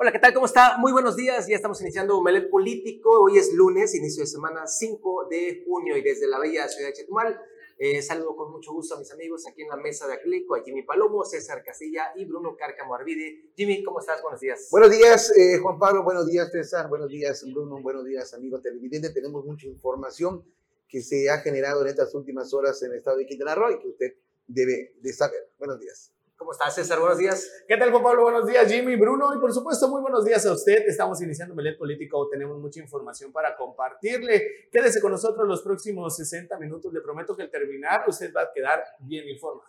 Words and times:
Hola, 0.00 0.12
¿qué 0.12 0.20
tal? 0.20 0.32
¿Cómo 0.32 0.46
está? 0.46 0.78
Muy 0.78 0.92
buenos 0.92 1.16
días. 1.16 1.48
Ya 1.48 1.56
estamos 1.56 1.80
iniciando 1.80 2.16
Omelet 2.16 2.48
Político. 2.50 3.20
Hoy 3.20 3.36
es 3.36 3.52
lunes, 3.52 3.96
inicio 3.96 4.22
de 4.22 4.28
semana 4.28 4.64
5 4.64 5.26
de 5.28 5.64
junio 5.66 5.96
y 5.96 6.02
desde 6.02 6.28
la 6.28 6.38
bella 6.38 6.68
ciudad 6.68 6.90
de 6.90 6.94
Chetumal. 6.94 7.36
Eh, 7.78 8.00
saludo 8.00 8.36
con 8.36 8.52
mucho 8.52 8.72
gusto 8.72 8.94
a 8.94 9.00
mis 9.00 9.10
amigos 9.10 9.44
aquí 9.48 9.62
en 9.62 9.68
la 9.70 9.76
mesa 9.76 10.06
de 10.06 10.14
Aclico, 10.14 10.54
a 10.54 10.62
Jimmy 10.62 10.84
Palomo, 10.84 11.24
César 11.24 11.64
Casilla 11.64 12.12
y 12.14 12.26
Bruno 12.26 12.56
Cárcamo 12.56 12.94
Arvide. 12.94 13.50
Jimmy, 13.56 13.82
¿cómo 13.82 13.98
estás? 13.98 14.22
Buenos 14.22 14.40
días. 14.40 14.68
Buenos 14.70 14.92
días, 14.92 15.36
eh, 15.36 15.58
Juan 15.58 15.80
Pablo. 15.80 16.04
Buenos 16.04 16.30
días, 16.30 16.48
César. 16.52 16.88
Buenos 16.88 17.08
días, 17.08 17.44
Bruno. 17.52 17.82
Buenos 17.82 18.04
días, 18.04 18.32
amigo 18.34 18.60
televidente. 18.60 19.10
Tenemos 19.10 19.44
mucha 19.44 19.66
información 19.66 20.44
que 20.88 21.02
se 21.02 21.28
ha 21.28 21.38
generado 21.38 21.82
en 21.82 21.88
estas 21.88 22.14
últimas 22.14 22.54
horas 22.54 22.80
en 22.84 22.92
el 22.92 22.98
estado 22.98 23.16
de 23.16 23.26
Quintana 23.26 23.56
Roo 23.56 23.72
y 23.72 23.80
que 23.80 23.88
usted 23.88 24.14
debe 24.46 24.94
de 25.00 25.12
saber. 25.12 25.50
Buenos 25.58 25.80
días. 25.80 26.12
¿Cómo 26.38 26.52
estás, 26.52 26.72
César? 26.72 27.00
Buenos 27.00 27.18
días. 27.18 27.64
¿Qué 27.66 27.76
tal, 27.76 27.90
Juan 27.90 28.00
Pablo? 28.00 28.22
Buenos 28.22 28.46
días, 28.46 28.72
Jimmy, 28.72 28.94
Bruno, 28.94 29.34
y 29.34 29.40
por 29.40 29.52
supuesto, 29.52 29.88
muy 29.88 30.00
buenos 30.00 30.24
días 30.24 30.46
a 30.46 30.52
usted. 30.52 30.84
Estamos 30.86 31.20
iniciando 31.20 31.52
Melet 31.52 31.76
Político, 31.76 32.28
tenemos 32.28 32.56
mucha 32.60 32.78
información 32.78 33.32
para 33.32 33.56
compartirle. 33.56 34.68
Quédese 34.70 35.00
con 35.00 35.10
nosotros 35.10 35.48
los 35.48 35.62
próximos 35.62 36.16
60 36.16 36.56
minutos. 36.60 36.92
Le 36.92 37.00
prometo 37.00 37.34
que 37.36 37.42
al 37.42 37.50
terminar 37.50 38.04
usted 38.06 38.32
va 38.32 38.42
a 38.42 38.52
quedar 38.54 38.84
bien 39.00 39.28
informado. 39.28 39.68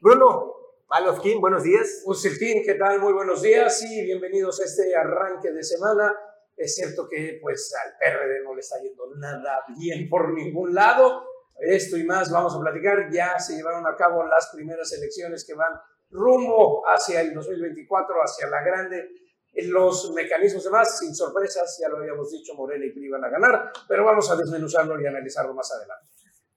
Bruno, 0.00 0.54
Malofkin, 0.88 1.40
buenos 1.40 1.62
días. 1.62 2.02
Usilkin, 2.04 2.64
¿qué 2.64 2.74
tal? 2.74 3.00
Muy 3.00 3.12
buenos 3.12 3.40
días 3.40 3.80
y 3.84 4.02
bienvenidos 4.02 4.60
a 4.60 4.64
este 4.64 4.96
arranque 4.96 5.52
de 5.52 5.62
semana. 5.62 6.12
Es 6.56 6.74
cierto 6.74 7.08
que 7.08 7.38
pues 7.40 7.72
al 7.86 7.92
PRD 7.96 8.42
no 8.42 8.54
le 8.54 8.60
está 8.60 8.82
yendo 8.82 9.14
nada 9.14 9.60
bien 9.78 10.08
por 10.08 10.32
ningún 10.32 10.74
lado. 10.74 11.22
Esto 11.60 11.96
y 11.96 12.02
más 12.02 12.28
vamos 12.32 12.56
a 12.56 12.60
platicar. 12.60 13.08
Ya 13.12 13.38
se 13.38 13.54
llevaron 13.54 13.86
a 13.86 13.94
cabo 13.94 14.24
las 14.24 14.50
primeras 14.52 14.92
elecciones 14.92 15.44
que 15.46 15.54
van 15.54 15.72
rumbo 16.10 16.82
hacia 16.86 17.20
el 17.20 17.34
2024, 17.34 18.14
hacia 18.22 18.48
la 18.48 18.62
grande. 18.62 19.10
Los 19.54 20.12
mecanismos 20.12 20.64
demás, 20.64 20.98
sin 20.98 21.14
sorpresas, 21.14 21.78
ya 21.80 21.88
lo 21.88 21.98
habíamos 21.98 22.30
dicho, 22.30 22.54
Morena 22.54 22.84
y 22.84 22.90
PRI 22.90 23.08
van 23.08 23.24
a 23.24 23.28
ganar, 23.28 23.72
pero 23.88 24.04
vamos 24.04 24.30
a 24.30 24.36
desmenuzarlo 24.36 25.00
y 25.00 25.06
analizarlo 25.06 25.52
más 25.52 25.72
adelante. 25.72 26.06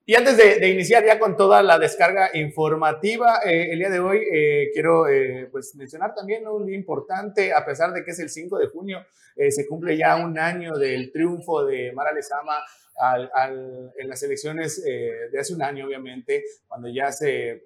Y 0.04 0.16
antes 0.16 0.36
de, 0.36 0.68
iniciar 0.68 1.06
ya 1.06 1.20
con 1.20 1.38
toda 1.38 1.62
la 1.62 1.78
descarga 1.78 2.32
informativa, 2.34 3.40
eh, 3.46 3.72
el 3.72 3.80
día 3.80 3.90
de 3.90 4.00
hoy 4.00 4.18
eh, 4.32 4.70
quiero 4.74 5.08
eh, 5.08 5.48
pues 5.52 5.76
mencionar 5.76 6.16
también 6.16 6.48
un 6.48 6.66
día 6.66 6.76
importante, 6.76 7.54
a 7.54 7.64
pesar 7.64 7.94
de 7.94 8.04
que 8.04 8.12
es 8.12 8.20
el 8.20 8.30
5 8.30 8.58
de 8.58 8.68
junio, 8.68 9.06
se 9.50 9.66
cumple 9.66 9.96
ya 9.96 10.18
un 10.18 10.38
año 10.38 10.74
del 10.74 11.12
triunfo 11.12 11.64
de 11.64 11.94
Mara 11.94 12.12
Lezama 12.12 12.62
al, 12.98 13.94
en 13.98 14.10
las 14.10 14.22
elecciones 14.22 14.84
de 14.84 15.40
hace 15.40 15.54
un 15.54 15.64
año, 15.64 15.88
obviamente, 15.88 16.44
cuando 16.68 16.90
ya 16.90 17.14
se 17.14 17.64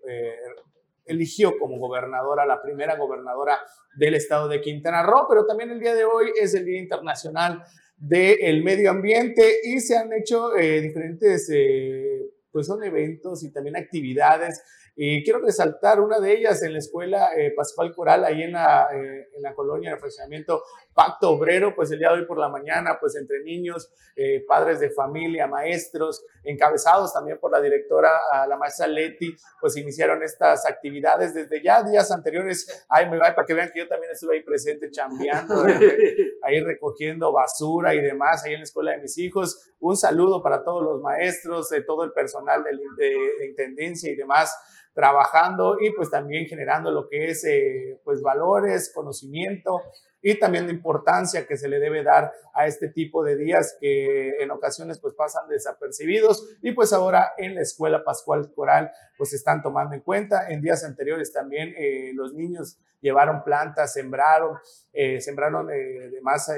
eligió 1.06 1.58
como 1.58 1.78
gobernadora, 1.78 2.46
la 2.46 2.62
primera 2.62 2.96
gobernadora 2.96 3.60
del 3.96 4.16
estado 4.16 4.48
de 4.48 4.62
Quintana 4.62 5.04
Roo, 5.04 5.28
pero 5.30 5.46
también 5.46 5.72
el 5.72 5.80
día 5.80 5.94
de 5.94 6.06
hoy 6.06 6.32
es 6.40 6.54
el 6.56 6.66
Día 6.66 6.80
Internacional 6.80 7.64
del 7.98 8.64
Medio 8.64 8.92
Ambiente 8.92 9.60
y 9.64 9.80
se 9.80 9.98
han 9.98 10.12
hecho 10.14 10.56
eh, 10.58 10.82
diferentes, 10.82 11.50
eh, 11.54 12.30
pues 12.52 12.68
son 12.68 12.84
eventos 12.84 13.44
y 13.44 13.52
también 13.52 13.78
actividades 13.78 14.62
y 14.98 15.24
quiero 15.26 15.40
resaltar 15.40 16.00
una 16.00 16.20
de 16.20 16.32
ellas 16.32 16.64
en 16.64 16.72
la 16.72 16.80
escuela 16.80 17.32
eh, 17.36 17.52
Pascual 17.52 17.94
Coral, 17.94 18.24
ahí 18.24 18.44
en 18.44 18.54
la, 18.54 18.88
eh, 18.94 19.28
en 19.36 19.42
la 19.42 19.54
colonia 19.54 19.92
de 19.92 19.98
fraccionamiento 19.98 20.64
Pacto 20.94 21.32
Obrero, 21.32 21.76
pues 21.76 21.92
el 21.92 22.00
día 22.00 22.14
de 22.14 22.20
hoy 22.20 22.26
por 22.26 22.40
la 22.40 22.48
mañana, 22.48 22.98
pues 22.98 23.18
entre 23.18 23.44
niños, 23.44 23.92
eh, 24.16 24.46
padres 24.48 24.80
de 24.80 24.92
familia, 24.92 25.48
maestros, 25.48 26.26
encabezados 26.46 27.12
también 27.12 27.38
por 27.40 27.52
la 27.52 27.60
directora, 27.60 28.10
la 28.48 28.56
maestra 28.56 28.88
Leti, 28.88 29.36
pues 29.60 29.76
iniciaron 29.76 30.24
estas 30.24 30.66
actividades 30.66 31.34
desde 31.34 31.62
ya 31.62 31.84
días 31.84 32.10
anteriores. 32.12 32.86
Ay, 32.88 33.10
me 33.10 33.18
va 33.18 33.36
para 33.36 33.46
que 33.46 33.54
vean 33.54 33.72
que 33.74 33.80
yo 33.80 33.90
también 33.90 34.14
estuve 34.14 34.38
ahí 34.38 34.44
presente 34.44 34.90
chambeando, 34.92 35.66
ahí 36.44 36.62
recogiendo 36.62 37.34
basura 37.34 37.94
y 37.94 38.00
demás, 38.00 38.46
ahí 38.46 38.54
en 38.54 38.60
la 38.60 38.64
escuela 38.64 38.92
de 38.92 39.00
mis 39.00 39.18
hijos. 39.18 39.74
Un 39.82 39.98
saludo 39.98 40.42
para 40.42 40.64
todos 40.64 40.82
los 40.82 41.02
maestros, 41.02 41.70
todo 41.86 42.06
el 42.06 42.14
personal 42.14 42.64
de, 42.64 42.72
de 42.96 43.46
intendencia 43.48 44.10
y 44.10 44.16
demás 44.16 44.56
trabajando 44.96 45.78
y 45.82 45.92
pues 45.92 46.10
también 46.10 46.48
generando 46.48 46.90
lo 46.90 47.10
que 47.10 47.30
es 47.30 47.44
eh, 47.44 48.00
pues 48.06 48.22
valores, 48.22 48.92
conocimiento 48.96 49.82
y 50.22 50.40
también 50.40 50.66
la 50.66 50.72
importancia 50.72 51.46
que 51.46 51.58
se 51.58 51.68
le 51.68 51.80
debe 51.80 52.02
dar 52.02 52.32
a 52.54 52.66
este 52.66 52.88
tipo 52.88 53.22
de 53.22 53.36
días 53.36 53.78
que 53.80 54.42
en 54.42 54.52
ocasiones 54.52 54.98
pues 55.00 55.14
pasan 55.14 55.50
desapercibidos 55.50 56.58
y 56.62 56.72
pues 56.72 56.94
ahora 56.94 57.34
en 57.38 57.56
la 57.56 57.62
escuela 57.62 58.06
Pascual 58.06 58.54
Coral 58.56 58.90
pues 59.18 59.34
están 59.34 59.62
tomando 59.62 59.96
en 59.96 60.02
cuenta. 60.02 60.48
En 60.50 60.62
días 60.62 60.86
anteriores 60.86 61.34
también 61.34 61.76
eh, 61.78 62.12
los 62.14 62.34
niños 62.34 62.80
llevaron 63.02 63.44
plantas, 63.44 63.92
sembraron, 63.92 64.58
eh, 64.94 65.20
sembraron 65.20 65.68
de 65.68 66.20
más 66.24 66.50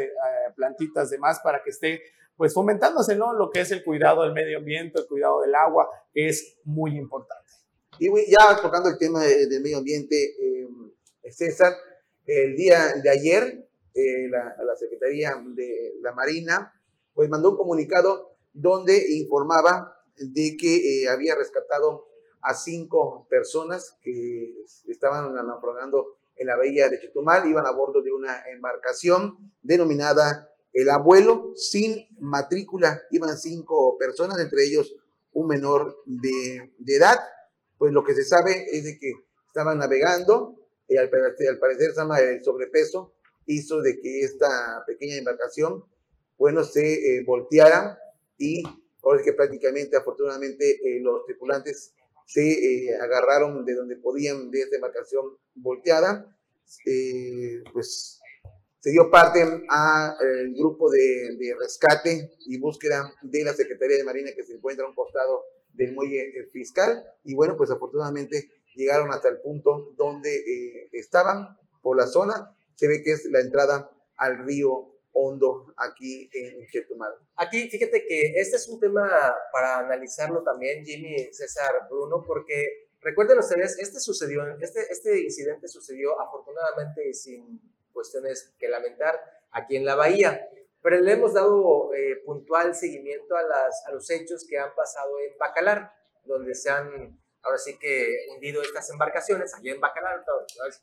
plantitas 0.55 1.09
de 1.09 1.17
más 1.17 1.39
para 1.39 1.63
que 1.63 1.71
esté 1.71 2.01
pues 2.37 2.53
fomentándose 2.53 3.15
¿no? 3.15 3.33
lo 3.33 3.49
que 3.49 3.61
es 3.61 3.71
el 3.71 3.83
cuidado 3.83 4.21
del 4.21 4.31
medio 4.31 4.59
ambiente, 4.59 4.99
el 4.99 5.07
cuidado 5.07 5.41
del 5.41 5.55
agua, 5.55 5.89
que 6.13 6.29
es 6.29 6.59
muy 6.63 6.95
importante. 6.95 7.46
Y 7.99 8.09
ya 8.31 8.59
tocando 8.61 8.89
el 8.89 8.97
tema 8.97 9.23
del 9.23 9.61
medio 9.61 9.77
ambiente, 9.77 10.15
eh, 10.15 10.67
César, 11.31 11.73
el 12.25 12.55
día 12.55 12.93
de 13.01 13.09
ayer, 13.09 13.69
eh, 13.93 14.27
la, 14.29 14.55
la, 14.63 14.75
Secretaría 14.75 15.35
de 15.55 15.95
la 16.01 16.13
Marina, 16.13 16.73
pues 17.13 17.29
mandó 17.29 17.51
un 17.51 17.57
comunicado 17.57 18.37
donde 18.53 19.17
informaba 19.17 19.97
de 20.17 20.55
que 20.57 21.03
eh, 21.03 21.09
había 21.09 21.35
rescatado 21.35 22.07
a 22.41 22.53
cinco 22.53 23.27
personas 23.29 23.97
que 24.01 24.53
estaban 24.87 25.33
naufragando 25.33 26.17
en 26.35 26.47
la 26.47 26.55
bahía 26.55 26.89
de 26.89 26.99
Chetumal, 26.99 27.47
iban 27.47 27.65
a 27.65 27.71
bordo 27.71 28.01
de 28.01 28.11
una 28.11 28.43
embarcación 28.53 29.51
denominada 29.61 30.51
El 30.71 30.89
Abuelo, 30.89 31.53
sin 31.55 32.07
matrícula, 32.19 33.01
iban 33.09 33.35
cinco 33.37 33.97
personas, 33.97 34.39
entre 34.39 34.63
ellos 34.63 34.95
un 35.33 35.47
menor 35.47 35.97
de, 36.05 36.73
de 36.77 36.95
edad, 36.95 37.17
pues 37.77 37.91
lo 37.93 38.03
que 38.03 38.13
se 38.13 38.23
sabe 38.23 38.65
es 38.71 38.83
de 38.83 38.97
que 38.97 39.13
estaban 39.47 39.77
navegando 39.77 40.55
y 40.87 40.97
al, 40.97 41.09
al 41.13 41.59
parecer 41.59 41.91
el 42.21 42.43
sobrepeso 42.43 43.13
hizo 43.45 43.81
de 43.81 43.99
que 43.99 44.21
esta 44.21 44.83
pequeña 44.85 45.15
embarcación, 45.15 45.83
bueno, 46.37 46.63
se 46.63 47.17
eh, 47.17 47.23
volteara 47.25 47.99
y 48.37 48.63
ahora 49.03 49.23
que 49.23 49.33
prácticamente, 49.33 49.97
afortunadamente, 49.97 50.69
eh, 50.69 50.99
los 51.01 51.25
tripulantes 51.25 51.93
se 52.25 52.51
eh, 52.51 52.95
agarraron 53.01 53.65
de 53.65 53.73
donde 53.73 53.95
podían 53.95 54.51
de 54.51 54.61
esta 54.61 54.75
embarcación 54.75 55.37
volteada, 55.55 56.37
pues 57.71 58.19
se 58.79 58.91
dio 58.91 59.09
parte 59.09 59.41
al 59.69 60.53
grupo 60.53 60.91
de, 60.91 61.37
de, 61.39 61.55
rescate 61.57 62.31
y 62.45 62.59
búsqueda 62.59 63.13
de 63.21 63.43
la 63.45 63.53
Secretaría 63.53 63.97
de 63.97 64.03
Marina 64.03 64.31
que 64.35 64.43
se 64.43 64.55
encuentra 64.55 64.85
a 64.85 64.89
un 64.89 64.95
costado 64.95 65.45
del 65.77 65.93
muelle 65.93 66.39
eh, 66.39 66.43
fiscal 66.51 67.05
y 67.23 67.35
bueno, 67.35 67.55
pues 67.55 67.71
afortunadamente 67.71 68.49
llegaron 68.75 69.11
hasta 69.11 69.29
el 69.29 69.39
punto 69.39 69.93
donde 69.95 70.35
eh, 70.35 70.89
estaban 70.91 71.57
por 71.81 71.97
la 71.97 72.07
zona. 72.07 72.55
Se 72.75 72.87
ve 72.87 73.01
que 73.03 73.13
es 73.13 73.25
la 73.25 73.39
entrada 73.39 73.89
al 74.17 74.45
río 74.45 74.93
Hondo 75.13 75.73
aquí 75.77 76.29
en 76.33 76.67
Chetumal. 76.67 77.11
Aquí, 77.35 77.69
fíjate 77.69 78.05
que 78.05 78.33
este 78.35 78.57
es 78.57 78.67
un 78.67 78.79
tema 78.79 79.09
para 79.51 79.79
analizarlo 79.79 80.43
también, 80.43 80.85
Jimmy, 80.85 81.33
César, 81.33 81.87
Bruno, 81.89 82.23
porque 82.25 82.89
recuerden 83.01 83.39
ustedes, 83.39 83.79
este 83.79 83.99
sucedió, 83.99 84.45
este, 84.59 84.81
este 84.91 85.19
incidente 85.21 85.67
sucedió 85.67 86.19
afortunadamente 86.19 87.13
sin 87.15 87.59
cuestiones 87.91 88.53
que 88.59 88.67
lamentar 88.67 89.19
aquí 89.51 89.75
en 89.75 89.85
la 89.85 89.95
bahía 89.95 90.47
pero 90.81 90.99
le 90.99 91.11
hemos 91.13 91.33
dado 91.33 91.93
eh, 91.93 92.21
puntual 92.25 92.75
seguimiento 92.75 93.35
a, 93.35 93.43
las, 93.43 93.83
a 93.87 93.91
los 93.91 94.09
hechos 94.09 94.45
que 94.47 94.57
han 94.57 94.73
pasado 94.75 95.19
en 95.19 95.37
Bacalar, 95.37 95.91
donde 96.23 96.53
se 96.55 96.69
han, 96.69 97.19
ahora 97.41 97.57
sí 97.57 97.77
que, 97.79 98.27
hundido 98.33 98.61
estas 98.61 98.89
embarcaciones, 98.89 99.53
allá 99.53 99.73
en 99.73 99.81
Bacalar, 99.81 100.23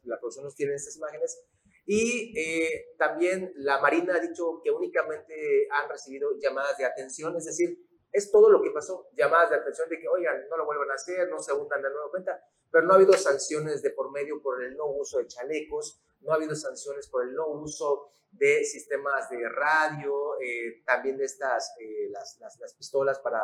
la 0.04 0.18
producción 0.18 0.44
nos 0.44 0.54
tiene 0.54 0.74
estas 0.74 0.96
imágenes, 0.96 1.44
y 1.86 2.32
eh, 2.38 2.94
también 2.98 3.52
la 3.56 3.78
Marina 3.78 4.16
ha 4.16 4.20
dicho 4.20 4.60
que 4.62 4.70
únicamente 4.70 5.68
han 5.70 5.88
recibido 5.88 6.30
llamadas 6.40 6.78
de 6.78 6.86
atención, 6.86 7.36
es 7.36 7.44
decir, 7.44 7.78
es 8.10 8.30
todo 8.30 8.48
lo 8.48 8.62
que 8.62 8.70
pasó, 8.70 9.08
llamadas 9.16 9.50
de 9.50 9.56
atención 9.56 9.88
de 9.88 9.98
que, 9.98 10.08
oigan, 10.08 10.48
no 10.48 10.56
lo 10.56 10.64
vuelvan 10.64 10.90
a 10.90 10.94
hacer, 10.94 11.28
no 11.28 11.40
se 11.40 11.52
hundan 11.52 11.82
de 11.82 11.90
nueva 11.90 12.10
cuenta, 12.10 12.42
pero 12.70 12.86
no 12.86 12.92
ha 12.92 12.96
habido 12.96 13.12
sanciones 13.12 13.82
de 13.82 13.90
por 13.90 14.10
medio 14.12 14.40
por 14.40 14.62
el 14.62 14.76
no 14.76 14.86
uso 14.86 15.18
de 15.18 15.26
chalecos, 15.26 16.00
no 16.24 16.32
ha 16.32 16.36
habido 16.36 16.54
sanciones 16.54 17.08
por 17.08 17.24
el 17.24 17.34
no 17.34 17.48
uso 17.48 18.08
de 18.32 18.64
sistemas 18.64 19.30
de 19.30 19.48
radio, 19.48 20.40
eh, 20.40 20.82
también 20.84 21.16
de 21.16 21.24
estas, 21.24 21.72
eh, 21.80 22.08
las, 22.10 22.38
las, 22.40 22.74
pistolas 22.74 23.18
para, 23.20 23.42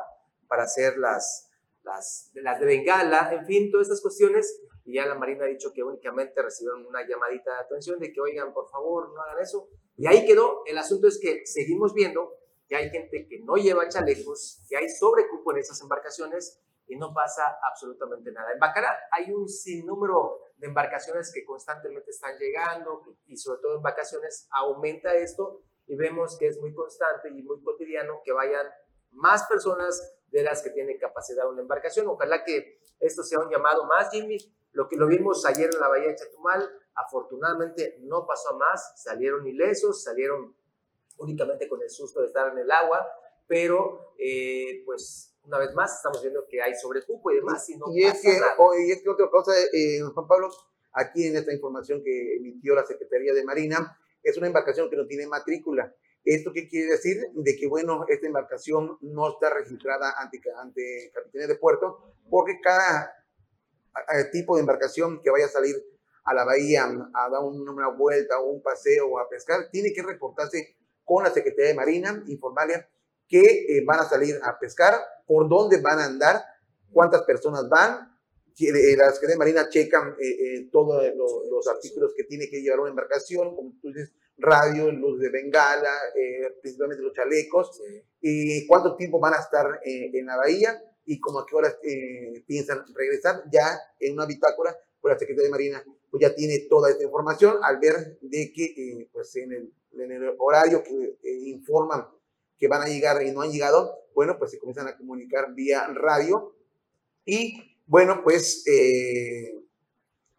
para 0.48 0.64
hacer 0.64 0.98
las, 0.98 1.48
las, 1.82 2.30
de 2.32 2.66
bengala, 2.66 3.32
en 3.32 3.46
fin, 3.46 3.70
todas 3.70 3.86
estas 3.86 4.00
cuestiones. 4.00 4.62
Y 4.84 4.94
ya 4.94 5.06
la 5.06 5.14
Marina 5.14 5.44
ha 5.44 5.48
dicho 5.48 5.72
que 5.72 5.82
únicamente 5.82 6.42
recibieron 6.42 6.84
una 6.84 7.06
llamadita 7.06 7.52
de 7.54 7.60
atención 7.60 8.00
de 8.00 8.12
que, 8.12 8.20
oigan, 8.20 8.52
por 8.52 8.68
favor, 8.68 9.12
no 9.14 9.22
hagan 9.22 9.40
eso. 9.40 9.68
Y 9.96 10.06
ahí 10.06 10.26
quedó. 10.26 10.62
El 10.66 10.78
asunto 10.78 11.06
es 11.06 11.20
que 11.20 11.46
seguimos 11.46 11.94
viendo 11.94 12.34
que 12.66 12.76
hay 12.76 12.90
gente 12.90 13.26
que 13.28 13.40
no 13.40 13.56
lleva 13.56 13.88
chalecos, 13.88 14.62
que 14.68 14.76
hay 14.76 14.88
sobrecupo 14.88 15.52
en 15.52 15.58
esas 15.58 15.80
embarcaciones 15.82 16.60
y 16.86 16.96
no 16.96 17.12
pasa 17.14 17.58
absolutamente 17.70 18.32
nada. 18.32 18.52
En 18.52 18.58
Bacalar 18.58 18.96
hay 19.12 19.32
un 19.32 19.48
sinnúmero 19.48 20.40
de 20.60 20.66
embarcaciones 20.66 21.32
que 21.32 21.44
constantemente 21.44 22.10
están 22.10 22.38
llegando 22.38 23.02
y 23.26 23.36
sobre 23.36 23.60
todo 23.62 23.76
en 23.76 23.82
vacaciones 23.82 24.46
aumenta 24.50 25.14
esto 25.14 25.62
y 25.86 25.96
vemos 25.96 26.36
que 26.38 26.46
es 26.46 26.60
muy 26.60 26.74
constante 26.74 27.30
y 27.30 27.42
muy 27.42 27.62
cotidiano 27.62 28.20
que 28.22 28.32
vayan 28.32 28.66
más 29.10 29.44
personas 29.44 30.16
de 30.28 30.42
las 30.42 30.62
que 30.62 30.70
tienen 30.70 30.98
capacidad 30.98 31.48
una 31.48 31.62
embarcación. 31.62 32.06
Ojalá 32.06 32.44
que 32.44 32.78
esto 33.00 33.22
sea 33.22 33.40
un 33.40 33.50
llamado 33.50 33.84
más, 33.86 34.10
Jimmy. 34.10 34.38
Lo 34.72 34.86
que 34.86 34.96
lo 34.96 35.08
vimos 35.08 35.44
ayer 35.46 35.70
en 35.72 35.80
la 35.80 35.88
Bahía 35.88 36.08
de 36.08 36.14
Chetumal, 36.14 36.70
afortunadamente 36.94 37.96
no 38.02 38.26
pasó 38.26 38.50
a 38.50 38.58
más, 38.58 39.02
salieron 39.02 39.46
ilesos, 39.46 40.04
salieron 40.04 40.54
únicamente 41.18 41.68
con 41.68 41.82
el 41.82 41.90
susto 41.90 42.20
de 42.20 42.26
estar 42.26 42.52
en 42.52 42.58
el 42.58 42.70
agua, 42.70 43.04
pero 43.50 44.14
eh, 44.16 44.84
pues 44.86 45.34
una 45.42 45.58
vez 45.58 45.74
más 45.74 45.96
estamos 45.96 46.22
viendo 46.22 46.46
que 46.48 46.62
hay 46.62 46.72
sobrecupo 46.72 47.32
y 47.32 47.36
demás. 47.36 47.68
Y, 47.68 47.76
no 47.76 47.86
y, 47.92 48.04
es, 48.04 48.22
que, 48.22 48.28
y 48.28 48.92
es 48.92 49.02
que 49.02 49.10
otra 49.10 49.28
cosa, 49.28 49.52
eh, 49.72 49.98
Juan 50.14 50.28
Pablo, 50.28 50.48
aquí 50.92 51.26
en 51.26 51.34
esta 51.34 51.52
información 51.52 52.00
que 52.04 52.36
emitió 52.36 52.76
la 52.76 52.86
Secretaría 52.86 53.34
de 53.34 53.42
Marina, 53.42 53.98
es 54.22 54.36
una 54.36 54.46
embarcación 54.46 54.88
que 54.88 54.94
no 54.94 55.04
tiene 55.04 55.26
matrícula. 55.26 55.92
¿Esto 56.24 56.52
qué 56.54 56.68
quiere 56.68 56.92
decir? 56.92 57.26
De 57.34 57.56
que, 57.56 57.66
bueno, 57.66 58.04
esta 58.06 58.28
embarcación 58.28 58.96
no 59.00 59.30
está 59.30 59.52
registrada 59.52 60.14
ante, 60.16 60.40
ante 60.56 61.10
Capitanes 61.12 61.48
de 61.48 61.56
Puerto, 61.56 62.14
porque 62.30 62.60
cada 62.62 63.12
tipo 64.30 64.54
de 64.54 64.60
embarcación 64.60 65.20
que 65.22 65.30
vaya 65.30 65.46
a 65.46 65.48
salir 65.48 65.74
a 66.22 66.34
la 66.34 66.44
bahía 66.44 66.84
a 66.84 67.28
dar 67.28 67.42
una 67.42 67.88
vuelta 67.88 68.38
o 68.38 68.50
un 68.50 68.62
paseo 68.62 69.08
o 69.08 69.18
a 69.18 69.28
pescar, 69.28 69.70
tiene 69.72 69.92
que 69.92 70.04
reportarse 70.04 70.76
con 71.04 71.24
la 71.24 71.30
Secretaría 71.30 71.70
de 71.70 71.74
Marina, 71.74 72.22
informarle 72.28 72.86
que 73.30 73.38
eh, 73.40 73.84
van 73.86 74.00
a 74.00 74.08
salir 74.08 74.38
a 74.42 74.58
pescar, 74.58 74.94
por 75.24 75.48
dónde 75.48 75.80
van 75.80 76.00
a 76.00 76.04
andar, 76.06 76.42
cuántas 76.92 77.22
personas 77.22 77.68
van. 77.68 78.10
Eh, 78.58 78.96
la 78.96 79.06
Secretaría 79.12 79.34
de 79.34 79.38
Marina 79.38 79.68
checan 79.70 80.16
eh, 80.20 80.68
todos 80.70 81.02
los 81.14 81.68
artículos 81.68 82.12
que 82.14 82.24
tiene 82.24 82.50
que 82.50 82.60
llevar 82.60 82.80
una 82.80 82.90
embarcación, 82.90 83.54
como 83.54 83.72
tú 83.80 83.88
dices, 83.88 84.12
radio, 84.36 84.90
luz 84.90 85.20
de 85.20 85.30
bengala, 85.30 85.92
principalmente 86.60 87.04
los 87.04 87.12
chalecos, 87.12 87.80
y 88.20 88.66
cuánto 88.66 88.96
tiempo 88.96 89.20
van 89.20 89.34
a 89.34 89.38
estar 89.38 89.80
en 89.84 90.24
la 90.24 90.36
bahía 90.36 90.82
y 91.04 91.20
como 91.20 91.40
a 91.40 91.46
qué 91.46 91.56
horas 91.56 91.76
piensan 92.46 92.82
regresar. 92.94 93.44
Ya 93.52 93.78
en 93.98 94.14
una 94.14 94.24
bitácora, 94.24 94.74
pues 94.98 95.12
la 95.12 95.18
Secretaría 95.18 95.48
de 95.48 95.50
Marina 95.50 95.84
pues 96.10 96.22
ya 96.22 96.34
tiene 96.34 96.66
toda 96.70 96.90
esta 96.90 97.04
información 97.04 97.58
al 97.62 97.78
ver 97.78 98.18
de 98.22 98.50
que 98.52 99.08
pues 99.12 99.36
en 99.36 99.52
el, 99.52 99.74
en 99.92 100.10
el 100.10 100.34
horario 100.38 100.82
que 100.82 101.18
informan 101.22 102.06
que 102.60 102.68
van 102.68 102.82
a 102.82 102.86
llegar 102.86 103.22
y 103.22 103.32
no 103.32 103.40
han 103.40 103.50
llegado, 103.50 104.06
bueno, 104.14 104.38
pues 104.38 104.50
se 104.50 104.58
comienzan 104.58 104.86
a 104.86 104.96
comunicar 104.96 105.54
vía 105.54 105.86
radio 105.94 106.54
y 107.24 107.78
bueno, 107.86 108.20
pues 108.22 108.64
eh, 108.66 109.54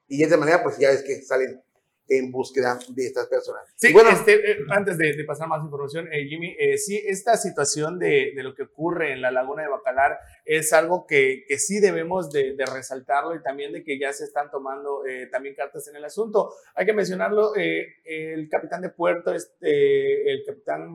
y 0.08 0.18
de 0.20 0.24
esa 0.24 0.38
manera 0.38 0.62
pues 0.64 0.78
ya 0.78 0.92
es 0.92 1.04
que 1.04 1.22
salen 1.22 1.62
en 2.08 2.30
búsqueda 2.30 2.78
de 2.90 3.06
estas 3.06 3.28
personas. 3.28 3.64
Sí, 3.76 3.94
bueno, 3.94 4.10
este, 4.10 4.34
eh, 4.34 4.58
antes 4.70 4.98
de, 4.98 5.24
pasar 5.26 5.48
más 5.48 5.64
información, 5.64 6.10
eh, 6.12 6.26
Jimmy, 6.28 6.56
sí, 6.78 7.02
esta 7.08 7.38
situación 7.38 7.98
de, 8.00 8.34
de, 8.36 8.44
lo 8.44 8.54
que 8.54 8.64
ocurre 8.64 9.14
en 9.14 9.22
la 9.22 9.32
laguna 9.32 9.64
de 9.64 9.70
Bacalar 9.70 10.20
es 10.44 10.74
algo 10.74 11.08
que, 11.08 11.46
que 11.48 11.58
sí 11.58 11.80
debemos 11.80 12.32
de, 12.32 12.54
de, 12.54 12.66
resaltarlo 12.66 13.34
y 13.34 13.42
también 13.42 13.72
de 13.72 13.84
que 13.84 13.98
ya 13.98 14.12
se 14.12 14.26
están 14.26 14.52
tomando 14.52 15.04
también 15.32 15.56
cartas 15.56 15.88
en 15.88 15.96
el 15.96 16.04
asunto. 16.04 16.54
Hay 16.76 16.86
que 16.86 16.94
mencionarlo, 16.94 17.54
el 17.56 18.50
capitán 18.50 18.82
de 18.82 18.90
puerto, 18.90 19.34
este, 19.34 20.30
el 20.34 20.44
capitán 20.46 20.94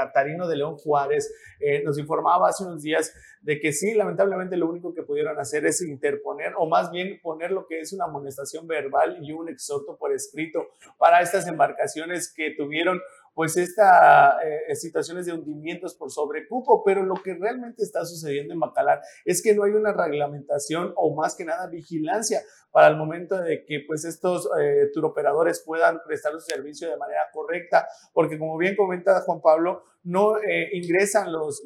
Catarino 0.00 0.48
de 0.48 0.56
León 0.56 0.76
Juárez, 0.76 1.32
eh, 1.60 1.82
nos 1.84 1.98
informaba 1.98 2.48
hace 2.48 2.64
unos 2.64 2.82
días 2.82 3.12
de 3.42 3.58
que 3.58 3.72
sí, 3.72 3.94
lamentablemente 3.94 4.56
lo 4.56 4.68
único 4.68 4.94
que 4.94 5.02
pudieron 5.02 5.38
hacer 5.38 5.64
es 5.66 5.80
interponer 5.82 6.52
o 6.56 6.66
más 6.66 6.90
bien 6.90 7.20
poner 7.22 7.50
lo 7.52 7.66
que 7.66 7.80
es 7.80 7.92
una 7.92 8.04
amonestación 8.04 8.66
verbal 8.66 9.18
y 9.22 9.32
un 9.32 9.48
exhorto 9.48 9.96
por 9.96 10.12
escrito 10.12 10.68
para 10.98 11.20
estas 11.22 11.46
embarcaciones 11.46 12.32
que 12.32 12.50
tuvieron 12.50 13.00
pues 13.34 13.56
estas 13.56 14.34
eh, 14.44 14.74
situaciones 14.74 15.26
de 15.26 15.32
hundimientos 15.32 15.94
por 15.94 16.10
sobrecupo, 16.10 16.82
pero 16.84 17.02
lo 17.04 17.14
que 17.14 17.34
realmente 17.34 17.82
está 17.82 18.04
sucediendo 18.04 18.52
en 18.52 18.60
Bacalar 18.60 19.00
es 19.24 19.42
que 19.42 19.54
no 19.54 19.64
hay 19.64 19.72
una 19.72 19.92
reglamentación 19.92 20.92
o 20.96 21.14
más 21.14 21.36
que 21.36 21.44
nada 21.44 21.66
vigilancia 21.68 22.42
para 22.70 22.88
el 22.88 22.96
momento 22.96 23.40
de 23.40 23.64
que 23.64 23.84
pues 23.86 24.04
estos 24.04 24.48
eh, 24.60 24.90
turoperadores 24.92 25.62
puedan 25.64 26.00
prestar 26.06 26.32
su 26.32 26.40
servicio 26.40 26.88
de 26.88 26.96
manera 26.96 27.22
correcta, 27.32 27.88
porque 28.12 28.38
como 28.38 28.56
bien 28.56 28.76
comenta 28.76 29.20
Juan 29.22 29.40
Pablo, 29.40 29.84
no 30.02 30.38
eh, 30.38 30.70
ingresan 30.72 31.32
los, 31.32 31.62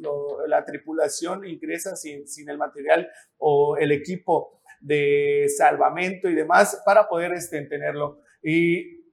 la 0.49 0.65
tripulación, 0.65 1.45
ingresa 1.47 1.95
sin, 1.95 2.27
sin 2.27 2.49
el 2.49 2.59
material 2.59 3.09
o 3.39 3.77
el 3.77 3.93
equipo 3.93 4.61
de 4.81 5.47
salvamento 5.57 6.29
y 6.29 6.35
demás 6.35 6.83
para 6.85 7.09
poder 7.09 7.33
este, 7.33 7.61
tenerlo. 7.63 8.21
Y 8.43 9.04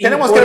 tenemos, 0.00 0.32
que, 0.32 0.40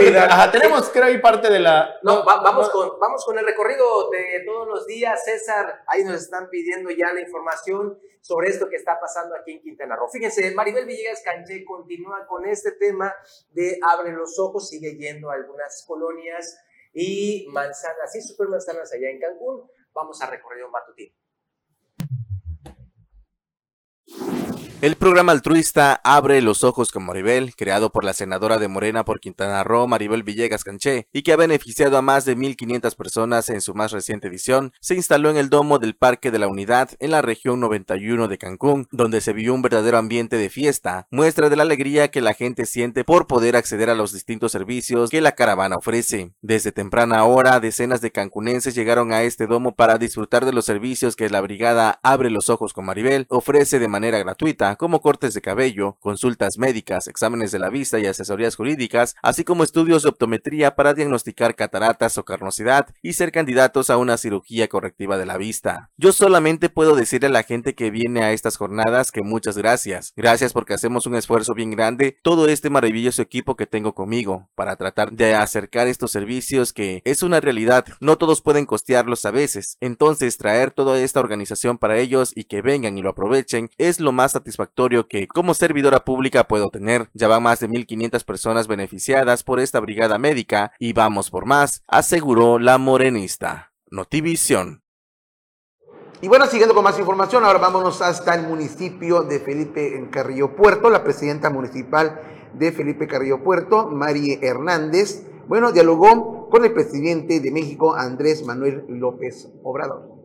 tenemos 0.52 0.90
creo 0.90 1.04
ahí 1.04 1.18
parte 1.18 1.50
de 1.50 1.60
la... 1.60 1.98
No, 2.02 2.24
vamos, 2.24 2.70
Con, 2.70 2.98
vamos 3.00 3.24
con 3.24 3.38
el 3.38 3.44
recorrido 3.44 4.10
de 4.10 4.42
todos 4.44 4.68
los 4.68 4.86
días, 4.86 5.24
César. 5.24 5.82
Ahí 5.86 6.04
nos 6.04 6.22
están 6.22 6.48
pidiendo 6.50 6.90
ya 6.90 7.12
la 7.12 7.20
información 7.20 7.98
sobre 8.20 8.48
esto 8.48 8.68
que 8.68 8.76
está 8.76 8.98
pasando 9.00 9.34
aquí 9.34 9.52
en 9.52 9.62
Quintana 9.62 9.96
Roo. 9.96 10.08
Fíjense, 10.08 10.52
Maribel 10.54 10.86
Villegas 10.86 11.22
Canché 11.22 11.64
continúa 11.64 12.26
con 12.26 12.44
este 12.46 12.72
tema 12.72 13.14
de 13.50 13.78
abre 13.82 14.12
los 14.12 14.38
ojos, 14.38 14.68
sigue 14.68 14.96
yendo 14.96 15.30
a 15.30 15.34
algunas 15.34 15.84
colonias 15.86 16.58
y 16.92 17.46
manzanas 17.50 18.14
y 18.14 18.22
super 18.22 18.48
manzanas 18.48 18.92
allá 18.92 19.10
en 19.10 19.20
Cancún. 19.20 19.70
Vamos 19.92 20.20
a 20.22 20.26
recorrer 20.26 20.64
un 20.64 20.72
matutino. 20.72 21.14
El 24.86 24.94
programa 24.94 25.32
altruista 25.32 26.00
Abre 26.04 26.40
los 26.42 26.62
Ojos 26.62 26.92
con 26.92 27.04
Maribel, 27.04 27.56
creado 27.56 27.90
por 27.90 28.04
la 28.04 28.12
senadora 28.12 28.58
de 28.58 28.68
Morena 28.68 29.04
por 29.04 29.18
Quintana 29.18 29.64
Roo, 29.64 29.88
Maribel 29.88 30.22
Villegas 30.22 30.62
Canché, 30.62 31.08
y 31.12 31.22
que 31.22 31.32
ha 31.32 31.36
beneficiado 31.36 31.98
a 31.98 32.02
más 32.02 32.24
de 32.24 32.36
1.500 32.36 32.94
personas 32.94 33.50
en 33.50 33.62
su 33.62 33.74
más 33.74 33.90
reciente 33.90 34.28
edición, 34.28 34.72
se 34.80 34.94
instaló 34.94 35.28
en 35.28 35.38
el 35.38 35.48
domo 35.48 35.80
del 35.80 35.96
Parque 35.96 36.30
de 36.30 36.38
la 36.38 36.46
Unidad 36.46 36.90
en 37.00 37.10
la 37.10 37.20
región 37.20 37.58
91 37.58 38.28
de 38.28 38.38
Cancún, 38.38 38.86
donde 38.92 39.20
se 39.20 39.32
vio 39.32 39.54
un 39.54 39.62
verdadero 39.62 39.98
ambiente 39.98 40.36
de 40.36 40.50
fiesta, 40.50 41.08
muestra 41.10 41.48
de 41.48 41.56
la 41.56 41.64
alegría 41.64 42.12
que 42.12 42.20
la 42.20 42.34
gente 42.34 42.64
siente 42.64 43.02
por 43.02 43.26
poder 43.26 43.56
acceder 43.56 43.90
a 43.90 43.96
los 43.96 44.12
distintos 44.12 44.52
servicios 44.52 45.10
que 45.10 45.20
la 45.20 45.32
caravana 45.32 45.78
ofrece. 45.78 46.30
Desde 46.42 46.70
temprana 46.70 47.24
hora, 47.24 47.58
decenas 47.58 48.02
de 48.02 48.12
cancunenses 48.12 48.76
llegaron 48.76 49.12
a 49.12 49.24
este 49.24 49.48
domo 49.48 49.74
para 49.74 49.98
disfrutar 49.98 50.44
de 50.44 50.52
los 50.52 50.64
servicios 50.64 51.16
que 51.16 51.28
la 51.28 51.40
brigada 51.40 51.98
Abre 52.04 52.30
los 52.30 52.50
Ojos 52.50 52.72
con 52.72 52.84
Maribel 52.84 53.26
ofrece 53.30 53.80
de 53.80 53.88
manera 53.88 54.20
gratuita 54.20 54.75
como 54.76 55.00
cortes 55.00 55.34
de 55.34 55.40
cabello, 55.40 55.96
consultas 56.00 56.58
médicas, 56.58 57.08
exámenes 57.08 57.52
de 57.52 57.58
la 57.58 57.70
vista 57.70 57.98
y 57.98 58.06
asesorías 58.06 58.56
jurídicas, 58.56 59.16
así 59.22 59.44
como 59.44 59.64
estudios 59.64 60.02
de 60.02 60.08
optometría 60.08 60.76
para 60.76 60.94
diagnosticar 60.94 61.54
cataratas 61.54 62.18
o 62.18 62.24
carnosidad 62.24 62.88
y 63.02 63.14
ser 63.14 63.32
candidatos 63.32 63.90
a 63.90 63.96
una 63.96 64.16
cirugía 64.16 64.68
correctiva 64.68 65.16
de 65.18 65.26
la 65.26 65.36
vista. 65.36 65.90
Yo 65.96 66.12
solamente 66.12 66.68
puedo 66.68 66.96
decirle 66.96 67.28
a 67.28 67.30
la 67.30 67.42
gente 67.42 67.74
que 67.74 67.90
viene 67.90 68.22
a 68.22 68.32
estas 68.32 68.56
jornadas 68.56 69.12
que 69.12 69.22
muchas 69.22 69.56
gracias. 69.56 70.12
Gracias 70.16 70.52
porque 70.52 70.74
hacemos 70.74 71.06
un 71.06 71.14
esfuerzo 71.14 71.54
bien 71.54 71.70
grande, 71.70 72.18
todo 72.22 72.48
este 72.48 72.70
maravilloso 72.70 73.22
equipo 73.22 73.56
que 73.56 73.66
tengo 73.66 73.94
conmigo, 73.94 74.48
para 74.54 74.76
tratar 74.76 75.12
de 75.12 75.34
acercar 75.34 75.86
estos 75.86 76.10
servicios 76.10 76.72
que 76.72 77.02
es 77.04 77.22
una 77.22 77.40
realidad, 77.40 77.86
no 78.00 78.18
todos 78.18 78.42
pueden 78.42 78.66
costearlos 78.66 79.24
a 79.24 79.30
veces. 79.30 79.76
Entonces 79.80 80.38
traer 80.38 80.70
toda 80.70 80.98
esta 80.98 81.20
organización 81.20 81.78
para 81.78 81.98
ellos 81.98 82.32
y 82.34 82.44
que 82.44 82.62
vengan 82.62 82.98
y 82.98 83.02
lo 83.02 83.10
aprovechen 83.10 83.70
es 83.78 84.00
lo 84.00 84.12
más 84.12 84.32
satisfactorio 84.32 84.55
que 85.08 85.26
como 85.28 85.54
servidora 85.54 86.04
pública 86.04 86.44
puedo 86.44 86.68
tener. 86.68 87.08
Ya 87.14 87.28
van 87.28 87.42
más 87.42 87.60
de 87.60 87.68
1.500 87.68 88.24
personas 88.24 88.66
beneficiadas 88.66 89.42
por 89.42 89.60
esta 89.60 89.80
brigada 89.80 90.18
médica 90.18 90.72
y 90.78 90.92
vamos 90.92 91.30
por 91.30 91.46
más, 91.46 91.82
aseguró 91.86 92.58
la 92.58 92.78
morenista. 92.78 93.72
Notivisión. 93.90 94.82
Y 96.20 96.28
bueno, 96.28 96.46
siguiendo 96.46 96.74
con 96.74 96.82
más 96.82 96.98
información, 96.98 97.44
ahora 97.44 97.58
vámonos 97.58 98.00
hasta 98.00 98.34
el 98.34 98.48
municipio 98.48 99.22
de 99.22 99.38
Felipe 99.38 100.08
Carrillo 100.10 100.56
Puerto. 100.56 100.88
La 100.88 101.04
presidenta 101.04 101.50
municipal 101.50 102.20
de 102.54 102.72
Felipe 102.72 103.06
Carrillo 103.06 103.44
Puerto, 103.44 103.90
María 103.90 104.38
Hernández, 104.40 105.26
bueno, 105.46 105.72
dialogó 105.72 106.48
con 106.48 106.64
el 106.64 106.72
presidente 106.72 107.40
de 107.40 107.50
México, 107.50 107.94
Andrés 107.94 108.44
Manuel 108.44 108.84
López 108.88 109.48
Obrador. 109.62 110.16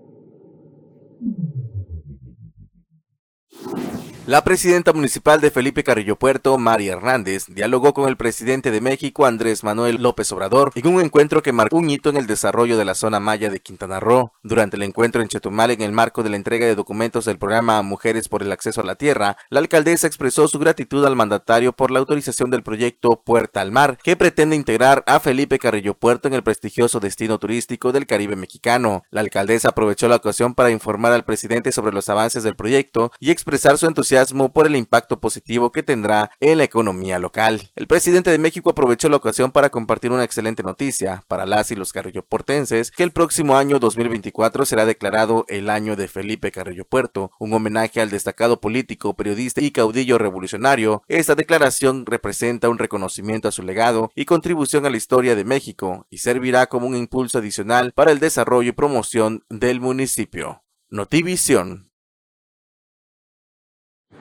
La 4.27 4.43
presidenta 4.43 4.93
municipal 4.93 5.41
de 5.41 5.49
Felipe 5.49 5.83
Carrillo 5.83 6.15
Puerto, 6.15 6.55
María 6.59 6.93
Hernández, 6.93 7.45
dialogó 7.47 7.95
con 7.95 8.07
el 8.07 8.17
presidente 8.17 8.69
de 8.69 8.79
México, 8.79 9.25
Andrés 9.25 9.63
Manuel 9.63 9.95
López 9.95 10.31
Obrador, 10.31 10.71
en 10.75 10.87
un 10.87 11.01
encuentro 11.01 11.41
que 11.41 11.51
marcó 11.51 11.77
un 11.77 11.89
hito 11.89 12.11
en 12.11 12.17
el 12.17 12.27
desarrollo 12.27 12.77
de 12.77 12.85
la 12.85 12.93
zona 12.93 13.19
maya 13.19 13.49
de 13.49 13.61
Quintana 13.61 13.99
Roo. 13.99 14.31
Durante 14.43 14.77
el 14.77 14.83
encuentro 14.83 15.23
en 15.23 15.27
Chetumal, 15.27 15.71
en 15.71 15.81
el 15.81 15.91
marco 15.91 16.21
de 16.21 16.29
la 16.29 16.35
entrega 16.35 16.67
de 16.67 16.75
documentos 16.75 17.25
del 17.25 17.39
programa 17.39 17.81
Mujeres 17.81 18.29
por 18.29 18.43
el 18.43 18.51
Acceso 18.51 18.81
a 18.81 18.83
la 18.85 18.93
Tierra, 18.93 19.37
la 19.49 19.59
alcaldesa 19.59 20.05
expresó 20.05 20.47
su 20.47 20.59
gratitud 20.59 21.03
al 21.03 21.15
mandatario 21.15 21.73
por 21.73 21.89
la 21.89 21.97
autorización 21.97 22.51
del 22.51 22.61
proyecto 22.61 23.23
Puerta 23.25 23.61
al 23.61 23.71
Mar, 23.71 23.97
que 24.03 24.15
pretende 24.15 24.55
integrar 24.55 25.03
a 25.07 25.19
Felipe 25.19 25.57
Carrillo 25.57 25.95
Puerto 25.95 26.27
en 26.27 26.35
el 26.35 26.43
prestigioso 26.43 26.99
destino 26.99 27.39
turístico 27.39 27.91
del 27.91 28.05
Caribe 28.05 28.35
mexicano. 28.35 29.01
La 29.09 29.21
alcaldesa 29.21 29.69
aprovechó 29.69 30.07
la 30.07 30.17
ocasión 30.17 30.53
para 30.53 30.69
informar 30.69 31.11
al 31.11 31.25
presidente 31.25 31.71
sobre 31.71 31.91
los 31.91 32.07
avances 32.07 32.43
del 32.43 32.55
proyecto 32.55 33.11
y 33.19 33.31
expresar 33.31 33.79
su 33.79 33.87
entusiasmo 33.87 34.11
por 34.53 34.67
el 34.67 34.75
impacto 34.75 35.19
positivo 35.19 35.71
que 35.71 35.83
tendrá 35.83 36.31
en 36.39 36.59
la 36.59 36.63
economía 36.63 37.17
local. 37.17 37.71
El 37.75 37.87
presidente 37.87 38.29
de 38.29 38.37
México 38.37 38.69
aprovechó 38.69 39.09
la 39.09 39.17
ocasión 39.17 39.51
para 39.51 39.69
compartir 39.69 40.11
una 40.11 40.23
excelente 40.23 40.63
noticia 40.63 41.23
para 41.27 41.45
las 41.45 41.71
y 41.71 41.75
los 41.75 41.91
carrilloportenses 41.91 42.91
que 42.91 43.03
el 43.03 43.11
próximo 43.11 43.57
año 43.57 43.79
2024 43.79 44.65
será 44.65 44.85
declarado 44.85 45.45
el 45.47 45.69
año 45.69 45.95
de 45.95 46.07
Felipe 46.07 46.51
Carrillo 46.51 46.85
Puerto, 46.85 47.31
un 47.39 47.53
homenaje 47.53 47.99
al 47.99 48.09
destacado 48.09 48.61
político, 48.61 49.15
periodista 49.15 49.61
y 49.61 49.71
caudillo 49.71 50.17
revolucionario. 50.17 51.03
Esta 51.07 51.35
declaración 51.35 52.05
representa 52.05 52.69
un 52.69 52.77
reconocimiento 52.77 53.47
a 53.47 53.51
su 53.51 53.63
legado 53.63 54.11
y 54.15 54.25
contribución 54.25 54.85
a 54.85 54.89
la 54.89 54.97
historia 54.97 55.35
de 55.35 55.45
México 55.45 56.05
y 56.09 56.19
servirá 56.19 56.67
como 56.67 56.87
un 56.87 56.95
impulso 56.95 57.39
adicional 57.39 57.91
para 57.93 58.11
el 58.11 58.19
desarrollo 58.19 58.69
y 58.69 58.73
promoción 58.73 59.43
del 59.49 59.81
municipio. 59.81 60.63
Notivisión 60.89 61.90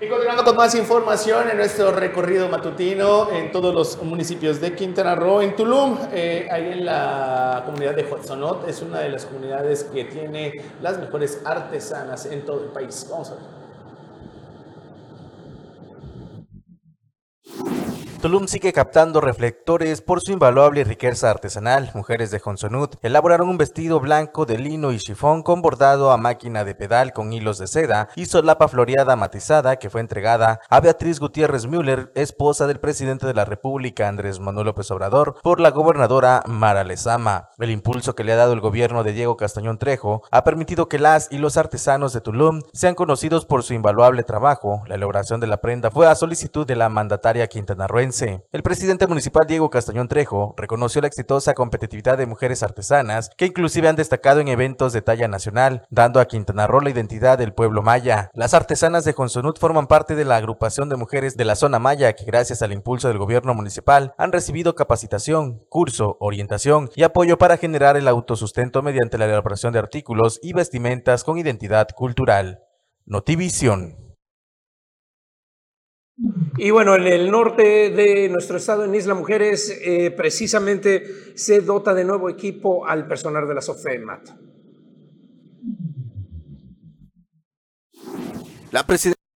y 0.03 0.09
continuando 0.09 0.45
con 0.45 0.57
más 0.57 0.75
información 0.75 1.51
en 1.51 1.59
nuestro 1.59 1.93
recorrido 1.93 2.49
matutino 2.49 3.31
en 3.31 3.53
todos 3.53 3.75
los 3.75 4.03
municipios 4.03 4.59
de 4.59 4.75
Quintana 4.75 5.15
Roo, 5.15 5.43
en 5.43 5.55
Tulum, 5.55 5.99
eh, 6.11 6.49
ahí 6.51 6.73
en 6.73 6.87
la 6.87 7.63
comunidad 7.67 7.95
de 7.95 8.11
Hotzonot, 8.11 8.67
es 8.67 8.81
una 8.81 9.01
de 9.01 9.11
las 9.11 9.27
comunidades 9.27 9.85
que 9.85 10.05
tiene 10.05 10.63
las 10.81 10.99
mejores 10.99 11.43
artesanas 11.45 12.25
en 12.25 12.47
todo 12.47 12.65
el 12.65 12.71
país. 12.71 13.07
Vamos 13.11 13.31
a 13.31 13.35
ver. 13.35 13.60
Tulum 18.21 18.49
sigue 18.49 18.75
captando 18.75 19.23
reflectores 19.23 20.03
por 20.03 20.21
su 20.21 20.33
invaluable 20.33 20.85
riqueza 20.85 21.31
artesanal. 21.31 21.91
Mujeres 21.95 22.31
de 22.31 22.39
Honsonut 22.45 22.97
elaboraron 23.01 23.49
un 23.49 23.57
vestido 23.57 23.99
blanco 23.99 24.45
de 24.45 24.59
lino 24.59 24.93
y 24.93 24.99
chifón 24.99 25.43
con 25.43 25.63
bordado 25.63 26.11
a 26.11 26.19
máquina 26.19 26.63
de 26.65 26.75
pedal 26.75 27.15
con 27.15 27.33
hilos 27.33 27.57
de 27.57 27.67
seda 27.67 28.11
y 28.17 28.27
solapa 28.27 28.69
floreada 28.69 29.17
matizada 29.17 29.77
que 29.77 29.89
fue 29.89 30.03
entregada 30.03 30.61
a 30.69 30.81
Beatriz 30.81 31.19
Gutiérrez 31.19 31.65
Müller, 31.65 32.13
esposa 32.15 32.67
del 32.67 32.79
presidente 32.79 33.27
de 33.27 33.33
la 33.33 33.47
República 33.47 34.07
Andrés 34.07 34.39
Manuel 34.39 34.67
López 34.67 34.91
Obrador, 34.91 35.37
por 35.43 35.59
la 35.59 35.71
gobernadora 35.71 36.43
Mara 36.47 36.85
Lezama. 36.85 37.49
El 37.59 37.71
impulso 37.71 38.15
que 38.15 38.25
le 38.25 38.33
ha 38.33 38.37
dado 38.37 38.53
el 38.53 38.61
gobierno 38.61 39.03
de 39.03 39.15
Diego 39.15 39.39
Castañón 39.39 39.79
Trejo 39.79 40.25
ha 40.31 40.45
permitido 40.45 40.91
que 40.91 40.99
las 40.99 41.33
y 41.33 41.39
los 41.39 41.57
artesanos 41.57 42.13
de 42.13 42.21
Tulum 42.21 42.61
sean 42.75 42.95
conocidos 42.95 43.47
por 43.47 43.63
su 43.63 43.73
invaluable 43.73 44.25
trabajo. 44.25 44.83
La 44.89 44.97
elaboración 44.97 45.41
de 45.41 45.47
la 45.47 45.63
prenda 45.63 45.91
fue 45.91 46.07
a 46.07 46.15
solicitud 46.15 46.67
de 46.67 46.77
la 46.77 46.91
mandataria 46.91 47.47
el 48.11 48.63
presidente 48.65 49.07
municipal 49.07 49.47
Diego 49.47 49.71
Castañón 49.71 50.09
Trejo 50.09 50.55
reconoció 50.57 51.01
la 51.01 51.07
exitosa 51.07 51.55
competitividad 51.55 52.19
de 52.19 52.27
mujeres 52.27 52.65
artesanas 52.65 53.31
que 53.37 53.47
inclusive 53.47 53.87
han 53.87 53.95
destacado 53.95 54.41
en 54.41 54.49
eventos 54.49 54.93
de 54.93 55.01
talla 55.01 55.29
nacional, 55.29 55.87
dando 55.91 56.19
a 56.19 56.27
Quintana 56.27 56.67
Roo 56.67 56.81
la 56.81 56.91
identidad 56.91 57.39
del 57.39 57.55
pueblo 57.55 57.83
maya. 57.83 58.31
Las 58.35 58.53
artesanas 58.53 59.05
de 59.05 59.15
Consonut 59.15 59.61
forman 59.61 59.87
parte 59.87 60.17
de 60.17 60.25
la 60.25 60.37
agrupación 60.37 60.89
de 60.89 60.97
mujeres 60.97 61.37
de 61.37 61.45
la 61.45 61.55
zona 61.55 61.79
maya 61.79 62.13
que 62.15 62.25
gracias 62.25 62.63
al 62.63 62.73
impulso 62.73 63.07
del 63.07 63.19
gobierno 63.19 63.55
municipal 63.55 64.13
han 64.19 64.33
recibido 64.33 64.75
capacitación, 64.75 65.61
curso, 65.69 66.17
orientación 66.19 66.91
y 66.97 67.05
apoyo 67.05 67.39
para 67.39 67.59
generar 67.59 67.97
el 67.97 68.09
autosustento 68.09 68.83
mediante 68.83 69.19
la 69.19 69.27
elaboración 69.27 69.73
de 69.73 69.79
artículos 69.79 70.41
y 70.43 70.53
vestimentas 70.53 71.23
con 71.23 71.39
identidad 71.39 71.89
cultural. 71.95 72.65
Notivisión. 73.07 74.10
Y 76.63 76.71
bueno, 76.73 76.95
en 76.95 77.07
el 77.07 77.31
norte 77.31 77.89
de 77.89 78.29
nuestro 78.29 78.59
estado, 78.59 78.85
en 78.85 78.95
Isla 78.95 79.15
Mujeres, 79.15 79.81
eh, 79.83 80.11
precisamente 80.11 81.33
se 81.35 81.63
dota 81.63 81.95
de 81.95 82.05
nuevo 82.05 82.29
equipo 82.29 82.87
al 82.87 83.09
personal 83.09 83.49
de 83.49 83.55
la 83.55 83.63
SOFEMAT. 83.63 84.29
La 88.73 88.87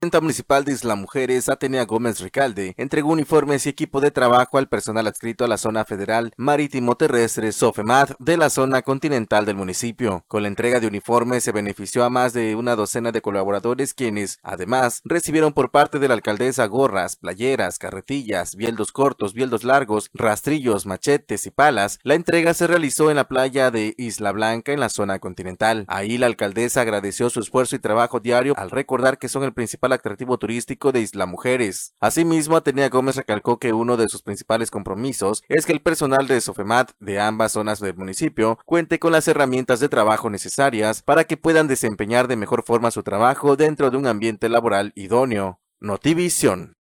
presidenta 0.05 0.21
municipal 0.21 0.65
de 0.67 0.73
Isla 0.73 0.97
Mujeres, 0.97 1.49
Atenea 1.49 1.87
Gómez 1.87 2.21
Ricalde, 2.21 2.75
entregó 2.77 3.09
uniformes 3.09 3.65
y 3.65 3.71
equipo 3.71 4.03
de 4.03 4.11
trabajo 4.11 4.59
al 4.59 4.69
personal 4.69 5.07
adscrito 5.07 5.47
a 5.47 5.49
la 5.49 5.57
zona 5.57 5.87
federal 5.87 6.35
marítimo 6.37 6.95
terrestre 6.95 7.53
SOFEMAT 7.53 8.11
de 8.19 8.37
la 8.37 8.51
zona 8.51 8.83
continental 8.83 9.47
del 9.47 9.57
municipio. 9.57 10.23
Con 10.29 10.43
la 10.43 10.49
entrega 10.49 10.79
de 10.79 10.89
uniformes 10.89 11.43
se 11.43 11.53
benefició 11.53 12.05
a 12.05 12.11
más 12.11 12.35
de 12.35 12.55
una 12.55 12.77
docena 12.77 13.13
de 13.13 13.23
colaboradores 13.23 13.95
quienes, 13.95 14.41
además, 14.43 15.01
recibieron 15.05 15.55
por 15.55 15.71
parte 15.71 15.99
de 15.99 16.09
la 16.09 16.13
alcaldesa 16.13 16.67
gorras, 16.67 17.17
playeras, 17.17 17.79
carretillas, 17.79 18.57
bieldos 18.57 18.93
cortos, 18.93 19.33
bieldos 19.33 19.65
largos, 19.65 20.11
rastrillos, 20.13 20.85
machetes 20.85 21.47
y 21.47 21.51
palas. 21.51 21.99
La 22.03 22.15
entrega 22.15 22.53
se 22.53 22.67
realizó 22.67 23.09
en 23.09 23.17
la 23.17 23.27
playa 23.27 23.71
de 23.71 23.95
Isla 23.97 24.33
Blanca 24.33 24.73
en 24.73 24.81
la 24.81 24.91
zona 24.91 25.19
continental. 25.19 25.87
Ahí 25.89 26.19
la 26.19 26.27
alcaldesa 26.27 26.83
agradeció 26.83 27.31
su 27.31 27.41
esfuerzo 27.41 27.75
y 27.75 27.79
trabajo 27.79 28.21
diario 28.21 28.53
al 28.59 28.71
recordar 28.71 29.17
que 29.17 29.31
son 29.31 29.45
el 29.45 29.55
principal 29.55 29.94
atractivo 29.95 30.39
turístico 30.39 30.93
de 30.93 31.01
Isla 31.01 31.27
Mujeres. 31.27 31.95
Asimismo, 32.01 32.57
Atenea 32.57 32.89
Gómez 32.89 33.17
recalcó 33.17 33.59
que 33.59 33.73
uno 33.73 33.97
de 33.97 34.09
sus 34.09 34.23
principales 34.23 34.71
compromisos 34.71 35.43
es 35.49 35.67
que 35.67 35.73
el 35.73 35.81
personal 35.81 36.27
de 36.27 36.41
Sofemat 36.41 36.93
de 37.01 37.21
ambas 37.21 37.53
zonas 37.53 37.81
del 37.81 37.97
municipio 37.97 38.59
cuente 38.65 38.99
con 38.99 39.13
las 39.13 39.29
herramientas 39.29 39.81
de 39.81 39.89
trabajo 39.89 40.31
necesarias 40.31 41.03
para 41.03 41.25
que 41.25 41.37
puedan 41.37 41.69
desempeñar 41.69 42.29
de 42.29 42.37
mejor 42.37 42.63
forma 42.65 42.91
su 42.91 43.03
trabajo 43.03 43.57
dentro 43.57 43.91
de 43.91 43.97
un 43.97 44.07
ambiente 44.07 44.49
laboral 44.49 44.93
idóneo. 44.95 45.61
Notivisión. 45.81 46.77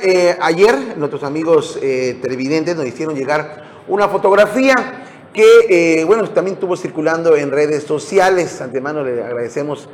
Eh, 0.00 0.36
ayer 0.40 0.96
nuestros 0.96 1.22
amigos 1.22 1.78
eh, 1.82 2.18
televidentes 2.22 2.74
nos 2.74 2.86
hicieron 2.86 3.14
llegar 3.14 3.84
una 3.88 4.08
fotografía 4.08 4.74
que, 5.32 6.00
eh, 6.00 6.04
bueno, 6.04 6.28
también 6.30 6.54
estuvo 6.54 6.76
circulando 6.76 7.36
en 7.36 7.50
redes 7.50 7.84
sociales. 7.84 8.60
Antemano 8.60 9.02
le 9.02 9.22
agradecemos 9.22 9.88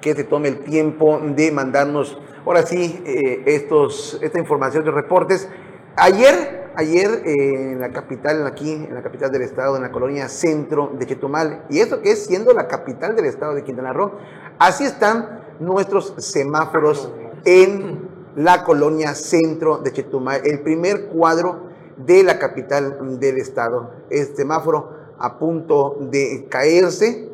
que 0.00 0.14
se 0.14 0.24
tome 0.24 0.48
el 0.48 0.60
tiempo 0.60 1.20
de 1.24 1.50
mandarnos, 1.52 2.18
ahora 2.44 2.66
sí, 2.66 3.02
eh, 3.06 3.42
estos, 3.46 4.18
esta 4.20 4.38
información, 4.38 4.84
de 4.84 4.90
reportes. 4.90 5.48
Ayer, 5.96 6.70
ayer 6.74 7.22
eh, 7.24 7.72
en 7.72 7.80
la 7.80 7.90
capital, 7.90 8.46
aquí, 8.46 8.72
en 8.72 8.94
la 8.94 9.02
capital 9.02 9.30
del 9.30 9.42
estado, 9.42 9.76
en 9.76 9.82
la 9.82 9.92
colonia 9.92 10.28
centro 10.28 10.90
de 10.98 11.06
Chetumal, 11.06 11.64
y 11.70 11.78
eso 11.78 12.02
que 12.02 12.12
es 12.12 12.26
siendo 12.26 12.52
la 12.52 12.66
capital 12.66 13.14
del 13.14 13.26
estado 13.26 13.54
de 13.54 13.62
Quintana 13.62 13.92
Roo, 13.92 14.12
así 14.58 14.84
están 14.84 15.42
nuestros 15.60 16.14
semáforos 16.18 17.12
en 17.44 18.08
la 18.34 18.64
colonia 18.64 19.14
centro 19.14 19.78
de 19.78 19.92
Chetumal. 19.92 20.40
El 20.44 20.60
primer 20.60 21.06
cuadro 21.06 21.71
de 22.06 22.22
la 22.22 22.38
capital 22.38 23.18
del 23.18 23.38
estado. 23.38 23.90
Este 24.10 24.36
semáforo 24.36 24.90
a 25.18 25.38
punto 25.38 25.96
de 26.00 26.46
caerse. 26.48 27.28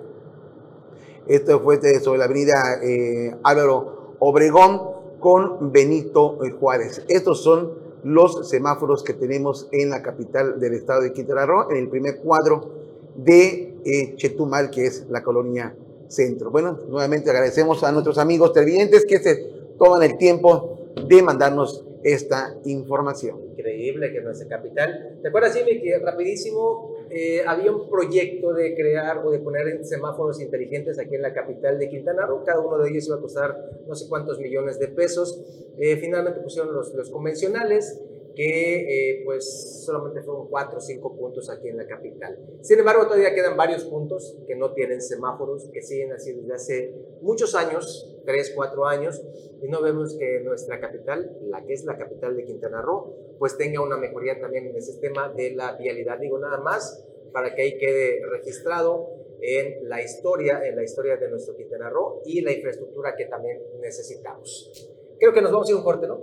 Esto 1.27 1.61
fue 1.61 1.81
sobre 2.01 2.19
la 2.19 2.25
avenida 2.25 2.55
eh, 2.83 3.37
Álvaro 3.43 4.15
Obregón 4.19 4.99
con 5.21 5.73
Benito 5.73 6.39
Juárez. 6.59 7.05
Estos 7.09 7.43
son 7.43 7.73
los 8.05 8.49
semáforos 8.49 9.03
que 9.03 9.15
tenemos 9.15 9.69
en 9.73 9.91
la 9.91 10.03
capital 10.03 10.61
del 10.61 10.75
estado 10.75 11.03
de 11.03 11.13
Quintana 11.13 11.47
Roo, 11.47 11.71
en 11.71 11.77
el 11.77 11.89
primer 11.89 12.21
cuadro 12.21 12.71
de 13.17 13.77
eh, 13.85 14.15
Chetumal, 14.17 14.71
que 14.71 14.87
es 14.87 15.07
la 15.09 15.23
colonia 15.23 15.75
centro. 16.09 16.51
Bueno, 16.51 16.79
nuevamente 16.89 17.31
agradecemos 17.31 17.83
a 17.85 17.93
nuestros 17.93 18.19
amigos 18.19 18.53
televidentes 18.53 19.05
que 19.05 19.19
se 19.19 19.37
toman 19.79 20.03
el 20.03 20.17
tiempo 20.17 20.79
de 21.09 21.23
mandarnos 21.23 21.85
esta 22.03 22.55
información. 22.65 23.48
Increíble 23.59 24.13
que 24.13 24.21
nuestra 24.21 24.47
capital. 24.47 25.19
¿Te 25.21 25.29
acuerdas, 25.29 25.57
Jimmy, 25.57 25.81
que 25.81 25.99
rapidísimo 25.99 26.95
eh, 27.11 27.43
había 27.45 27.73
un 27.73 27.91
proyecto 27.91 28.53
de 28.55 28.77
crear 28.77 29.19
o 29.27 29.33
de 29.33 29.41
poner 29.41 29.85
semáforos 29.85 30.41
inteligentes 30.41 30.97
aquí 31.01 31.17
en 31.17 31.23
la 31.23 31.35
capital 31.35 31.77
de 31.77 31.89
Quintana 31.89 32.25
Roo? 32.25 32.45
Cada 32.45 32.61
uno 32.61 32.79
de 32.79 32.89
ellos 32.89 33.09
iba 33.09 33.17
a 33.17 33.21
costar 33.21 33.57
no 33.85 33.97
sé 33.97 34.09
cuántos 34.09 34.39
millones 34.39 34.79
de 34.79 34.87
pesos. 34.87 35.43
Eh, 35.77 35.97
finalmente 35.97 36.41
pusieron 36.41 36.73
los, 36.73 36.95
los 36.95 37.11
convencionales 37.11 38.01
que 38.39 39.11
eh, 39.11 39.23
pues 39.25 39.83
solamente 39.85 40.23
fueron 40.23 40.47
cuatro 40.47 40.79
o 40.79 40.81
cinco 40.81 41.17
puntos 41.17 41.51
aquí 41.51 41.71
en 41.71 41.77
la 41.77 41.89
capital. 41.89 42.39
Sin 42.61 42.79
embargo, 42.79 43.03
todavía 43.03 43.35
quedan 43.35 43.57
varios 43.57 43.85
puntos 43.87 44.37
que 44.47 44.55
no 44.55 44.75
tienen 44.75 45.03
semáforos, 45.03 45.69
que 45.73 45.83
siguen 45.83 46.13
así 46.13 46.35
desde 46.35 46.55
hace 46.55 46.95
muchos 47.21 47.57
años, 47.57 48.17
tres, 48.25 48.53
cuatro 48.55 48.87
años, 48.87 49.21
y 49.61 49.67
no 49.67 49.83
vemos 49.83 50.17
que 50.17 50.39
nuestra 50.45 50.79
capital, 50.79 51.37
la 51.49 51.67
que 51.67 51.73
es 51.73 51.85
la 51.85 51.99
capital 51.99 52.37
de 52.37 52.45
Quintana 52.45 52.81
Roo, 52.81 53.37
pues 53.41 53.57
tenga 53.57 53.83
una 53.83 53.97
mejoría 53.97 54.39
también 54.41 54.67
en 54.67 54.77
el 54.77 54.83
sistema 54.83 55.33
de 55.37 55.57
la 55.57 55.73
vialidad. 55.77 56.21
Digo 56.21 56.39
nada 56.39 56.59
más 56.59 57.05
para 57.33 57.57
que 57.57 57.63
ahí 57.63 57.77
quede 57.77 58.21
registrado 58.25 59.09
en 59.41 59.89
la 59.89 60.01
historia, 60.01 60.65
en 60.65 60.77
la 60.77 60.85
historia 60.85 61.17
de 61.17 61.29
nuestro 61.29 61.57
Quintana 61.57 61.91
Roo 61.91 62.23
y 62.25 62.41
la 62.43 62.53
infraestructura 62.53 63.17
que 63.17 63.25
también 63.25 63.61
necesitamos. 63.81 64.89
Creo 65.19 65.33
que 65.33 65.43
nos 65.43 65.51
vamos 65.51 65.67
a 65.67 65.73
ir 65.73 65.77
un 65.77 65.83
corte, 65.83 66.07
¿no? 66.07 66.21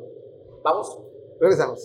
¿Vamos? 0.64 1.15
Regresamos. 1.40 1.80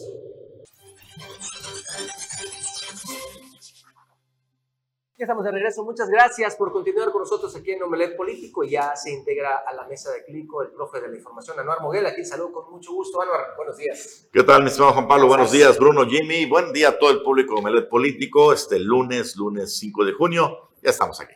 Ya 5.21 5.25
estamos 5.25 5.45
de 5.45 5.51
regreso. 5.51 5.85
Muchas 5.85 6.09
gracias 6.09 6.57
por 6.57 6.73
continuar 6.73 7.13
con 7.13 7.21
nosotros 7.21 7.55
aquí 7.55 7.73
en 7.73 7.83
Omelet 7.83 8.17
Político. 8.17 8.65
Ya 8.65 8.97
se 8.97 9.11
integra 9.11 9.59
a 9.67 9.75
la 9.75 9.87
mesa 9.87 10.11
de 10.13 10.25
Clico 10.25 10.63
el 10.63 10.71
profe 10.71 10.99
de 10.99 11.09
la 11.09 11.17
información, 11.17 11.61
Anuar 11.61 11.83
Moguel. 11.83 12.07
Aquí 12.07 12.25
saludo 12.25 12.53
con 12.53 12.71
mucho 12.71 12.95
gusto. 12.95 13.21
Anuar, 13.21 13.55
buenos 13.55 13.77
días. 13.77 14.29
¿Qué 14.33 14.43
tal, 14.43 14.63
mi 14.63 14.69
estimado 14.69 14.95
Juan 14.95 15.07
Pablo? 15.07 15.27
Buenos 15.27 15.53
días, 15.53 15.79
Bruno, 15.79 16.07
Jimmy. 16.07 16.47
Buen 16.47 16.73
día 16.73 16.89
a 16.89 16.99
todo 16.99 17.11
el 17.11 17.23
público 17.23 17.53
de 17.53 17.61
Omelet 17.61 17.89
Político. 17.91 18.55
Este 18.55 18.79
lunes, 18.79 19.37
lunes 19.37 19.77
5 19.77 20.07
de 20.07 20.13
junio. 20.13 20.71
Ya 20.81 20.89
estamos 20.89 21.21
aquí. 21.21 21.35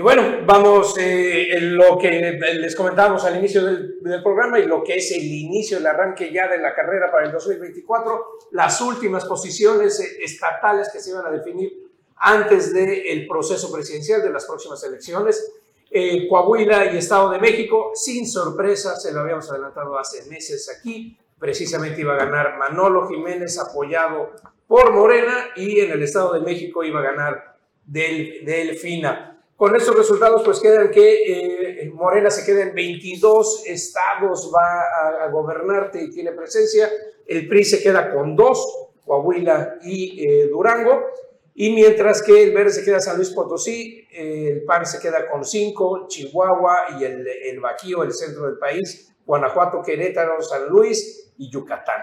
Y 0.00 0.02
bueno, 0.02 0.46
vamos 0.46 0.96
eh, 0.96 1.58
en 1.58 1.76
lo 1.76 1.98
que 1.98 2.10
les 2.10 2.74
comentábamos 2.74 3.22
al 3.26 3.36
inicio 3.36 3.62
del, 3.62 4.22
programa 4.22 4.58
y 4.58 4.64
lo 4.64 4.82
que 4.82 4.94
es 4.94 5.12
el 5.12 5.24
inicio, 5.24 5.76
el 5.76 5.86
arranque 5.86 6.32
ya 6.32 6.48
de 6.48 6.56
la 6.56 6.74
carrera 6.74 7.12
para 7.12 7.26
el 7.26 7.32
2024, 7.32 8.24
las 8.52 8.80
últimas 8.80 9.26
posiciones 9.26 10.00
eh, 10.00 10.24
estatales 10.24 10.88
que 10.90 11.00
se 11.00 11.10
iban 11.10 11.26
a 11.26 11.30
definir 11.30 11.70
antes 12.16 12.72
del 12.72 13.26
proceso 13.26 13.70
presidencial 13.70 14.22
de 14.22 14.30
las 14.30 14.46
próximas 14.46 14.82
elecciones. 14.84 15.52
Eh, 15.90 16.26
Coahuila 16.30 16.94
y 16.94 16.96
Estado 16.96 17.28
de 17.32 17.38
México, 17.38 17.90
sin 17.94 18.26
sorpresa, 18.26 18.96
se 18.96 19.12
lo 19.12 19.20
habíamos 19.20 19.50
adelantado 19.50 19.98
hace 19.98 20.24
meses 20.30 20.74
aquí, 20.78 21.18
precisamente 21.38 22.00
iba 22.00 22.14
a 22.14 22.24
ganar 22.24 22.56
Manolo 22.56 23.06
Jiménez 23.06 23.58
apoyado 23.58 24.30
por 24.66 24.94
Morena 24.94 25.48
y 25.56 25.80
en 25.80 25.90
el 25.90 26.02
Estado 26.02 26.32
de 26.32 26.40
México 26.40 26.82
iba 26.84 27.00
a 27.00 27.02
ganar 27.02 27.58
Del, 27.84 28.46
Delfina. 28.46 29.29
Con 29.60 29.76
estos 29.76 29.94
resultados 29.94 30.40
pues 30.42 30.58
quedan 30.58 30.90
que 30.90 31.82
eh, 31.82 31.90
Morena 31.92 32.30
se 32.30 32.46
queda 32.46 32.62
en 32.62 32.74
22 32.74 33.64
estados, 33.66 34.50
va 34.50 35.22
a, 35.22 35.28
gobernarte 35.28 36.02
y 36.02 36.08
tiene 36.08 36.32
presencia, 36.32 36.88
el 37.26 37.46
PRI 37.46 37.64
se 37.64 37.82
queda 37.82 38.10
con 38.10 38.34
dos, 38.34 38.88
Coahuila 39.04 39.76
y 39.82 40.26
eh, 40.26 40.48
Durango, 40.48 41.08
y 41.54 41.74
mientras 41.74 42.22
que 42.22 42.42
el 42.42 42.54
Verde 42.54 42.70
se 42.70 42.82
queda 42.82 43.00
San 43.00 43.18
Luis 43.18 43.28
Potosí, 43.32 44.08
el 44.10 44.64
PAN 44.64 44.86
se 44.86 44.98
queda 44.98 45.30
con 45.30 45.44
cinco, 45.44 46.06
Chihuahua 46.08 46.96
y 46.98 47.04
el, 47.04 47.28
el 47.28 47.60
el 48.02 48.12
centro 48.14 48.46
del 48.46 48.56
país, 48.56 49.14
Guanajuato, 49.26 49.82
Querétaro, 49.82 50.40
San 50.40 50.70
Luis 50.70 51.34
y 51.36 51.50
Yucatán. 51.50 52.00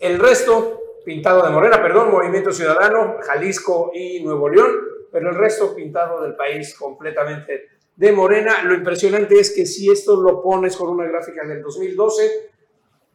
El 0.00 0.18
resto, 0.18 0.80
pintado 1.04 1.44
de 1.44 1.50
morena, 1.50 1.80
perdón, 1.80 2.10
Movimiento 2.10 2.50
Ciudadano, 2.50 3.18
Jalisco 3.20 3.92
y 3.94 4.20
Nuevo 4.24 4.48
León, 4.48 4.91
pero 5.12 5.30
el 5.30 5.36
resto 5.36 5.74
pintado 5.74 6.22
del 6.22 6.34
país 6.34 6.74
completamente 6.74 7.68
de 7.94 8.12
morena. 8.12 8.62
Lo 8.64 8.74
impresionante 8.74 9.38
es 9.38 9.50
que 9.54 9.66
si 9.66 9.90
esto 9.90 10.16
lo 10.16 10.42
pones 10.42 10.76
con 10.76 10.88
una 10.88 11.04
gráfica 11.04 11.46
del 11.46 11.62
2012, 11.62 12.50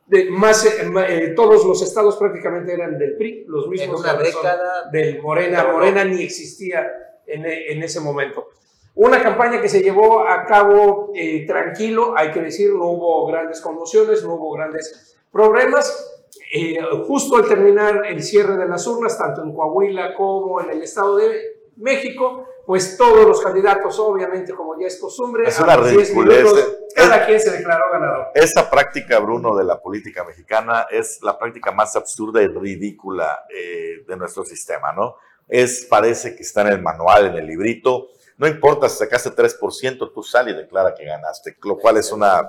de 0.06 0.30
más, 0.30 0.66
eh, 0.66 1.34
todos 1.36 1.66
los 1.66 1.82
estados 1.82 2.16
prácticamente 2.16 2.74
eran 2.74 2.98
del 2.98 3.18
PRI, 3.18 3.46
los 3.48 3.68
mismos. 3.68 4.06
En 4.06 4.12
una 4.12 4.24
década. 4.24 4.90
Del 4.92 5.22
Morena. 5.22 5.68
Morena 5.72 6.06
ni 6.06 6.24
existía 6.24 6.88
en, 7.26 7.46
en, 7.46 7.84
ese 7.84 8.00
momento. 8.00 8.48
Una 8.96 9.22
campaña 9.22 9.62
que 9.62 9.68
se 9.68 9.82
llevó 9.82 10.26
a 10.26 10.46
cabo 10.46 11.12
eh, 11.14 11.46
tranquilo, 11.46 12.14
hay 12.16 12.32
que 12.32 12.42
decir, 12.42 12.74
no 12.74 12.86
hubo 12.86 13.28
grandes 13.28 13.60
conmociones, 13.60 14.24
no 14.24 14.36
hubo 14.36 14.52
grandes 14.52 15.18
problemas. 15.32 16.14
Eh, 16.54 16.80
justo 17.06 17.36
al 17.36 17.48
terminar 17.48 18.04
el 18.08 18.24
cierre 18.24 18.56
de 18.56 18.68
las 18.68 18.88
urnas, 18.88 19.18
tanto 19.18 19.44
en 19.44 19.54
Coahuila 19.54 20.14
como 20.16 20.62
en 20.62 20.70
el 20.70 20.82
Estado 20.82 21.18
de 21.18 21.57
México, 21.78 22.48
pues 22.66 22.98
todos 22.98 23.26
los 23.26 23.42
candidatos, 23.42 23.98
obviamente, 24.00 24.54
como 24.54 24.80
ya 24.80 24.88
es 24.88 25.00
costumbre, 25.00 25.48
es 25.48 25.60
una 25.60 25.74
a 25.74 25.78
los 25.78 25.92
10 25.92 26.16
minutos, 26.16 26.78
cada 26.96 27.26
quien 27.26 27.40
se 27.40 27.52
declaró 27.52 27.86
ganador. 27.92 28.28
Esta 28.34 28.70
práctica, 28.70 29.20
Bruno, 29.20 29.56
de 29.56 29.64
la 29.64 29.82
política 29.82 30.24
mexicana 30.24 30.88
es 30.90 31.20
la 31.22 31.38
práctica 31.38 31.72
más 31.72 31.96
absurda 31.96 32.42
y 32.42 32.48
ridícula 32.48 33.46
eh, 33.50 34.04
de 34.08 34.18
nuestro 34.18 34.44
sistema, 34.44 34.92
¿no? 34.92 35.16
Es, 35.48 35.86
parece 35.90 36.36
que 36.36 36.44
está 36.44 36.62
en 36.62 36.68
el 36.68 36.82
manual, 36.82 37.28
en 37.28 37.36
el 37.36 37.48
librito. 37.48 38.10
No 38.38 38.48
importa 38.48 38.90
si 38.90 38.98
sacaste 38.98 39.30
3%, 39.30 40.12
tú 40.14 40.24
sales 40.24 40.54
y 40.54 40.58
declara 40.58 40.94
que 40.94 41.06
ganaste, 41.06 41.56
lo 41.64 41.78
cual 41.78 41.98
es 41.98 42.12
una 42.12 42.48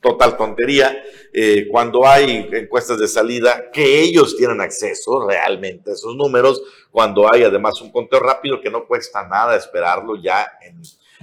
total 0.00 0.36
tontería. 0.36 1.02
Eh, 1.32 1.66
cuando 1.70 2.06
hay 2.06 2.48
encuestas 2.52 2.98
de 2.98 3.08
salida, 3.08 3.70
que 3.72 4.00
ellos 4.00 4.36
tienen 4.36 4.60
acceso 4.60 5.26
realmente 5.26 5.90
a 5.90 5.94
esos 5.94 6.16
números, 6.16 6.62
cuando 6.90 7.32
hay 7.32 7.42
además 7.42 7.80
un 7.80 7.92
conteo 7.92 8.20
rápido 8.20 8.60
que 8.60 8.70
no 8.70 8.86
cuesta 8.86 9.26
nada 9.26 9.56
esperarlo 9.56 10.16
ya 10.16 10.46
en 10.62 10.80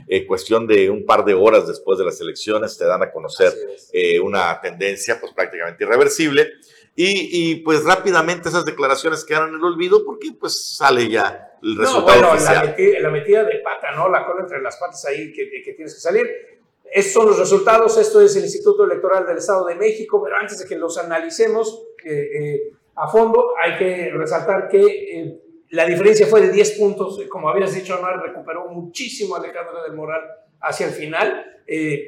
eh, 0.07 0.25
cuestión 0.27 0.67
de 0.67 0.89
un 0.89 1.05
par 1.05 1.25
de 1.25 1.33
horas 1.33 1.67
después 1.67 1.97
de 1.97 2.05
las 2.05 2.19
elecciones, 2.21 2.77
te 2.77 2.85
dan 2.85 3.01
a 3.01 3.11
conocer 3.11 3.53
eh, 3.91 4.19
una 4.19 4.59
tendencia 4.61 5.19
pues 5.19 5.33
prácticamente 5.33 5.83
irreversible. 5.83 6.51
Y, 6.97 7.51
y, 7.51 7.55
pues 7.55 7.83
rápidamente 7.83 8.47
esas 8.47 8.63
declaraciones 8.63 9.25
quedan 9.25 9.49
en 9.49 9.55
el 9.55 9.63
olvido 9.65 10.05
porque 10.05 10.29
pues 10.39 10.77
sale 10.77 11.09
ya 11.09 11.51
el 11.61 11.75
resultado 11.75 12.21
no, 12.21 12.27
bueno, 12.27 12.31
oficial. 12.35 12.55
La 12.55 12.63
metida, 12.63 12.99
la 13.01 13.09
metida, 13.09 13.43
de 13.43 13.57
pata, 13.57 13.91
¿no? 13.91 14.07
La 14.07 14.25
cola 14.25 14.43
entre 14.43 14.61
las 14.61 14.77
patas 14.77 15.03
ahí 15.03 15.33
que, 15.33 15.49
que 15.61 15.73
tienes 15.73 15.93
que 15.93 15.99
salir. 15.99 16.54
Estos 16.91 17.13
son 17.13 17.27
los 17.27 17.39
resultados, 17.39 17.97
esto 17.97 18.21
es 18.21 18.35
el 18.35 18.43
Instituto 18.43 18.85
Electoral 18.85 19.25
del 19.25 19.37
Estado 19.37 19.65
de 19.65 19.75
México, 19.75 20.21
pero 20.23 20.37
antes 20.37 20.59
de 20.59 20.65
que 20.65 20.75
los 20.75 20.97
analicemos 20.97 21.83
eh, 22.03 22.11
eh, 22.11 22.71
a 22.95 23.07
fondo, 23.07 23.53
hay 23.61 23.77
que 23.77 24.11
resaltar 24.11 24.69
que 24.69 24.81
eh, 24.81 25.41
la 25.71 25.85
diferencia 25.85 26.27
fue 26.27 26.41
de 26.41 26.51
10 26.51 26.79
puntos, 26.79 27.19
como 27.29 27.49
habías 27.49 27.73
dicho, 27.73 27.95
Anuar, 27.95 28.21
recuperó 28.21 28.69
muchísimo 28.69 29.35
Alejandra 29.35 29.83
del 29.83 29.93
Moral 29.93 30.21
hacia 30.61 30.87
el 30.87 30.93
final, 30.93 31.45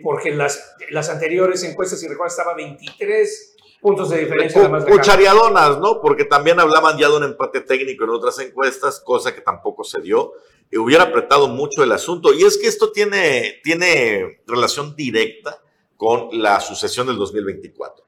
porque 0.03 0.31
las, 0.31 0.75
las 0.91 1.09
anteriores 1.09 1.63
encuestas, 1.63 1.99
si 1.99 2.07
recuerdas, 2.07 2.37
estaba 2.37 2.55
23 2.55 3.57
puntos 3.81 4.09
de 4.09 4.19
diferencia. 4.19 4.69
Cu 4.69 4.85
cuchariadonas, 4.85 5.79
¿no? 5.79 6.01
Porque 6.01 6.25
también 6.25 6.59
hablaban 6.59 6.97
ya 6.97 7.09
de 7.09 7.17
un 7.17 7.23
empate 7.23 7.61
técnico 7.61 8.03
en 8.03 8.11
otras 8.11 8.39
encuestas, 8.39 8.99
cosa 8.99 9.33
que 9.33 9.41
tampoco 9.41 9.83
se 9.83 10.01
dio. 10.01 10.33
Y 10.71 10.77
hubiera 10.77 11.05
apretado 11.05 11.47
mucho 11.47 11.83
el 11.83 11.91
asunto. 11.91 12.33
Y 12.33 12.43
es 12.43 12.57
que 12.57 12.67
esto 12.67 12.91
tiene, 12.91 13.59
tiene 13.63 14.41
relación 14.45 14.95
directa 14.95 15.61
con 15.95 16.29
la 16.31 16.59
sucesión 16.59 17.07
del 17.07 17.17
2024. 17.17 18.05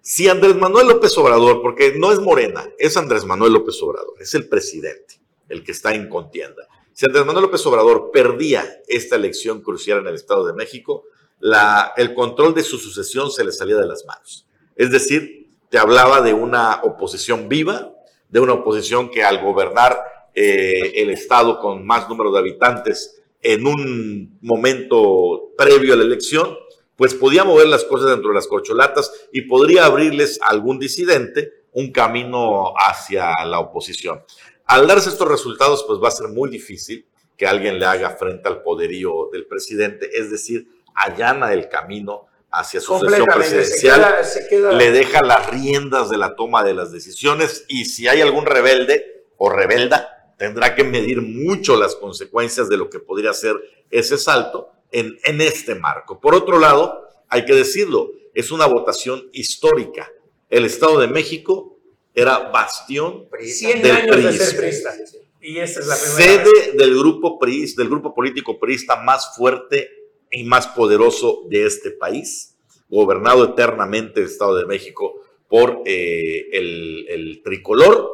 Si 0.00 0.28
Andrés 0.28 0.56
Manuel 0.56 0.88
López 0.88 1.16
Obrador, 1.18 1.60
porque 1.60 1.94
no 1.96 2.10
es 2.10 2.20
Morena, 2.20 2.68
es 2.78 2.96
Andrés 2.96 3.24
Manuel 3.24 3.52
López 3.52 3.80
Obrador, 3.82 4.14
es 4.18 4.32
el 4.34 4.48
presidente 4.48 5.20
el 5.48 5.62
que 5.62 5.72
está 5.72 5.94
en 5.94 6.08
contienda. 6.08 6.66
Si 6.92 7.04
Andrés 7.06 7.26
Manuel 7.26 7.46
López 7.46 7.64
Obrador 7.66 8.10
perdía 8.12 8.82
esta 8.88 9.16
elección 9.16 9.60
crucial 9.60 9.98
en 9.98 10.06
el 10.06 10.14
Estado 10.14 10.46
de 10.46 10.54
México, 10.54 11.04
la, 11.40 11.92
el 11.96 12.14
control 12.14 12.54
de 12.54 12.62
su 12.62 12.78
sucesión 12.78 13.30
se 13.30 13.44
le 13.44 13.52
salía 13.52 13.76
de 13.76 13.86
las 13.86 14.04
manos. 14.06 14.46
Es 14.76 14.90
decir, 14.90 15.50
te 15.68 15.78
hablaba 15.78 16.20
de 16.20 16.34
una 16.34 16.80
oposición 16.82 17.48
viva, 17.48 17.92
de 18.28 18.40
una 18.40 18.54
oposición 18.54 19.10
que 19.10 19.24
al 19.24 19.42
gobernar 19.42 20.02
eh, 20.34 20.92
el 20.96 21.10
Estado 21.10 21.58
con 21.58 21.86
más 21.86 22.08
número 22.08 22.32
de 22.32 22.38
habitantes 22.38 23.22
en 23.42 23.66
un 23.66 24.38
momento 24.42 25.52
previo 25.56 25.94
a 25.94 25.96
la 25.96 26.04
elección, 26.04 26.56
pues 26.96 27.14
podía 27.14 27.44
mover 27.44 27.66
las 27.68 27.84
cosas 27.84 28.10
dentro 28.10 28.28
de 28.28 28.34
las 28.34 28.46
corcholatas 28.46 29.10
y 29.32 29.42
podría 29.42 29.86
abrirles 29.86 30.40
a 30.42 30.50
algún 30.50 30.78
disidente 30.78 31.64
un 31.72 31.92
camino 31.92 32.74
hacia 32.76 33.32
la 33.46 33.60
oposición. 33.60 34.22
Al 34.66 34.86
darse 34.86 35.08
estos 35.08 35.26
resultados, 35.26 35.84
pues 35.86 35.98
va 35.98 36.08
a 36.08 36.12
ser 36.12 36.28
muy 36.28 36.50
difícil 36.50 37.06
que 37.36 37.46
alguien 37.46 37.78
le 37.78 37.86
haga 37.86 38.10
frente 38.10 38.48
al 38.48 38.62
poderío 38.62 39.30
del 39.32 39.46
presidente, 39.46 40.10
es 40.12 40.30
decir, 40.30 40.68
allana 40.94 41.54
el 41.54 41.68
camino 41.68 42.26
hacia 42.50 42.80
su 42.80 42.98
sucesión 42.98 43.26
presidencial, 43.26 44.00
se 44.00 44.10
queda, 44.10 44.24
se 44.24 44.48
queda... 44.48 44.72
le 44.72 44.90
deja 44.90 45.22
las 45.22 45.48
riendas 45.48 46.10
de 46.10 46.18
la 46.18 46.34
toma 46.34 46.64
de 46.64 46.74
las 46.74 46.92
decisiones 46.92 47.64
y 47.68 47.86
si 47.86 48.08
hay 48.08 48.20
algún 48.20 48.44
rebelde 48.44 49.24
o 49.38 49.48
rebelda, 49.48 50.19
tendrá 50.40 50.74
que 50.74 50.84
medir 50.84 51.20
mucho 51.20 51.76
las 51.76 51.94
consecuencias 51.94 52.70
de 52.70 52.78
lo 52.78 52.88
que 52.88 52.98
podría 52.98 53.34
ser 53.34 53.56
ese 53.90 54.16
salto 54.16 54.70
en, 54.90 55.18
en 55.24 55.42
este 55.42 55.74
marco. 55.74 56.18
Por 56.18 56.34
otro 56.34 56.58
lado, 56.58 57.06
hay 57.28 57.44
que 57.44 57.52
decirlo, 57.52 58.10
es 58.32 58.50
una 58.50 58.64
votación 58.64 59.28
histórica. 59.34 60.10
El 60.48 60.64
Estado 60.64 60.98
de 60.98 61.08
México 61.08 61.78
era 62.14 62.38
bastión 62.38 63.28
100 63.38 63.82
del 63.82 63.96
años 63.96 64.16
de 64.16 64.32
ser 64.32 64.58
priista. 64.58 64.94
Y 65.42 65.58
esta 65.58 65.80
es 65.80 65.86
la 65.86 65.96
primera 65.96 66.16
sede 66.16 66.68
vez. 66.68 66.76
del 66.78 66.98
grupo 66.98 67.38
PRI, 67.38 67.74
del 67.74 67.90
grupo 67.90 68.14
político 68.14 68.58
priista 68.58 68.96
más 68.96 69.36
fuerte 69.36 69.90
y 70.30 70.44
más 70.44 70.68
poderoso 70.68 71.42
de 71.50 71.66
este 71.66 71.90
país, 71.90 72.56
gobernado 72.88 73.44
eternamente 73.44 74.20
el 74.20 74.26
Estado 74.26 74.56
de 74.56 74.64
México 74.64 75.20
por 75.48 75.82
eh, 75.84 76.46
el, 76.52 77.04
el 77.10 77.42
tricolor, 77.42 78.10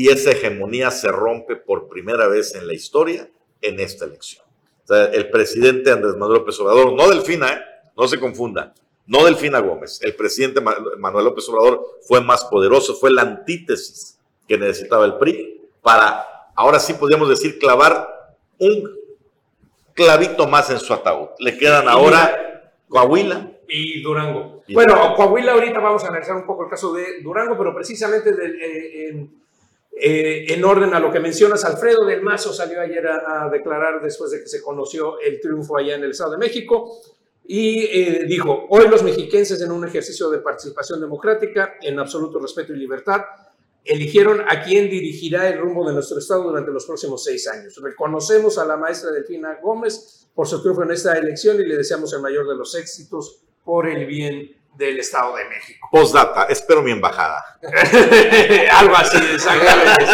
y 0.00 0.08
esa 0.10 0.30
hegemonía 0.30 0.90
se 0.90 1.08
rompe 1.08 1.56
por 1.56 1.88
primera 1.88 2.28
vez 2.28 2.54
en 2.54 2.66
la 2.66 2.74
historia 2.74 3.28
en 3.62 3.80
esta 3.80 4.04
elección. 4.04 4.44
O 4.84 4.86
sea, 4.86 5.06
el 5.06 5.28
presidente 5.30 5.90
Andrés 5.90 6.14
Manuel 6.16 6.38
López 6.40 6.58
Obrador, 6.60 6.92
no 6.92 7.08
Delfina, 7.08 7.52
¿eh? 7.52 7.60
no 7.96 8.06
se 8.08 8.18
confunda, 8.20 8.72
no 9.06 9.24
Delfina 9.24 9.58
Gómez, 9.60 9.98
el 10.02 10.14
presidente 10.14 10.60
Ma- 10.60 10.76
Manuel 10.98 11.24
López 11.26 11.48
Obrador 11.48 11.84
fue 12.06 12.20
más 12.20 12.44
poderoso, 12.44 12.94
fue 12.94 13.10
la 13.10 13.22
antítesis 13.22 14.18
que 14.46 14.56
necesitaba 14.56 15.04
el 15.04 15.14
PRI 15.18 15.60
para, 15.82 16.24
ahora 16.54 16.78
sí 16.78 16.94
podríamos 16.94 17.28
decir, 17.28 17.58
clavar 17.58 18.08
un 18.58 18.90
clavito 19.94 20.46
más 20.46 20.70
en 20.70 20.78
su 20.78 20.92
ataúd. 20.94 21.28
Le 21.38 21.56
quedan 21.58 21.88
ahora 21.88 22.72
Coahuila. 22.88 23.50
Y 23.68 24.00
Durango. 24.02 24.62
Y- 24.66 24.74
Bueno, 24.74 25.14
Coahuila 25.16 25.52
ahorita 25.52 25.78
vamos 25.80 26.04
a 26.04 26.08
analizar 26.08 26.36
un 26.36 26.46
poco 26.46 26.64
el 26.64 26.70
caso 26.70 26.92
de 26.94 27.20
Durango, 27.22 27.56
pero 27.58 27.74
precisamente 27.74 28.32
del- 28.32 28.60
eh, 28.60 29.08
en, 29.08 29.42
eh, 30.00 30.52
en 30.52 30.64
orden 30.64 30.94
a 30.94 31.00
lo 31.00 31.10
que 31.10 31.18
mencionas, 31.18 31.64
Alfredo 31.64 32.04
del 32.04 32.22
Mazo 32.22 32.52
salió 32.52 32.80
ayer 32.80 33.06
a, 33.06 33.48
declarar 33.50 34.00
después 34.00 34.30
de 34.30 34.40
que 34.40 34.46
se 34.46 34.62
conoció 34.62 35.18
el 35.20 35.40
triunfo 35.40 35.76
allá 35.76 35.96
en 35.96 36.04
el 36.04 36.10
Estado 36.10 36.32
de 36.32 36.38
México 36.38 37.00
y 37.44 37.84
eh, 37.84 38.24
dijo, 38.28 38.66
hoy 38.68 38.88
los 38.88 39.02
mexiquenses 39.02 39.60
en 39.62 39.72
un 39.72 39.84
ejercicio 39.84 40.30
de 40.30 40.38
participación 40.38 41.00
democrática, 41.00 41.74
en 41.80 41.98
absoluto 41.98 42.38
respeto 42.38 42.72
y 42.74 42.76
libertad, 42.76 43.22
eligieron 43.84 44.42
a 44.46 44.62
quien 44.62 44.90
dirigirá 44.90 45.48
el 45.48 45.58
rumbo 45.58 45.86
de 45.86 45.94
nuestro 45.94 46.18
Estado 46.18 46.42
durante 46.42 46.70
los 46.70 46.84
próximos 46.84 47.24
seis 47.24 47.48
años. 47.48 47.80
Reconocemos 47.82 48.58
a 48.58 48.66
la 48.66 48.76
maestra 48.76 49.10
Delfina 49.10 49.58
Gómez 49.62 50.28
por 50.34 50.46
su 50.46 50.60
triunfo 50.60 50.82
en 50.82 50.90
esta 50.90 51.18
elección 51.18 51.58
y 51.60 51.64
le 51.64 51.76
deseamos 51.76 52.12
el 52.12 52.20
mayor 52.20 52.46
de 52.46 52.54
los 52.54 52.74
éxitos 52.74 53.40
por 53.64 53.88
el 53.88 54.06
bien 54.06 54.57
del 54.78 55.00
Estado 55.00 55.34
de 55.36 55.44
México. 55.46 55.88
Postdata, 55.90 56.44
espero 56.44 56.82
mi 56.82 56.92
embajada. 56.92 57.44
Algo 58.78 58.94
así, 58.96 59.16
exactamente. 59.34 60.04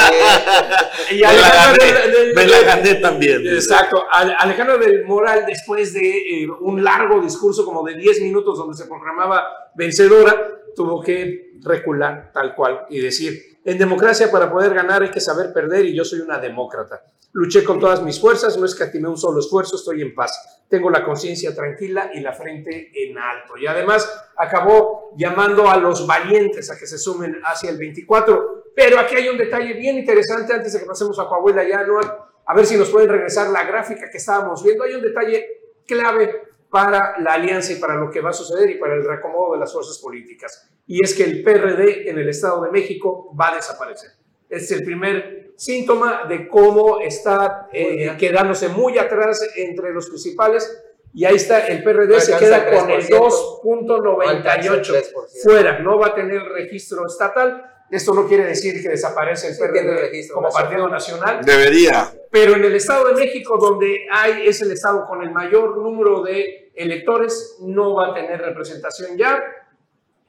Y 1.11 1.15
Me 1.17 1.21
la 1.21 1.29
Alejandro 1.29 1.85
gané, 1.87 1.93
del- 2.01 2.13
del- 2.13 2.35
me 2.35 2.47
la 2.47 2.61
gané 2.63 2.95
también. 2.95 3.47
Exacto. 3.47 4.05
Ale- 4.11 4.35
Alejandro 4.39 4.79
del 4.79 5.05
Moral, 5.05 5.45
después 5.47 5.93
de 5.93 6.43
eh, 6.45 6.49
un 6.61 6.83
largo 6.83 7.21
discurso 7.21 7.65
como 7.65 7.85
de 7.85 7.95
10 7.97 8.23
minutos 8.23 8.57
donde 8.59 8.77
se 8.77 8.87
proclamaba 8.89 9.45
vencedora, 9.75 10.35
tuvo 10.75 11.03
que 11.03 11.53
recular 11.63 12.31
tal 12.33 12.55
cual 12.55 12.87
y 12.89 13.01
decir, 13.01 13.54
en 13.65 13.79
democracia 13.79 14.31
para 14.31 14.51
poder 14.51 14.75
ganar 14.75 15.03
hay 15.03 15.11
que 15.11 15.21
saber 15.21 15.53
perder 15.53 15.87
y 15.87 15.97
yo 15.97 16.05
soy 16.05 16.21
una 16.21 16.39
demócrata. 16.39 17.03
Luché 17.33 17.65
con 17.65 17.81
todas 17.81 18.03
mis 18.03 18.21
fuerzas, 18.21 18.57
no 18.59 18.65
escatimé 18.65 19.09
un 19.09 19.17
solo 19.17 19.41
esfuerzo, 19.41 19.77
estoy 19.77 20.03
en 20.03 20.15
paz. 20.15 20.65
Tengo 20.69 20.91
la 20.91 21.05
conciencia 21.05 21.55
tranquila 21.55 22.11
y 22.15 22.21
la 22.21 22.33
frente 22.33 22.93
en 22.95 23.19
alto. 23.19 23.57
Y 23.57 23.67
además 23.67 24.09
acabó 24.37 25.15
llamando 25.17 25.69
a 25.69 25.77
los 25.79 26.07
valientes 26.07 26.71
a 26.71 26.79
que 26.79 26.87
se 26.87 26.99
sumen 26.99 27.41
hacia 27.43 27.71
el 27.71 27.79
24. 27.79 28.65
Pero 28.77 29.01
aquí 29.01 29.17
hay 29.17 29.29
un 29.29 29.39
detalle 29.39 29.73
bien 29.73 29.99
interesante 29.99 30.53
antes 30.53 30.75
de 30.75 30.81
que 30.81 30.87
pasemos 30.87 31.19
a 31.19 31.27
Coahuila 31.27 31.67
ya, 31.67 31.81
Anual. 31.81 32.07
A 32.47 32.55
ver 32.55 32.67
si 32.67 32.77
nos 32.77 32.91
pueden 32.91 33.09
regresar 33.09 33.49
la 33.49 33.65
gráfica 33.65 34.11
que 34.11 34.19
estábamos 34.19 34.63
viendo. 34.63 34.85
Hay 34.85 34.95
un 34.95 35.03
detalle 35.03 35.45
clave 35.87 36.43
para 36.71 37.19
la 37.21 37.35
alianza 37.35 37.73
y 37.73 37.77
para 37.77 37.95
lo 37.95 38.11
que 38.11 38.21
va 38.21 38.31
a 38.31 38.33
suceder 38.33 38.71
y 38.71 38.79
para 38.79 38.95
el 38.95 39.05
reacomodo 39.05 39.55
de 39.55 39.61
las 39.61 39.73
fuerzas 39.73 39.99
políticas. 39.99 40.71
Y 40.87 41.03
es 41.05 41.15
que 41.15 41.25
el 41.25 41.43
PRD 41.43 42.11
en 42.11 42.19
el 42.19 42.29
Estado 42.29 42.63
de 42.63 42.71
México 42.71 43.35
va 43.39 43.53
a 43.53 43.55
desaparecer. 43.57 44.11
Este 44.51 44.65
es 44.65 44.71
el 44.81 44.85
primer 44.85 45.53
síntoma 45.57 46.25
de 46.29 46.47
cómo 46.49 47.01
está 47.01 47.69
eh, 47.73 48.15
quedándose 48.19 48.69
muy 48.69 48.99
atrás 48.99 49.41
entre 49.57 49.93
los 49.93 50.09
principales. 50.09 50.83
Y 51.15 51.25
ahí 51.25 51.37
está, 51.37 51.67
el 51.69 51.83
PRD 51.83 52.21
se 52.21 52.37
queda 52.37 52.69
el 52.69 52.77
con 52.81 52.91
el 52.91 53.07
3%. 53.07 53.19
2.98 53.63 55.13
fuera, 55.43 55.79
no 55.79 55.99
va 55.99 56.09
a 56.09 56.15
tener 56.15 56.43
registro 56.43 57.07
estatal. 57.07 57.71
Esto 57.91 58.15
no 58.15 58.27
quiere 58.27 58.45
decir 58.47 58.83
que 58.83 58.89
desaparece 58.89 59.49
el 59.49 59.55
Sí, 59.55 59.61
PRD 59.63 59.97
registro 59.97 60.37
como 60.37 60.49
nacional. 60.49 60.69
partido 60.69 60.89
nacional, 60.89 61.45
Debería. 61.45 62.13
pero 62.31 62.55
en 62.57 62.65
el 62.65 62.75
Estado 62.75 63.09
de 63.09 63.15
México, 63.15 63.59
donde 63.59 64.07
hay, 64.11 64.47
es 64.47 64.61
el 64.63 64.73
Estado 64.73 65.07
con 65.07 65.23
el 65.23 65.31
mayor 65.31 65.77
número 65.79 66.23
de 66.23 66.73
electores, 66.75 67.57
no 67.61 67.95
va 67.95 68.09
a 68.09 68.15
tener 68.15 68.41
representación 68.41 69.17
ya. 69.17 69.43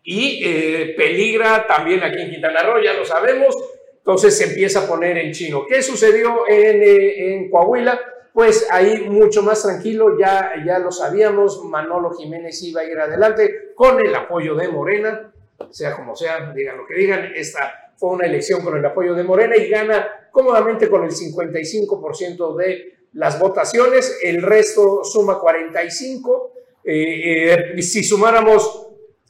Y 0.05 0.41
eh, 0.45 0.93
peligra 0.95 1.67
también 1.67 2.03
aquí 2.03 2.21
en 2.21 2.29
Quintana 2.29 2.63
Roo, 2.63 2.81
ya 2.81 2.93
lo 2.93 3.03
sabemos. 3.03 3.55
Entonces 3.97 4.37
se 4.37 4.45
empieza 4.45 4.85
a 4.85 4.87
poner 4.87 5.17
en 5.17 5.33
chino. 5.33 5.65
¿Qué 5.67 5.81
sucedió 5.81 6.47
en, 6.47 6.83
eh, 6.83 7.33
en 7.33 7.49
Coahuila? 7.49 7.99
Pues 8.31 8.67
ahí 8.69 9.05
mucho 9.09 9.41
más 9.41 9.63
tranquilo, 9.63 10.17
ya, 10.19 10.53
ya 10.65 10.77
lo 10.77 10.91
sabíamos, 10.91 11.63
Manolo 11.63 12.11
Jiménez 12.11 12.61
iba 12.63 12.81
a 12.81 12.83
ir 12.83 12.99
adelante 12.99 13.73
con 13.73 14.05
el 14.05 14.13
apoyo 14.13 14.55
de 14.55 14.67
Morena, 14.67 15.31
sea 15.71 15.95
como 15.95 16.15
sea, 16.17 16.51
digan 16.53 16.77
lo 16.77 16.85
que 16.85 16.95
digan, 16.95 17.31
esta 17.33 17.93
fue 17.95 18.09
una 18.09 18.25
elección 18.25 18.61
con 18.61 18.77
el 18.77 18.85
apoyo 18.85 19.15
de 19.15 19.23
Morena 19.23 19.55
y 19.55 19.69
gana 19.69 20.27
cómodamente 20.31 20.89
con 20.89 21.05
el 21.05 21.11
55% 21.11 22.55
de 22.57 22.95
las 23.13 23.39
votaciones, 23.39 24.19
el 24.21 24.41
resto 24.41 25.03
suma 25.03 25.39
45. 25.39 26.51
Eh, 26.83 27.73
eh, 27.77 27.81
si 27.81 28.03
sumáramos 28.03 28.84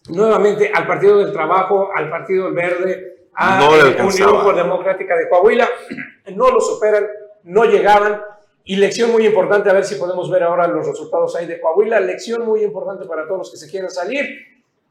nuevamente 0.10 0.72
al 0.74 0.88
Partido 0.88 1.20
del 1.20 1.32
Trabajo, 1.32 1.90
al 1.94 2.10
Partido 2.10 2.46
del 2.46 2.54
Verde, 2.54 3.28
a 3.34 3.60
No. 3.60 4.08
Unión 4.08 4.44
por 4.44 4.56
Democrática 4.56 5.16
de 5.16 5.28
Coahuila, 5.30 5.68
no 6.36 6.50
lo 6.50 6.60
superan, 6.62 7.06
no 7.44 7.66
llegaban. 7.66 8.22
Y 8.68 8.78
lección 8.78 9.12
muy 9.12 9.26
importante, 9.26 9.70
a 9.70 9.74
ver 9.74 9.86
si 9.86 9.96
podemos 9.96 10.30
ver 10.32 10.42
ahora 10.42 10.68
los 10.68 10.88
resultados 10.88 11.36
ahí 11.36 11.46
de 11.46 11.60
Coahuila. 11.60 12.00
Lección 12.00 12.44
muy 12.46 12.64
importante 12.64 13.06
para 13.06 13.26
todos 13.28 13.38
los 13.40 13.52
que 13.52 13.58
se 13.58 13.70
quieran 13.70 13.92
salir. 13.92 14.26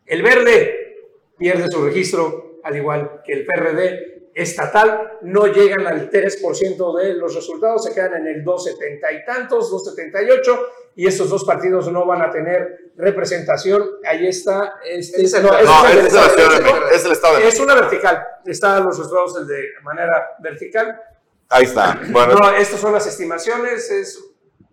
El 0.06 0.22
verde 0.22 0.96
pierde 1.36 1.68
su 1.68 1.84
registro, 1.84 2.60
al 2.62 2.76
igual 2.76 3.22
que 3.24 3.32
el 3.32 3.44
PRD 3.44 4.23
estatal. 4.34 5.18
No 5.22 5.46
llegan 5.46 5.86
al 5.86 6.10
3% 6.10 6.98
de 6.98 7.14
los 7.14 7.34
resultados, 7.34 7.84
se 7.84 7.94
quedan 7.94 8.14
en 8.16 8.26
el 8.26 8.44
270 8.44 9.12
y 9.12 9.24
tantos, 9.24 9.70
278. 9.70 10.68
Y 10.96 11.06
estos 11.06 11.28
dos 11.28 11.44
partidos 11.44 11.90
no 11.90 12.06
van 12.06 12.22
a 12.22 12.30
tener 12.30 12.92
representación. 12.96 13.84
Ahí 14.06 14.26
está. 14.28 14.74
Este, 14.88 15.22
Es 15.22 15.34
el- 15.34 15.42
no, 15.42 15.56
es 15.58 15.62
el 15.98 16.06
Estado 16.06 16.36
de 16.36 16.60
México. 16.60 16.86
Es 16.92 17.04
el 17.04 17.12
Estado 17.12 17.36
de 17.38 17.48
Es 17.48 17.60
una 17.60 17.74
vertical. 17.74 18.24
Están 18.46 18.84
los 18.84 18.96
resultados 18.98 19.46
de 19.46 19.64
manera 19.82 20.36
vertical. 20.40 21.00
Ahí 21.48 21.64
está. 21.64 22.00
Bueno, 22.10 22.34
No, 22.34 22.50
estas 22.56 22.80
son 22.80 22.92
las 22.92 23.06
estimaciones. 23.06 23.90
Es 23.90 24.22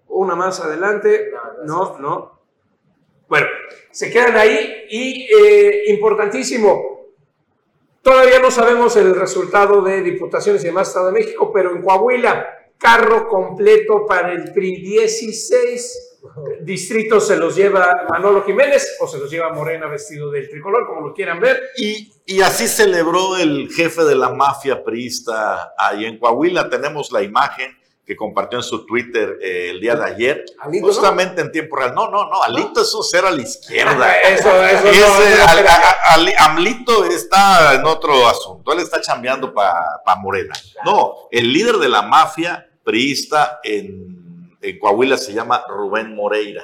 una 0.07 0.35
más 0.35 0.59
adelante. 0.59 1.31
No, 1.65 1.97
No, 1.97 1.99
no. 1.99 2.41
Bueno, 3.27 3.47
se 3.91 4.11
quedan 4.11 4.35
ahí 4.35 4.85
y 4.89 5.25
eh, 5.33 5.83
importantísimo. 5.87 6.90
Todavía 8.01 8.39
no 8.39 8.49
sabemos 8.49 8.95
el 8.95 9.15
resultado 9.15 9.81
de 9.81 10.01
diputaciones 10.01 10.63
y 10.63 10.67
demás 10.67 10.87
Estado 10.87 11.07
de 11.07 11.11
México, 11.13 11.51
pero 11.53 11.75
en 11.75 11.83
Coahuila, 11.83 12.47
carro 12.77 13.27
completo 13.27 14.05
para 14.07 14.31
el 14.31 14.51
PRI 14.51 14.81
16 14.81 16.07
distritos 16.61 17.27
se 17.27 17.37
los 17.37 17.55
lleva 17.55 17.91
Manolo 18.09 18.43
Jiménez 18.43 18.97
o 18.99 19.07
se 19.07 19.17
los 19.17 19.29
lleva 19.29 19.53
Morena 19.53 19.87
vestido 19.87 20.29
del 20.31 20.49
tricolor, 20.49 20.87
como 20.87 21.07
lo 21.07 21.13
quieran 21.13 21.39
ver. 21.39 21.59
y, 21.77 22.11
y 22.25 22.41
así 22.41 22.67
celebró 22.67 23.37
el 23.37 23.69
jefe 23.71 24.03
de 24.03 24.15
la 24.15 24.29
mafia 24.29 24.83
priista 24.83 25.73
ahí 25.77 26.05
en 26.05 26.17
Coahuila. 26.17 26.69
Tenemos 26.69 27.11
la 27.11 27.21
imagen 27.21 27.75
que 28.05 28.15
compartió 28.15 28.57
en 28.59 28.63
su 28.63 28.85
Twitter 28.85 29.37
eh, 29.41 29.69
el 29.71 29.79
día 29.79 29.95
de 29.95 30.03
ayer, 30.05 30.45
Alito, 30.59 30.87
¿no? 30.87 30.93
justamente 30.93 31.41
en 31.41 31.51
tiempo 31.51 31.75
real. 31.77 31.93
No, 31.93 32.09
no, 32.09 32.29
no, 32.29 32.41
Alito 32.43 32.81
es 32.81 32.93
un 32.93 33.03
ser 33.03 33.25
a 33.25 33.31
la 33.31 33.41
izquierda. 33.41 34.13
Eso, 34.23 34.49
eso 34.65 34.83
no, 34.85 35.47
Al- 35.47 35.65
Ali- 36.15 36.33
Amlito 36.37 37.05
está 37.05 37.75
en 37.75 37.85
otro 37.85 38.27
asunto, 38.27 38.73
él 38.73 38.79
está 38.79 38.99
chambeando 38.99 39.53
para 39.53 39.99
Morena. 40.19 40.53
No, 40.83 41.27
el 41.31 41.51
líder 41.53 41.77
de 41.77 41.89
la 41.89 42.01
mafia 42.01 42.67
priista 42.83 43.59
en, 43.63 44.57
en 44.61 44.79
Coahuila 44.79 45.17
se 45.17 45.31
llama 45.33 45.63
Rubén 45.69 46.13
Moreira, 46.15 46.63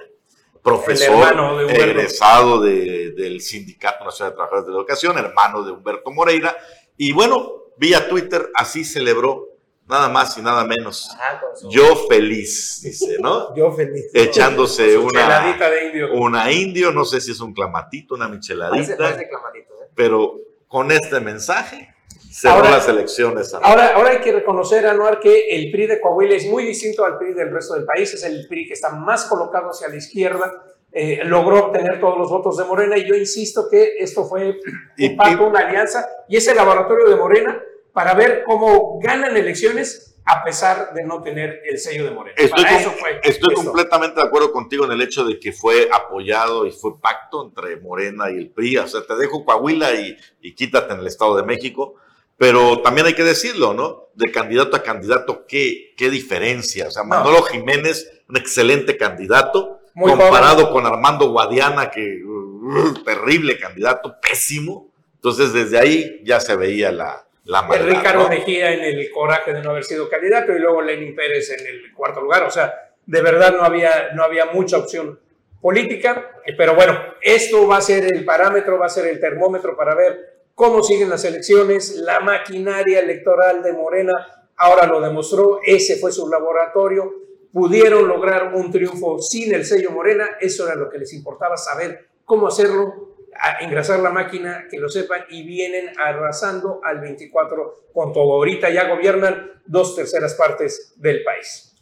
profesor 0.62 1.65
de 1.67 1.73
egresado 1.76 2.60
de- 2.62 3.12
del 3.12 3.39
Sindicato 3.41 4.04
Nacional 4.04 4.32
de 4.32 4.36
Trabajadores 4.36 4.65
de 4.65 4.71
la 4.73 4.78
Educación, 4.80 5.17
hermano 5.17 5.63
de 5.63 5.71
Humberto 5.71 6.12
Moreira. 6.12 6.58
Y 6.97 7.13
bueno, 7.13 7.52
vía 7.78 8.10
Twitter 8.10 8.50
así 8.56 8.84
celebró, 8.84 9.45
nada 9.88 10.10
más 10.10 10.38
y 10.38 10.41
nada 10.41 10.63
menos. 10.65 11.10
Ajá, 11.13 11.41
con 11.41 11.58
su- 11.58 11.69
Yo 11.69 11.95
feliz, 12.10 12.82
dice, 12.84 13.17
¿no? 13.19 13.54
Yo 13.56 13.71
feliz. 13.71 14.06
Echándose 14.13 14.93
Su 14.93 15.06
una, 15.06 15.56
de 15.69 15.86
indio. 15.88 16.13
una 16.13 16.52
indio, 16.52 16.91
no 16.91 17.06
sé 17.06 17.21
si 17.21 17.32
es 17.32 17.39
un 17.39 17.54
clamatito, 17.54 18.15
una 18.15 18.28
micheladita, 18.28 18.97
parece 18.97 19.28
clamadito, 19.30 19.73
¿eh? 19.84 19.88
pero 19.95 20.36
con 20.67 20.91
este 20.91 21.19
mensaje 21.19 21.93
cerró 22.32 22.56
Ahora- 22.56 22.71
las 22.71 22.88
elecciones. 22.88 23.54
Ahora, 23.54 23.95
ahora 23.95 24.10
hay 24.12 24.19
que 24.19 24.32
reconocer, 24.32 24.86
Anuar, 24.86 25.19
que 25.19 25.47
el 25.50 25.71
PRI 25.71 25.88
de 25.88 26.02
Coahuila 26.02 26.36
es 26.36 26.45
muy 26.47 26.65
distinto 26.65 27.04
al 27.06 27.17
PRI 27.17 27.34
del 27.34 27.52
resto 27.52 27.73
del 27.76 27.86
país. 27.86 28.13
Es 28.13 28.23
el 28.23 28.45
PRI 28.47 28.67
que 28.67 28.73
está 28.73 28.89
más 28.91 29.26
colocado 29.26 29.69
hacia 29.69 29.88
la 29.88 29.95
izquierda. 29.95 30.52
eh, 30.93 31.19
logró 31.26 31.65
obtener 31.65 32.00
todos 32.00 32.17
los 32.17 32.30
votos 32.30 32.58
de 32.58 32.63
Morena 32.63 32.97
y 32.97 33.06
yo 33.08 33.13
insisto 33.13 33.67
que 33.69 33.97
esto 34.00 34.23
fue 34.26 34.58
un 34.97 35.17
pacto, 35.17 35.45
una 35.47 35.60
alianza 35.60 36.08
y 36.30 36.38
es 36.38 36.47
el 36.47 36.56
laboratorio 36.56 37.08
de 37.10 37.15
Morena 37.17 37.62
para 37.97 38.13
ver 38.13 38.43
cómo 38.45 38.99
ganan 39.01 39.36
elecciones 39.36 40.19
a 40.23 40.43
pesar 40.43 40.93
de 40.93 41.03
no 41.03 41.23
tener 41.23 41.63
el 41.65 41.79
sello 41.79 42.03
de 42.03 42.12
Morena. 42.12 42.36
Estoy, 42.38 42.63
Para 42.63 42.77
eso 42.77 42.91
fue 42.91 43.19
estoy 43.23 43.53
esto. 43.55 43.63
completamente 43.63 44.21
de 44.21 44.27
acuerdo 44.27 44.51
contigo 44.51 44.86
en 44.86 44.91
el 44.91 45.01
hecho 45.01 45.25
de 45.25 45.39
que 45.39 45.51
fue 45.51 45.89
apoyado 45.91 46.67
y 46.67 46.71
fue 46.71 47.01
pacto 47.01 47.43
entre 47.43 47.77
Morena 47.77 48.29
y 48.29 48.38
el 48.38 48.51
PRI. 48.51 48.77
O 48.77 48.88
sea, 48.88 49.01
te 49.01 49.15
dejo 49.15 49.43
Coahuila 49.43 49.95
y, 49.95 50.15
y 50.41 50.53
quítate 50.53 50.93
en 50.93 50.99
el 50.99 51.07
Estado 51.07 51.38
de 51.38 51.41
México. 51.41 51.95
Pero 52.38 52.83
también 52.83 53.07
hay 53.07 53.15
que 53.15 53.23
decirlo, 53.23 53.73
¿no? 53.73 54.10
De 54.13 54.31
candidato 54.31 54.77
a 54.77 54.83
candidato, 54.83 55.47
¿qué, 55.47 55.95
qué 55.97 56.12
diferencia? 56.12 56.89
O 56.89 56.91
sea, 56.91 57.01
Manolo 57.01 57.41
Jiménez, 57.41 58.21
un 58.29 58.38
excelente 58.38 58.95
candidato, 58.95 59.79
Muy 59.95 60.12
comparado 60.12 60.71
con 60.71 60.86
Armando 60.86 61.31
Guadiana, 61.31 61.89
que 61.89 62.21
uh, 62.23 62.93
terrible 63.03 63.57
candidato, 63.57 64.17
pésimo. 64.21 64.93
Entonces, 65.15 65.51
desde 65.51 65.79
ahí 65.79 66.21
ya 66.23 66.39
se 66.39 66.55
veía 66.55 66.91
la, 66.91 67.26
la 67.47 67.63
maldad, 67.63 67.88
Ricardo. 67.88 68.29
Mejía 68.29 68.71
en 68.73 68.83
el 68.83 69.10
coraje 69.12 69.53
de 69.53 69.62
no 69.62 69.71
haber 69.71 69.83
sido 69.83 70.07
candidato 70.10 70.53
y 70.53 70.60
luego 70.60 70.81
Lenin 70.81 71.15
Pérez 71.15 71.49
en 71.51 71.65
el 71.65 71.93
cuarto 71.93 72.21
lugar. 72.21 72.43
O 72.43 72.51
sea, 72.51 72.91
de 73.05 73.21
verdad 73.21 73.53
no 73.53 73.63
había, 73.63 74.10
no 74.13 74.23
había 74.23 74.45
mucha 74.45 74.77
opción 74.77 75.19
política, 75.62 76.31
eh, 76.45 76.53
pero 76.55 76.75
bueno, 76.75 76.97
esto 77.21 77.67
va 77.67 77.77
a 77.77 77.81
ser 77.81 78.05
el 78.13 78.23
parámetro, 78.23 78.77
va 78.77 78.86
a 78.86 78.89
ser 78.89 79.07
el 79.07 79.19
termómetro 79.19 79.75
para 79.75 79.95
ver 79.95 80.43
cómo 80.53 80.83
siguen 80.83 81.10
las 81.10 81.25
elecciones, 81.25 81.95
la 81.95 82.19
maquinaria 82.19 82.99
electoral 82.99 83.63
de 83.63 83.73
Morena 83.73 84.13
ahora 84.57 84.86
lo 84.88 84.99
demostró, 84.99 85.60
ese 85.63 85.97
fue 85.97 86.12
su 86.12 86.27
laboratorio, 86.27 87.13
pudieron 87.53 88.07
lograr 88.07 88.53
un 88.53 88.71
triunfo 88.71 89.19
sin 89.19 89.53
el 89.53 89.65
sello 89.65 89.91
Morena, 89.91 90.38
eso 90.39 90.65
era 90.65 90.75
lo 90.75 90.89
que 90.89 90.97
les 90.97 91.13
importaba, 91.13 91.57
saber 91.57 92.07
cómo 92.25 92.47
hacerlo, 92.47 93.16
a 93.39 93.63
engrasar 93.63 94.00
la 94.00 94.10
máquina, 94.10 94.67
que 94.69 94.80
lo 94.80 94.89
sepan, 94.89 95.26
y 95.30 95.45
vienen 95.45 95.91
arrasando 95.97 96.82
al 96.84 97.00
24 97.00 97.89
con 97.93 98.13
todo. 98.13 98.34
Ahorita 98.34 98.69
ya 98.69 98.88
gobiernan 98.88 99.62
dos 99.65 99.95
terceras 99.95 100.34
partes 100.36 100.93
del 100.97 101.23
país. 101.23 101.76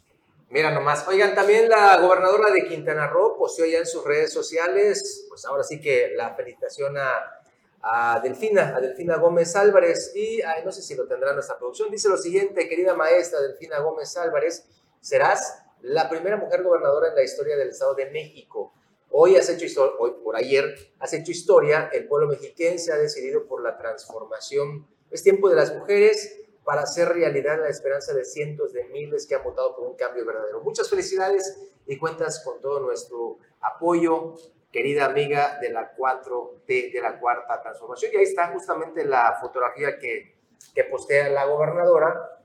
Mira 0.48 0.70
nomás. 0.70 1.06
Oigan, 1.08 1.34
también 1.34 1.68
la 1.68 1.96
gobernadora 1.98 2.52
de 2.52 2.66
Quintana 2.66 3.08
Roo 3.08 3.36
posteó 3.36 3.66
ya 3.66 3.78
en 3.78 3.86
sus 3.86 4.04
redes 4.04 4.32
sociales, 4.32 5.26
pues 5.28 5.44
ahora 5.44 5.64
sí 5.64 5.80
que 5.80 6.12
la 6.16 6.34
felicitación 6.36 6.96
a, 6.96 7.42
a 7.82 8.20
Delfina, 8.20 8.76
a 8.76 8.80
Delfina 8.80 9.16
Gómez 9.16 9.56
Álvarez. 9.56 10.12
Y 10.14 10.40
ay, 10.42 10.62
no 10.64 10.70
sé 10.70 10.82
si 10.82 10.94
lo 10.94 11.08
tendrá 11.08 11.32
nuestra 11.32 11.58
producción. 11.58 11.90
Dice 11.90 12.08
lo 12.08 12.16
siguiente, 12.16 12.68
querida 12.68 12.94
maestra 12.94 13.40
Delfina 13.40 13.80
Gómez 13.80 14.16
Álvarez, 14.16 14.68
serás 15.00 15.62
la 15.82 16.08
primera 16.08 16.36
mujer 16.36 16.62
gobernadora 16.62 17.08
en 17.08 17.16
la 17.16 17.22
historia 17.22 17.56
del 17.56 17.70
Estado 17.70 17.94
de 17.94 18.10
México. 18.10 18.72
Hoy 19.10 19.36
has 19.36 19.48
hecho 19.48 19.64
historia, 19.64 19.94
hoy 19.98 20.12
por 20.22 20.36
ayer 20.36 20.74
has 20.98 21.12
hecho 21.12 21.30
historia, 21.30 21.90
el 21.92 22.06
pueblo 22.06 22.28
mexiquense 22.28 22.92
ha 22.92 22.96
decidido 22.96 23.46
por 23.46 23.62
la 23.62 23.78
transformación. 23.78 24.86
Es 25.10 25.22
tiempo 25.22 25.48
de 25.48 25.56
las 25.56 25.74
mujeres 25.74 26.40
para 26.64 26.82
hacer 26.82 27.08
realidad 27.08 27.60
la 27.60 27.68
esperanza 27.68 28.12
de 28.12 28.24
cientos 28.24 28.72
de 28.72 28.84
miles 28.84 29.26
que 29.26 29.36
han 29.36 29.44
votado 29.44 29.76
por 29.76 29.86
un 29.86 29.96
cambio 29.96 30.26
verdadero. 30.26 30.60
Muchas 30.62 30.90
felicidades 30.90 31.58
y 31.86 31.96
cuentas 31.96 32.42
con 32.44 32.60
todo 32.60 32.80
nuestro 32.80 33.38
apoyo, 33.60 34.34
querida 34.72 35.06
amiga 35.06 35.58
de 35.60 35.70
la 35.70 35.96
4T, 35.96 36.92
de 36.92 37.00
la 37.00 37.18
Cuarta 37.20 37.62
Transformación. 37.62 38.12
Y 38.12 38.16
ahí 38.16 38.24
está 38.24 38.48
justamente 38.48 39.04
la 39.04 39.38
fotografía 39.40 39.98
que, 39.98 40.34
que 40.74 40.84
postea 40.84 41.28
la 41.28 41.44
gobernadora 41.46 42.42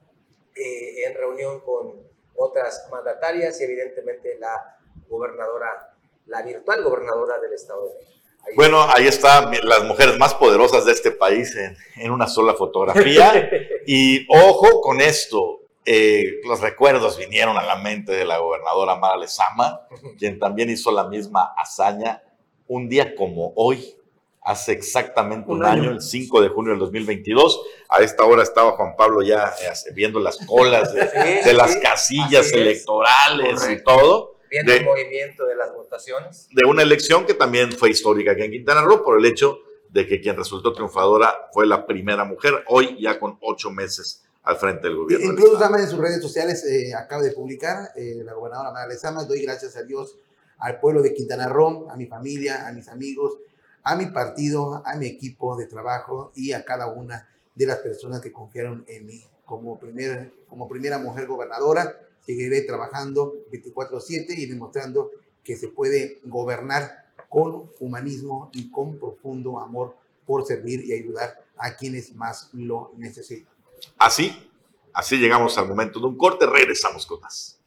eh, 0.55 1.05
en 1.05 1.15
reunión 1.15 1.61
con 1.61 2.07
otras 2.35 2.87
mandatarias 2.91 3.59
y 3.59 3.63
evidentemente 3.63 4.37
la 4.37 4.77
gobernadora, 5.07 5.90
la 6.25 6.41
virtual 6.41 6.83
gobernadora 6.83 7.39
del 7.39 7.53
Estado 7.53 7.87
de 7.87 7.93
México. 7.95 8.11
Ahí 8.47 8.55
Bueno, 8.55 8.81
ahí 8.95 9.07
están 9.07 9.51
las 9.63 9.83
mujeres 9.83 10.17
más 10.17 10.33
poderosas 10.33 10.85
de 10.85 10.93
este 10.93 11.11
país 11.11 11.55
en, 11.55 11.77
en 11.97 12.11
una 12.11 12.27
sola 12.27 12.53
fotografía. 12.53 13.49
y 13.85 14.25
ojo 14.29 14.81
con 14.81 14.99
esto, 15.01 15.61
eh, 15.83 16.39
los 16.43 16.61
recuerdos 16.61 17.17
vinieron 17.17 17.57
a 17.57 17.63
la 17.63 17.75
mente 17.75 18.11
de 18.11 18.23
la 18.23 18.37
gobernadora 18.37 18.95
Mara 18.95 19.17
Lezama, 19.17 19.81
quien 20.17 20.37
también 20.37 20.69
hizo 20.69 20.91
la 20.91 21.07
misma 21.07 21.53
hazaña 21.57 22.21
un 22.67 22.87
día 22.87 23.15
como 23.15 23.51
hoy, 23.55 23.95
hace 24.43 24.73
exactamente 24.73 25.51
un, 25.51 25.57
Un 25.57 25.65
año, 25.65 25.81
año. 25.83 25.91
el 25.91 26.01
5 26.01 26.41
de 26.41 26.49
junio 26.49 26.71
del 26.71 26.79
2022. 26.79 27.61
A 27.89 28.01
esta 28.01 28.23
hora 28.23 28.43
estaba 28.43 28.71
Juan 28.71 28.95
Pablo 28.95 29.21
ya 29.23 29.53
eh, 29.61 29.91
viendo 29.93 30.19
las 30.19 30.37
colas 30.45 30.93
de, 30.93 31.53
las 31.53 31.75
casillas 31.77 32.51
electorales 32.53 33.67
y 33.69 33.83
todo 33.83 34.30
viendo 34.51 34.71
de- 34.71 34.77
el 34.79 34.85
movimiento 34.85 35.45
de 35.47 35.55
las 35.55 35.73
votaciones. 35.73 36.47
de 36.51 36.67
una 36.69 36.83
elección 36.83 37.25
que 37.25 37.33
también 37.33 37.71
fue 37.71 37.89
histórica 37.89 38.33
aquí 38.33 38.43
en 38.43 38.51
Quintana 38.51 38.81
Roo 38.81 39.03
por 39.03 39.17
el 39.17 39.25
hecho 39.25 39.57
de 39.89 40.05
que 40.07 40.21
quien 40.21 40.35
resultó 40.37 40.73
triunfadora 40.73 41.33
fue 41.53 41.65
la 41.65 41.85
primera 41.87 42.23
mujer, 42.25 42.53
hoy 42.67 42.97
ya 43.01 43.19
con 43.19 43.37
ocho 43.41 43.71
meses 43.71 44.23
al 44.43 44.57
frente 44.57 44.87
del 44.87 44.97
gobierno. 44.97 45.31
Incluso 45.31 45.57
también 45.57 45.83
en 45.85 45.89
sus 45.89 45.99
redes 45.99 46.21
sociales 46.21 46.65
eh, 46.65 46.93
acaba 46.95 47.21
de 47.21 47.31
publicar 47.31 47.89
eh, 47.95 48.21
la 48.23 48.33
gobernadora 48.33 48.71
Mara 48.71 48.87
Lezama, 48.87 49.23
doy 49.23 49.41
gracias 49.41 49.75
a 49.77 49.83
Dios, 49.83 50.17
al 50.59 50.79
pueblo 50.79 51.01
de 51.01 51.13
Quintana 51.13 51.47
Roo, 51.47 51.89
a 51.89 51.95
mi 51.95 52.05
familia, 52.05 52.67
a 52.67 52.71
mis 52.71 52.87
amigos, 52.87 53.37
a 53.83 53.95
mi 53.95 54.07
partido, 54.07 54.81
a 54.85 54.95
mi 54.95 55.07
equipo 55.07 55.55
de 55.57 55.65
trabajo 55.67 56.31
y 56.35 56.53
a 56.53 56.63
cada 56.65 56.87
una 56.87 57.27
de 57.55 57.65
las 57.65 57.79
personas 57.79 58.21
que 58.21 58.31
confiaron 58.31 58.85
en 58.87 59.05
mí. 59.05 59.23
Como, 59.45 59.77
primer, 59.79 60.31
como 60.47 60.69
primera 60.69 60.97
mujer 60.97 61.27
gobernadora, 61.27 61.99
seguiré 62.25 62.61
trabajando 62.61 63.33
24/7 63.51 64.33
y 64.37 64.45
demostrando 64.45 65.11
que 65.43 65.55
se 65.55 65.67
puede 65.67 66.19
gobernar 66.23 67.05
con 67.29 67.69
humanismo 67.79 68.49
y 68.53 68.69
con 68.69 68.97
profundo 68.99 69.59
amor 69.59 69.95
por 70.25 70.45
servir 70.45 70.83
y 70.85 70.93
ayudar 70.93 71.43
a 71.57 71.75
quienes 71.75 72.13
más 72.15 72.49
lo 72.53 72.91
necesitan. 72.97 73.53
Así, 73.97 74.49
así 74.93 75.17
llegamos 75.17 75.57
al 75.57 75.67
momento 75.67 75.99
de 75.99 76.07
un 76.07 76.17
corte, 76.17 76.45
regresamos 76.45 77.05
con 77.05 77.21
más. 77.21 77.59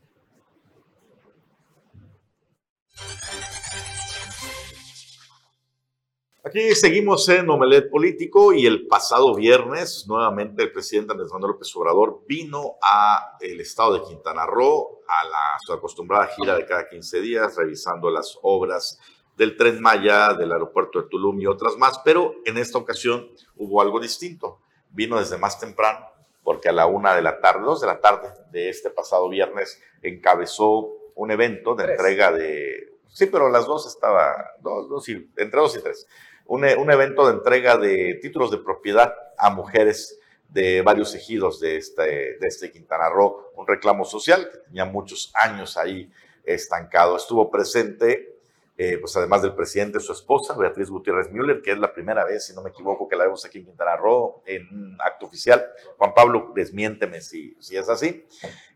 Aquí 6.47 6.75
seguimos 6.75 7.27
en 7.31 7.49
Omelet 7.49 7.89
Político 7.89 8.53
y 8.53 8.67
el 8.67 8.87
pasado 8.87 9.35
viernes 9.35 10.05
nuevamente 10.07 10.63
el 10.63 10.73
presidente 10.73 11.13
Andrés 11.13 11.33
Manuel 11.33 11.53
López 11.53 11.75
Obrador 11.75 12.21
vino 12.29 12.75
a 12.83 13.39
el 13.41 13.63
estado 13.63 13.95
de 13.95 14.03
Quintana 14.03 14.45
Roo 14.45 15.01
a 15.09 15.25
la, 15.25 15.59
su 15.65 15.73
acostumbrada 15.73 16.27
gira 16.27 16.55
de 16.55 16.67
cada 16.67 16.87
15 16.87 17.23
días 17.23 17.57
revisando 17.57 18.11
las 18.11 18.39
obras 18.43 19.01
del 19.39 19.57
Tren 19.57 19.81
Maya, 19.81 20.35
del 20.35 20.53
aeropuerto 20.53 21.01
de 21.01 21.09
Tulum 21.09 21.41
y 21.41 21.47
otras 21.47 21.79
más, 21.79 22.01
pero 22.05 22.35
en 22.45 22.59
esta 22.59 22.77
ocasión 22.77 23.27
hubo 23.57 23.81
algo 23.81 23.99
distinto. 23.99 24.61
Vino 24.91 25.19
desde 25.19 25.39
más 25.39 25.59
temprano 25.59 26.11
porque 26.43 26.69
a 26.69 26.73
la 26.73 26.85
una 26.85 27.17
de 27.17 27.23
la 27.23 27.41
tarde, 27.41 27.65
dos 27.65 27.81
de 27.81 27.87
la 27.87 28.01
tarde 28.01 28.29
de 28.53 28.69
este 28.69 28.91
pasado 28.91 29.31
viernes 29.31 29.83
encabezó 30.03 30.91
un 31.15 31.31
evento 31.31 31.75
de 31.75 31.85
Tres. 31.85 31.99
entrega 31.99 32.33
de... 32.33 32.93
Sí, 33.09 33.27
pero 33.27 33.49
las 33.49 33.65
dos 33.65 33.87
estaba, 33.87 34.51
dos, 34.61 34.91
dos 34.91 35.09
y, 35.09 35.31
entre 35.37 35.59
dos 35.59 35.75
y 35.77 35.81
tres. 35.81 36.07
Un, 36.47 36.65
e- 36.65 36.77
un 36.77 36.91
evento 36.91 37.27
de 37.27 37.35
entrega 37.35 37.77
de 37.77 38.19
títulos 38.21 38.51
de 38.51 38.59
propiedad 38.59 39.15
a 39.39 39.51
mujeres 39.51 40.19
de 40.49 40.83
varios 40.83 41.15
ejidos 41.15 41.59
de 41.59 41.77
este, 41.77 42.03
de 42.03 42.47
este 42.47 42.71
Quintana 42.71 43.09
Roo, 43.09 43.51
un 43.57 43.67
reclamo 43.67 44.05
social 44.05 44.49
que 44.53 44.59
tenía 44.59 44.85
muchos 44.85 45.33
años 45.35 45.77
ahí 45.77 46.11
estancado. 46.45 47.17
Estuvo 47.17 47.51
presente, 47.51 48.37
eh, 48.77 48.99
pues 48.99 49.17
además 49.17 49.43
del 49.43 49.55
presidente, 49.55 49.99
su 49.99 50.13
esposa, 50.13 50.55
Beatriz 50.57 50.91
Gutiérrez 50.91 51.31
Müller, 51.33 51.61
que 51.61 51.73
es 51.73 51.79
la 51.79 51.93
primera 51.93 52.25
vez, 52.25 52.47
si 52.47 52.55
no 52.55 52.63
me 52.63 52.71
equivoco, 52.71 53.09
que 53.09 53.17
la 53.17 53.25
vemos 53.25 53.45
aquí 53.45 53.59
en 53.59 53.65
Quintana 53.65 53.97
Roo 53.97 54.43
en 54.47 54.69
un 54.69 54.97
acto 55.01 55.27
oficial. 55.27 55.65
Juan 55.97 56.15
Pablo, 56.15 56.53
desmiénteme 56.55 57.21
si, 57.21 57.57
si 57.59 57.77
es 57.77 57.89
así. 57.89 58.25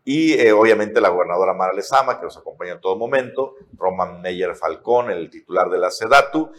Y 0.03 0.33
eh, 0.33 0.51
obviamente 0.51 0.99
la 0.99 1.09
gobernadora 1.09 1.53
Mara 1.53 1.71
Lezama, 1.71 2.19
que 2.19 2.25
nos 2.25 2.35
acompaña 2.37 2.73
en 2.73 2.81
todo 2.81 2.97
momento, 2.97 3.55
Roman 3.77 4.21
Meyer 4.21 4.55
Falcón, 4.55 5.11
el 5.11 5.29
titular 5.29 5.69
de 5.69 5.77
la 5.77 5.91
SEDATU, 5.91 6.51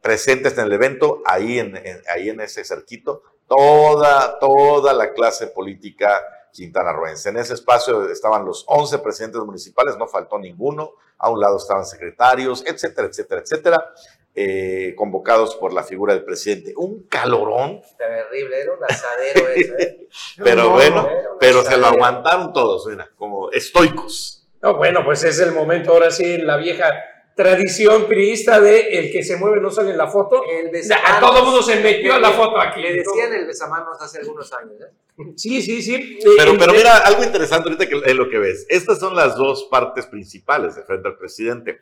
presentes 0.00 0.56
en 0.58 0.64
el 0.66 0.72
evento, 0.72 1.22
ahí 1.24 1.58
en, 1.58 1.76
en- 1.76 2.02
ahí 2.12 2.28
en 2.30 2.40
ese 2.40 2.64
cerquito, 2.64 3.22
toda, 3.48 4.38
toda 4.38 4.92
la 4.92 5.12
clase 5.12 5.46
política 5.48 6.22
quintanarroense. 6.52 7.28
En 7.28 7.36
ese 7.36 7.54
espacio 7.54 8.08
estaban 8.10 8.44
los 8.44 8.64
11 8.66 8.98
presidentes 9.00 9.40
municipales, 9.42 9.96
no 9.98 10.06
faltó 10.06 10.38
ninguno, 10.38 10.92
a 11.18 11.30
un 11.30 11.40
lado 11.40 11.56
estaban 11.58 11.84
secretarios, 11.84 12.64
etcétera, 12.66 13.08
etcétera, 13.08 13.40
etcétera, 13.42 13.94
eh, 14.34 14.94
convocados 14.96 15.54
por 15.56 15.72
la 15.72 15.82
figura 15.82 16.14
del 16.14 16.24
presidente. 16.24 16.72
Un 16.76 17.04
calorón, 17.08 17.80
Terrible, 17.98 18.60
era 18.60 18.72
un 18.72 18.84
asadero 18.84 19.48
eso, 19.48 19.74
¿eh? 19.78 20.08
pero 20.44 20.64
No, 20.64 20.70
bueno, 20.70 21.08
pero 21.40 21.62
se 21.62 21.76
lo 21.76 21.86
aguantaron 21.86 22.52
todos, 22.52 22.86
mira, 22.86 23.08
como 23.16 23.50
estoicos. 23.50 24.46
No, 24.62 24.76
bueno, 24.76 25.04
pues 25.04 25.22
es 25.24 25.38
el 25.40 25.52
momento, 25.52 25.92
ahora 25.92 26.10
sí, 26.10 26.38
la 26.38 26.56
vieja 26.56 26.90
tradición 27.36 28.06
priista 28.06 28.60
de 28.60 28.98
el 28.98 29.12
que 29.12 29.22
se 29.22 29.36
mueve 29.36 29.60
no 29.60 29.70
sale 29.70 29.90
en 29.90 29.98
la 29.98 30.08
foto. 30.08 30.42
El 30.50 30.70
A 31.04 31.20
todo 31.20 31.44
mundo 31.44 31.62
se 31.62 31.80
metió 31.80 32.14
a 32.14 32.18
la 32.18 32.30
foto 32.30 32.58
aquí. 32.58 32.80
Le 32.80 32.94
decían 32.94 33.32
el 33.32 33.46
besamanos 33.46 34.00
hace 34.00 34.18
algunos 34.20 34.50
años, 34.54 34.80
¿eh? 34.80 35.32
Sí, 35.36 35.62
sí, 35.62 35.82
sí. 35.82 36.18
Pero, 36.36 36.56
pero 36.58 36.72
mira, 36.72 36.98
algo 36.98 37.22
interesante 37.22 37.68
ahorita 37.68 37.88
que 37.88 38.10
es 38.10 38.14
lo 38.14 38.28
que 38.28 38.38
ves. 38.38 38.66
Estas 38.68 38.98
son 38.98 39.14
las 39.14 39.36
dos 39.36 39.68
partes 39.70 40.06
principales 40.06 40.76
de 40.76 40.82
frente 40.82 41.08
al 41.08 41.18
presidente. 41.18 41.80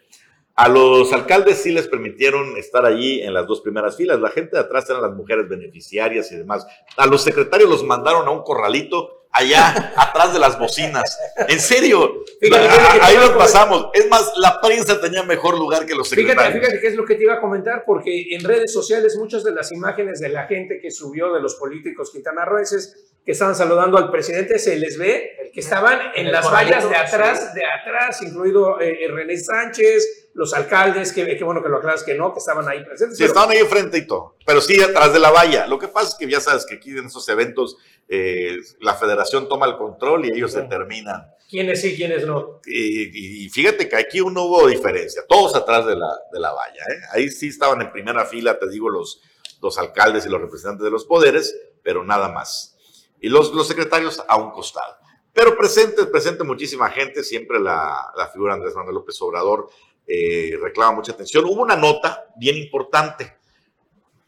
A 0.57 0.69
los 0.69 1.13
alcaldes 1.13 1.59
sí 1.59 1.73
les 1.73 1.89
permitieron 1.89 2.57
estar 2.57 2.85
allí 2.85 3.23
en 3.23 3.33
las 3.33 3.47
dos 3.47 3.61
primeras 3.61 3.97
filas. 3.97 4.21
La 4.21 4.31
gente 4.31 4.57
de 4.57 4.63
atrás 4.63 4.89
eran 4.91 5.03
las 5.03 5.13
mujeres 5.13 5.49
beneficiarias 5.49 6.31
y 6.33 6.37
demás. 6.37 6.67
A 6.97 7.07
los 7.07 7.23
secretarios 7.23 7.71
los 7.71 7.85
mandaron 7.85 8.27
a 8.27 8.31
un 8.31 8.43
corralito 8.43 9.24
allá 9.35 9.93
atrás 9.97 10.33
de 10.33 10.39
las 10.39 10.59
bocinas. 10.59 11.19
En 11.49 11.61
serio, 11.61 12.25
Fíjate, 12.41 12.69
fíjate 12.69 13.01
ahí 13.03 13.17
nos 13.17 13.31
pasamos. 13.31 13.89
Es 13.93 14.09
más, 14.09 14.33
la 14.37 14.61
prensa 14.61 15.01
tenía 15.01 15.23
mejor 15.23 15.59
lugar 15.59 15.87
que 15.87 15.95
los 15.95 16.09
Fíjate, 16.09 16.29
secretarios. 16.29 16.61
fíjate 16.61 16.81
qué 16.81 16.87
es 16.87 16.95
lo 16.95 17.05
que 17.05 17.17
te 17.17 17.25
iba 17.25 17.35
a 17.35 17.41
comentar, 17.41 17.85
porque 17.85 18.35
en 18.35 18.45
redes 18.45 18.73
sociales 18.73 19.17
muchas 19.17 19.45
de 19.45 19.53
las 19.53 19.73
imágenes 19.73 20.21
de 20.21 20.29
la 20.29 20.47
gente 20.47 20.79
que 20.81 20.91
subió 20.91 21.33
de 21.33 21.41
los 21.41 21.57
políticos 21.57 22.11
quintanarroenses 22.13 23.13
que 23.25 23.33
estaban 23.33 23.55
saludando 23.55 23.97
al 23.97 24.11
presidente 24.11 24.59
se 24.59 24.77
les 24.77 24.99
ve 24.99 25.51
que 25.55 25.61
estaban 25.61 25.99
en 26.15 26.31
las 26.31 26.51
vallas 26.53 26.89
de 26.89 26.97
atrás, 26.97 27.55
de 27.55 27.63
atrás, 27.65 28.21
incluido 28.23 28.81
eh, 28.81 29.05
eh, 29.05 29.09
René 29.09 29.39
Sánchez, 29.39 30.31
los 30.35 30.53
alcaldes, 30.53 31.13
que, 31.13 31.39
bueno 31.45 31.63
que 31.63 31.69
lo 31.69 31.79
aclaras 31.79 32.03
que 32.03 32.15
no, 32.15 32.33
que 32.33 32.41
estaban 32.41 32.69
ahí 32.69 32.85
presentes. 32.85 33.17
Sí, 33.17 33.25
estaban 33.25 33.51
ahí 33.51 33.59
enfrente 33.59 33.99
y 33.99 34.07
todo, 34.07 34.37
pero 34.45 34.61
sí 34.61 34.83
atrás 34.83 35.13
de 35.13 35.21
la 35.21 35.31
valla. 35.31 35.67
Lo 35.69 35.79
que 35.79 35.89
pasa 35.89 36.09
es 36.09 36.15
que 36.17 36.29
ya 36.29 36.41
sabes 36.41 36.67
que 36.67 36.75
aquí 36.75 36.91
en 36.91 37.07
esos 37.07 37.29
eventos 37.29 37.79
eh, 38.09 38.59
la 38.81 38.95
federación 38.95 39.49
toma 39.49 39.67
el 39.67 39.77
control 39.77 40.27
y 40.27 40.33
ellos 40.33 40.53
determinan. 40.53 41.31
¿Quiénes 41.49 41.81
sí, 41.81 41.95
quiénes 41.95 42.27
no? 42.27 42.61
Y, 42.67 43.49
fíjate 43.51 43.89
que 43.89 43.97
aquí 43.97 44.19
no 44.19 44.45
hubo 44.45 44.67
diferencia, 44.67 45.23
todos 45.29 45.55
atrás 45.55 45.87
de 45.87 45.95
la, 45.95 46.09
de 46.33 46.41
la 46.41 46.53
valla. 46.53 46.83
¿eh? 46.83 47.01
Ahí 47.13 47.31
sí 47.31 47.49
estaban 47.49 47.81
en 47.83 47.93
primera 47.93 48.25
fila, 48.25 48.59
te 48.59 48.69
digo, 48.69 48.91
los, 48.91 49.21
los 49.63 49.79
alcaldes 49.79 50.27
y 50.27 50.29
los 50.29 50.41
representantes 50.41 50.85
de 50.85 50.91
los 50.91 51.05
poderes, 51.05 51.57
pero 51.83 52.05
nada 52.05 52.29
más. 52.29 52.77
Y 53.21 53.29
los, 53.29 53.53
los 53.53 53.69
secretarios 53.69 54.23
a 54.27 54.37
un 54.37 54.51
costado. 54.51 54.97
Pero 55.33 55.57
presente, 55.57 56.07
presente 56.07 56.45
muchísima 56.45 56.91
gente, 56.91 57.23
siempre 57.23 57.59
la, 57.59 58.13
la 58.17 58.29
figura 58.29 58.55
de 58.55 58.59
Andrés 58.59 58.77
Manuel 58.77 58.95
López 58.95 59.21
Obrador 59.21 59.69
eh, 60.07 60.59
reclama 60.61 60.97
mucha 60.97 61.13
atención. 61.13 61.45
Hubo 61.45 61.63
una 61.63 61.77
nota 61.77 62.27
bien 62.37 62.57
importante. 62.57 63.37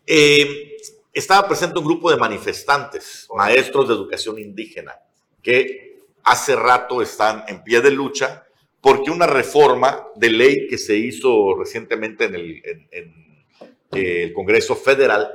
Eh, 0.06 0.76
estaba 1.18 1.48
presente 1.48 1.79
un 1.79 1.87
grupo 1.87 2.11
de 2.11 2.18
manifestantes, 2.18 3.26
maestros 3.35 3.88
de 3.88 3.94
educación 3.94 4.38
indígena, 4.38 4.94
que 5.42 5.98
hace 6.22 6.55
rato 6.55 7.00
están 7.00 7.44
en 7.48 7.62
pie 7.64 7.81
de 7.81 7.90
lucha 7.90 8.46
porque 8.83 9.11
una 9.11 9.26
reforma 9.26 10.07
de 10.14 10.31
ley 10.31 10.68
que 10.68 10.76
se 10.76 10.96
hizo 10.96 11.57
recientemente 11.57 12.26
en 12.26 12.35
el, 12.35 12.62
eh, 12.92 13.11
el 13.92 14.33
Congreso 14.35 14.76
Federal, 14.76 15.31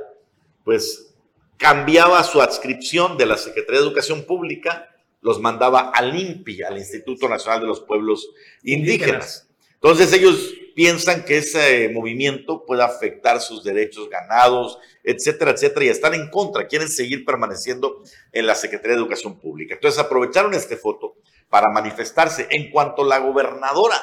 pues 0.64 1.14
cambiaba 1.56 2.22
su 2.22 2.40
adscripción 2.40 3.18
de 3.18 3.26
la 3.26 3.36
Secretaría 3.36 3.80
de 3.80 3.86
Educación 3.86 4.22
Pública, 4.22 4.88
los 5.20 5.40
mandaba 5.40 5.90
al 5.90 6.18
INPI, 6.18 6.62
al 6.62 6.78
Instituto 6.78 7.28
Nacional 7.28 7.60
de 7.60 7.66
los 7.66 7.80
Pueblos 7.80 8.30
Indígenas. 8.62 9.48
Entonces 9.82 10.12
ellos 10.12 10.54
piensan 10.76 11.24
que 11.24 11.38
ese 11.38 11.88
movimiento 11.88 12.64
puede 12.64 12.84
afectar 12.84 13.40
sus 13.40 13.64
derechos 13.64 14.08
ganados, 14.08 14.78
etcétera, 15.02 15.50
etcétera, 15.50 15.86
y 15.86 15.88
están 15.88 16.14
en 16.14 16.30
contra, 16.30 16.68
quieren 16.68 16.88
seguir 16.88 17.24
permaneciendo 17.24 18.00
en 18.30 18.46
la 18.46 18.54
Secretaría 18.54 18.96
de 18.96 19.02
Educación 19.02 19.40
Pública. 19.40 19.74
Entonces 19.74 20.00
aprovecharon 20.00 20.54
este 20.54 20.76
foto 20.76 21.16
para 21.50 21.68
manifestarse. 21.68 22.46
En 22.50 22.70
cuanto 22.70 23.04
la 23.04 23.18
gobernadora 23.18 23.96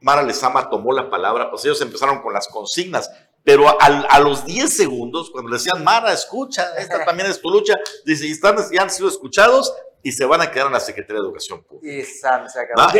Mara 0.00 0.22
Lezama 0.22 0.68
tomó 0.68 0.92
la 0.92 1.08
palabra, 1.08 1.48
pues 1.48 1.64
ellos 1.64 1.80
empezaron 1.80 2.20
con 2.20 2.34
las 2.34 2.48
consignas, 2.48 3.08
pero 3.44 3.66
a, 3.80 4.18
los 4.20 4.44
10 4.44 4.74
segundos, 4.74 5.30
cuando 5.30 5.50
le 5.50 5.58
decían, 5.58 5.84
Mara, 5.84 6.12
escucha, 6.12 6.74
esta 6.76 7.04
también 7.06 7.30
es 7.30 7.40
tu 7.40 7.50
lucha, 7.50 7.74
dice, 8.04 8.26
y 8.26 8.32
están, 8.32 8.56
ya 8.72 8.82
han 8.82 8.90
sido 8.90 9.08
escuchados, 9.08 9.72
y 10.04 10.12
se 10.12 10.26
van 10.26 10.42
a 10.42 10.50
quedar 10.50 10.66
en 10.66 10.74
la 10.74 10.80
Secretaría 10.80 11.22
de 11.22 11.26
Educación 11.26 11.64
Pública. 11.64 11.92
Y 11.92 12.04
se 12.04 12.28
acabó. 12.28 12.76
¿Ah? 12.76 12.92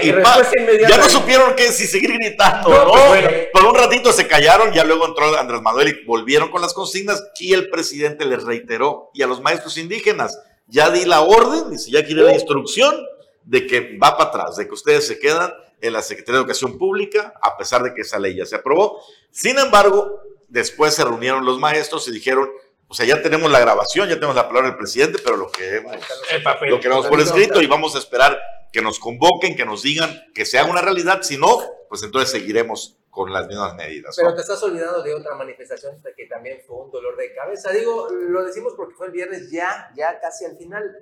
ya 0.89 0.97
no 0.97 1.09
supieron 1.09 1.55
qué, 1.55 1.71
si 1.71 1.87
seguir 1.87 2.15
gritando, 2.15 2.71
¿no? 2.71 2.93
Pues, 3.09 3.49
Por 3.53 3.67
un 3.67 3.75
ratito 3.75 4.11
se 4.11 4.27
callaron, 4.27 4.73
ya 4.73 4.85
luego 4.85 5.07
entró 5.07 5.39
Andrés 5.39 5.61
Manuel 5.61 5.89
y 5.89 6.05
volvieron 6.07 6.51
con 6.51 6.63
las 6.63 6.73
consignas 6.73 7.23
y 7.39 7.53
el 7.53 7.69
presidente 7.69 8.25
les 8.25 8.43
reiteró 8.43 9.11
y 9.13 9.23
a 9.23 9.27
los 9.27 9.43
maestros 9.43 9.77
indígenas, 9.77 10.39
ya 10.67 10.89
di 10.89 11.05
la 11.05 11.21
orden, 11.21 11.71
dice, 11.71 11.91
ya 11.91 12.07
quiere 12.07 12.23
la 12.23 12.33
instrucción 12.33 12.97
de 13.45 13.67
que 13.67 13.99
va 13.99 14.17
para 14.17 14.31
atrás, 14.31 14.57
de 14.57 14.67
que 14.67 14.73
ustedes 14.73 15.07
se 15.07 15.19
quedan 15.19 15.53
en 15.83 15.93
la 15.93 16.01
Secretaría 16.01 16.39
de 16.39 16.45
Educación 16.45 16.79
Pública, 16.79 17.35
a 17.43 17.59
pesar 17.59 17.83
de 17.83 17.93
que 17.93 18.01
esa 18.01 18.19
ley 18.19 18.35
ya 18.37 18.47
se 18.47 18.57
aprobó. 18.57 18.99
Sin 19.31 19.59
embargo, 19.59 20.21
después 20.49 20.95
se 20.95 21.05
reunieron 21.05 21.45
los 21.45 21.59
maestros 21.59 22.09
y 22.09 22.13
dijeron, 22.13 22.49
o 22.95 22.97
sea, 22.97 23.07
ya 23.07 23.21
tenemos 23.21 23.51
la 23.51 23.59
grabación, 23.59 24.09
ya 24.09 24.15
tenemos 24.15 24.37
la 24.37 24.47
palabra 24.47 24.69
del 24.69 24.79
presidente, 24.79 25.19
pero 25.21 25.37
lo 25.37 25.51
que 25.51 25.79
hemos, 25.79 25.97
lo 26.69 26.79
que 26.79 26.89
por 26.89 27.21
escrito 27.21 27.61
y 27.61 27.67
vamos 27.67 27.97
a 27.97 27.99
esperar 27.99 28.39
que 28.71 28.81
nos 28.83 29.01
convoquen, 29.01 29.57
que 29.57 29.65
nos 29.65 29.83
digan 29.83 30.27
que 30.33 30.47
sea 30.47 30.65
una 30.65 30.81
realidad. 30.81 31.23
Si 31.23 31.37
no, 31.37 31.59
pues 31.89 32.05
entonces 32.05 32.31
seguiremos 32.31 32.97
con 33.11 33.33
las 33.33 33.49
mismas 33.49 33.75
medidas. 33.75 34.15
Pero 34.17 34.33
te 34.37 34.43
estás 34.43 34.63
olvidando 34.63 35.03
de 35.03 35.13
otra 35.13 35.35
manifestación 35.35 36.01
que 36.17 36.27
también 36.27 36.61
fue 36.65 36.85
un 36.85 36.93
dolor 36.93 37.17
de 37.17 37.35
cabeza. 37.35 37.73
Digo, 37.73 38.09
lo 38.13 38.45
decimos 38.45 38.75
porque 38.77 38.95
fue 38.95 39.07
el 39.07 39.13
viernes 39.13 39.51
ya, 39.51 39.91
ya 39.97 40.21
casi 40.21 40.45
al 40.45 40.57
final. 40.57 40.97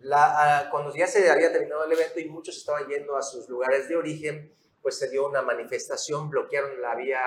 La, 0.00 0.68
cuando 0.70 0.94
ya 0.96 1.06
se 1.06 1.30
había 1.30 1.52
terminado 1.52 1.84
el 1.84 1.92
evento 1.92 2.20
y 2.20 2.24
muchos 2.24 2.56
estaban 2.56 2.88
yendo 2.88 3.18
a 3.18 3.22
sus 3.22 3.50
lugares 3.50 3.86
de 3.86 3.96
origen, 3.96 4.50
pues 4.80 4.98
se 4.98 5.10
dio 5.10 5.28
una 5.28 5.42
manifestación, 5.42 6.30
bloquearon 6.30 6.80
la 6.80 6.94
vía 6.94 7.20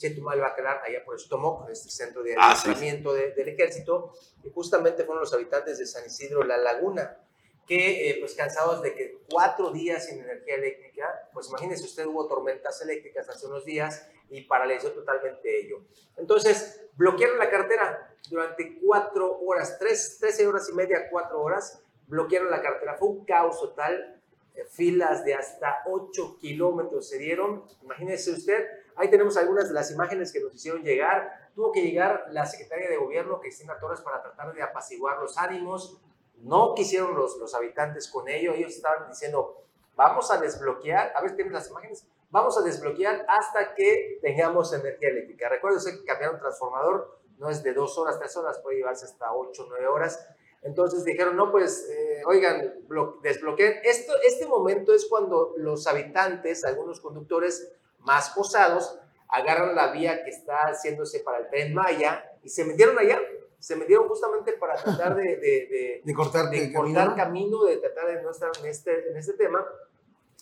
Chetumal 0.00 0.40
Bacalar, 0.40 0.80
allá 0.82 1.04
por 1.04 1.16
Estomoc, 1.16 1.68
este 1.68 1.90
centro 1.90 2.22
de 2.22 2.34
ah, 2.34 2.48
adiestramiento 2.48 3.12
del 3.12 3.48
ejército, 3.48 4.14
y 4.42 4.50
justamente 4.50 5.04
fueron 5.04 5.20
los 5.20 5.34
habitantes 5.34 5.78
de 5.78 5.86
San 5.86 6.06
Isidro, 6.06 6.42
La 6.42 6.56
Laguna, 6.56 7.18
que 7.66 8.10
eh, 8.10 8.16
pues 8.18 8.34
cansados 8.34 8.82
de 8.82 8.94
que 8.94 9.18
cuatro 9.30 9.70
días 9.70 10.06
sin 10.06 10.20
energía 10.20 10.54
eléctrica, 10.54 11.28
pues 11.34 11.48
imagínese 11.50 11.84
usted, 11.84 12.06
hubo 12.06 12.26
tormentas 12.26 12.80
eléctricas 12.80 13.28
hace 13.28 13.46
unos 13.46 13.64
días 13.66 14.08
y 14.30 14.40
paralizó 14.40 14.90
totalmente 14.92 15.60
ello. 15.60 15.82
Entonces, 16.16 16.88
bloquearon 16.96 17.38
la 17.38 17.50
carretera 17.50 18.16
durante 18.30 18.78
cuatro 18.80 19.38
horas, 19.40 19.78
tres, 19.78 20.16
13 20.18 20.46
horas 20.46 20.68
y 20.70 20.74
media, 20.74 21.08
cuatro 21.10 21.42
horas, 21.42 21.82
bloquearon 22.06 22.50
la 22.50 22.62
carretera. 22.62 22.96
Fue 22.96 23.08
un 23.08 23.24
caos 23.26 23.60
total, 23.60 24.20
eh, 24.54 24.64
filas 24.64 25.24
de 25.24 25.34
hasta 25.34 25.82
8 25.86 26.38
kilómetros 26.40 27.08
se 27.08 27.18
dieron. 27.18 27.64
Imagínese 27.82 28.32
usted, 28.32 28.66
Ahí 29.00 29.08
tenemos 29.08 29.36
algunas 29.38 29.68
de 29.68 29.74
las 29.74 29.90
imágenes 29.90 30.30
que 30.30 30.40
nos 30.40 30.54
hicieron 30.54 30.82
llegar. 30.82 31.50
Tuvo 31.54 31.72
que 31.72 31.80
llegar 31.80 32.26
la 32.32 32.44
secretaria 32.44 32.86
de 32.86 32.98
gobierno, 32.98 33.40
Cristina 33.40 33.78
Torres, 33.78 34.02
para 34.02 34.20
tratar 34.20 34.52
de 34.52 34.62
apaciguar 34.62 35.18
los 35.18 35.38
ánimos. 35.38 35.98
No 36.36 36.74
quisieron 36.74 37.14
los, 37.14 37.38
los 37.38 37.54
habitantes 37.54 38.08
con 38.08 38.28
ello. 38.28 38.52
Ellos 38.52 38.76
estaban 38.76 39.08
diciendo, 39.08 39.64
vamos 39.96 40.30
a 40.30 40.38
desbloquear, 40.38 41.12
a 41.16 41.22
ver, 41.22 41.34
tienen 41.34 41.54
las 41.54 41.70
imágenes, 41.70 42.06
vamos 42.28 42.58
a 42.58 42.60
desbloquear 42.60 43.24
hasta 43.26 43.74
que 43.74 44.18
tengamos 44.20 44.72
energía 44.74 45.08
eléctrica. 45.08 45.48
Recuerden 45.48 45.80
que 45.98 46.04
cambiar 46.04 46.34
un 46.34 46.38
transformador 46.38 47.18
no 47.38 47.48
es 47.48 47.62
de 47.62 47.72
dos 47.72 47.96
horas, 47.96 48.18
tres 48.18 48.36
horas, 48.36 48.58
puede 48.60 48.76
llevarse 48.76 49.06
hasta 49.06 49.32
ocho, 49.32 49.64
nueve 49.70 49.86
horas. 49.86 50.28
Entonces 50.60 51.04
dijeron, 51.04 51.36
no, 51.36 51.50
pues, 51.50 51.88
eh, 51.88 52.22
oigan, 52.26 52.84
desbloqueen. 53.22 53.80
Esto, 53.82 54.12
este 54.26 54.46
momento 54.46 54.92
es 54.92 55.06
cuando 55.06 55.54
los 55.56 55.86
habitantes, 55.86 56.64
algunos 56.64 57.00
conductores, 57.00 57.72
más 58.00 58.36
osados, 58.36 58.98
agarran 59.28 59.74
la 59.74 59.92
vía 59.92 60.24
que 60.24 60.30
está 60.30 60.68
haciéndose 60.68 61.20
para 61.20 61.38
el 61.38 61.48
tren 61.48 61.74
Maya 61.74 62.24
y 62.42 62.48
se 62.48 62.64
metieron 62.64 62.98
allá, 62.98 63.20
se 63.58 63.76
metieron 63.76 64.08
justamente 64.08 64.52
para 64.54 64.74
tratar 64.74 65.14
de, 65.16 65.36
de, 65.36 66.02
de, 66.04 66.14
cortar, 66.14 66.50
de 66.50 66.72
cortar 66.72 67.14
camino. 67.14 67.64
de 67.64 67.76
tratar 67.76 68.06
de 68.08 68.22
no 68.22 68.30
estar 68.30 68.50
en 68.60 68.66
este, 68.66 69.10
en 69.10 69.16
este 69.16 69.34
tema. 69.34 69.64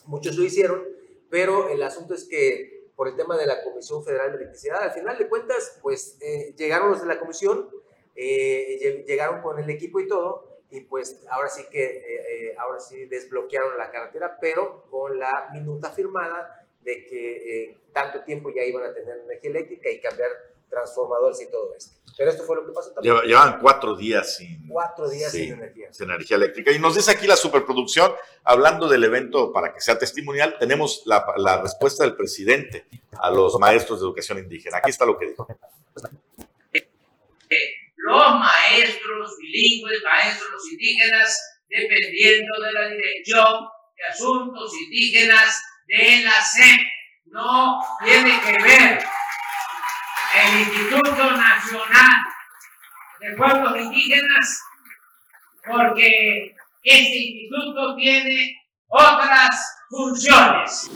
Muchos 0.07 0.37
lo 0.37 0.45
hicieron, 0.45 0.83
pero 1.29 1.69
el 1.69 1.83
asunto 1.83 2.15
es 2.15 2.25
que 2.25 2.79
por 2.97 3.09
el 3.09 3.17
tema 3.17 3.37
de 3.37 3.47
la 3.47 3.63
Comisión 3.63 4.03
Federal 4.03 4.33
de 4.33 4.39
Electricidad, 4.39 4.83
al 4.83 4.93
final 4.93 5.19
de 5.19 5.29
cuentas, 5.29 5.79
pues 5.83 6.17
eh, 6.21 6.55
llegaron 6.57 6.91
los 6.91 7.01
de 7.01 7.07
la 7.07 7.21
comisión, 7.21 7.69
eh, 8.17 9.05
llegaron 9.07 9.41
con 9.41 9.59
el 9.59 9.71
equipo 9.71 10.01
y 10.01 10.09
todo, 10.09 10.63
y 10.71 10.81
pues 10.81 11.25
ahora 11.31 11.49
sí 11.49 11.63
que, 11.71 11.85
eh, 11.85 12.57
ahora 12.59 12.81
sí 12.81 13.07
desbloquearon 13.07 13.79
la 13.79 13.91
carretera, 13.91 14.39
pero 14.41 14.85
con 14.91 15.19
la 15.19 15.49
minuta 15.53 15.91
firmada 15.91 16.58
de 16.89 17.07
que 17.07 17.65
eh, 17.65 17.77
tanto 17.93 18.23
tiempo 18.25 18.51
ya 18.55 18.65
iban 18.65 18.83
a 18.83 18.95
tener 18.95 19.19
energía 19.19 19.51
eléctrica 19.51 19.91
y 19.91 20.01
cambiar 20.01 20.31
transformadores 20.71 21.41
y 21.43 21.51
todo 21.51 21.75
esto. 21.77 21.97
Pero 22.17 22.31
esto 22.31 22.45
fue 22.45 22.57
lo 22.57 22.67
que 22.67 22.73
pasó 22.73 22.93
también. 22.93 23.15
Llevan 23.27 23.61
cuatro 23.61 23.95
días 23.95 24.37
sin... 24.37 24.67
Cuatro 24.67 25.09
días 25.09 25.31
sin 25.31 25.53
energía. 25.53 25.93
Sin 25.93 26.11
energía 26.11 26.37
eléctrica. 26.37 26.73
Y 26.73 26.79
nos 26.79 26.97
dice 26.97 27.11
aquí 27.11 27.27
la 27.27 27.37
superproducción, 27.37 28.13
hablando 28.43 28.89
del 28.89 29.05
evento 29.05 29.53
para 29.53 29.73
que 29.75 29.81
sea 29.81 29.99
testimonial, 29.99 30.57
tenemos 30.59 31.03
la, 31.05 31.25
la 31.37 31.61
respuesta 31.61 32.05
del 32.05 32.17
presidente 32.17 32.87
a 33.21 33.31
los 33.31 33.59
maestros 33.59 34.01
de 34.01 34.07
educación 34.07 34.39
indígena. 34.39 34.79
Aquí 34.79 34.91
está 34.91 35.05
lo 35.05 35.19
que 35.19 35.29
dijo. 35.29 35.47
Los 37.97 38.35
maestros 38.35 39.37
bilingües, 39.39 40.03
maestros 40.03 40.73
indígenas, 40.73 41.61
dependiendo 41.69 42.61
de 42.63 42.73
la 42.73 42.89
dirección 42.89 43.69
de 43.97 44.05
asuntos 44.05 44.73
indígenas, 44.87 45.63
de 45.89 46.23
la 46.23 46.41
SEP. 46.43 46.81
No 47.27 47.81
tiene 48.05 48.41
que 48.41 48.63
ver 48.63 49.05
el 50.35 50.59
Instituto 50.61 51.33
Nacional 51.33 52.23
de 53.21 53.37
Pueblos 53.37 53.77
Indígenas 53.77 54.63
porque 55.67 56.55
este 56.83 57.17
instituto 57.17 57.97
tiene 57.97 58.57
otras 58.87 59.79
funciones. 59.91 60.91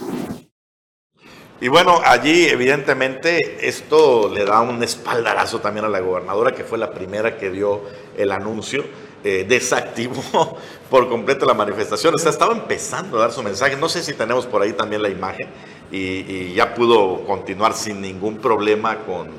Y 1.59 1.67
bueno, 1.67 2.01
allí 2.03 2.47
evidentemente 2.47 3.67
esto 3.67 4.29
le 4.33 4.43
da 4.43 4.61
un 4.61 4.81
espaldarazo 4.83 5.59
también 5.59 5.85
a 5.85 5.89
la 5.89 5.99
gobernadora, 5.99 6.53
que 6.53 6.63
fue 6.63 6.77
la 6.77 6.91
primera 6.91 7.37
que 7.37 7.51
dio 7.51 7.83
el 8.17 8.31
anuncio 8.31 8.83
eh, 9.23 9.45
desactivó 9.47 10.57
por 10.89 11.07
completo 11.07 11.45
la 11.45 11.53
manifestación. 11.53 12.13
O 12.13 12.17
sea, 12.17 12.31
estaba 12.31 12.53
empezando 12.53 13.17
a 13.17 13.21
dar 13.21 13.31
su 13.31 13.41
mensaje. 13.41 13.77
No 13.77 13.87
sé 13.87 14.03
si 14.03 14.13
tenemos 14.13 14.45
por 14.45 14.61
ahí 14.61 14.73
también 14.73 15.01
la 15.01 15.09
imagen 15.09 15.47
y, 15.91 16.53
ya 16.53 16.73
pudo 16.73 17.23
continuar 17.25 17.73
sin 17.73 18.01
ningún 18.01 18.37
problema 18.37 18.97
con, 18.99 19.29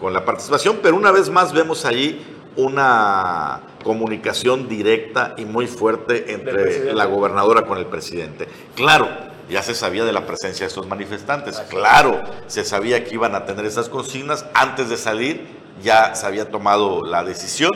con, 0.00 0.12
la 0.12 0.24
participación. 0.24 0.78
Pero 0.82 0.96
una 0.96 1.10
vez 1.10 1.28
más 1.28 1.52
vemos 1.52 1.84
allí 1.84 2.24
una 2.56 3.60
comunicación 3.82 4.68
directa 4.68 5.34
y 5.36 5.44
muy 5.44 5.66
fuerte 5.66 6.32
entre 6.32 6.94
la 6.94 7.04
gobernadora 7.04 7.66
con 7.66 7.78
el 7.78 7.86
presidente. 7.86 8.48
Claro, 8.74 9.08
ya 9.50 9.62
se 9.62 9.74
sabía 9.74 10.04
de 10.04 10.12
la 10.12 10.26
presencia 10.26 10.64
de 10.64 10.68
estos 10.68 10.86
manifestantes. 10.86 11.60
Claro, 11.68 12.22
se 12.46 12.64
sabía 12.64 13.04
que 13.04 13.14
iban 13.14 13.34
a 13.34 13.44
tener 13.44 13.66
esas 13.66 13.88
consignas. 13.88 14.46
Antes 14.54 14.88
de 14.88 14.96
salir 14.96 15.46
ya 15.82 16.14
se 16.14 16.26
había 16.26 16.50
tomado 16.50 17.04
la 17.04 17.24
decisión 17.24 17.72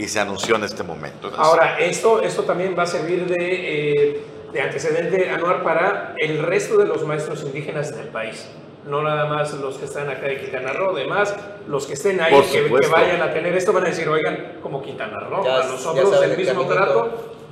y 0.00 0.08
se 0.08 0.18
anunció 0.18 0.56
en 0.56 0.64
este 0.64 0.82
momento. 0.82 1.30
Ahora, 1.36 1.78
esto, 1.78 2.22
esto 2.22 2.44
también 2.44 2.74
va 2.78 2.84
a 2.84 2.86
servir 2.86 3.26
de, 3.26 3.36
eh, 3.38 4.20
de 4.52 4.60
antecedente 4.62 5.28
anual 5.30 5.62
para 5.62 6.14
el 6.16 6.38
resto 6.42 6.78
de 6.78 6.86
los 6.86 7.04
maestros 7.04 7.42
indígenas 7.42 7.94
del 7.94 8.08
país. 8.08 8.48
No 8.86 9.02
nada 9.02 9.26
más 9.26 9.52
los 9.54 9.76
que 9.76 9.84
están 9.84 10.08
acá 10.08 10.26
de 10.26 10.38
Quintana 10.40 10.72
Roo, 10.72 10.96
además 10.96 11.36
los 11.68 11.86
que 11.86 11.92
estén 11.92 12.18
ahí, 12.20 12.32
que, 12.50 12.64
que 12.64 12.86
vayan 12.88 13.20
a 13.20 13.30
tener 13.34 13.54
esto, 13.54 13.74
van 13.74 13.84
a 13.84 13.88
decir, 13.88 14.08
oigan, 14.08 14.54
como 14.62 14.82
Quintana 14.82 15.20
Roo, 15.20 15.44
Ya- 15.44 15.60
a 15.60 15.64
nosotros 15.66 16.22
el 16.22 16.34
mismo 16.36 16.66
caminito. 16.66 16.74
trato 16.74 17.10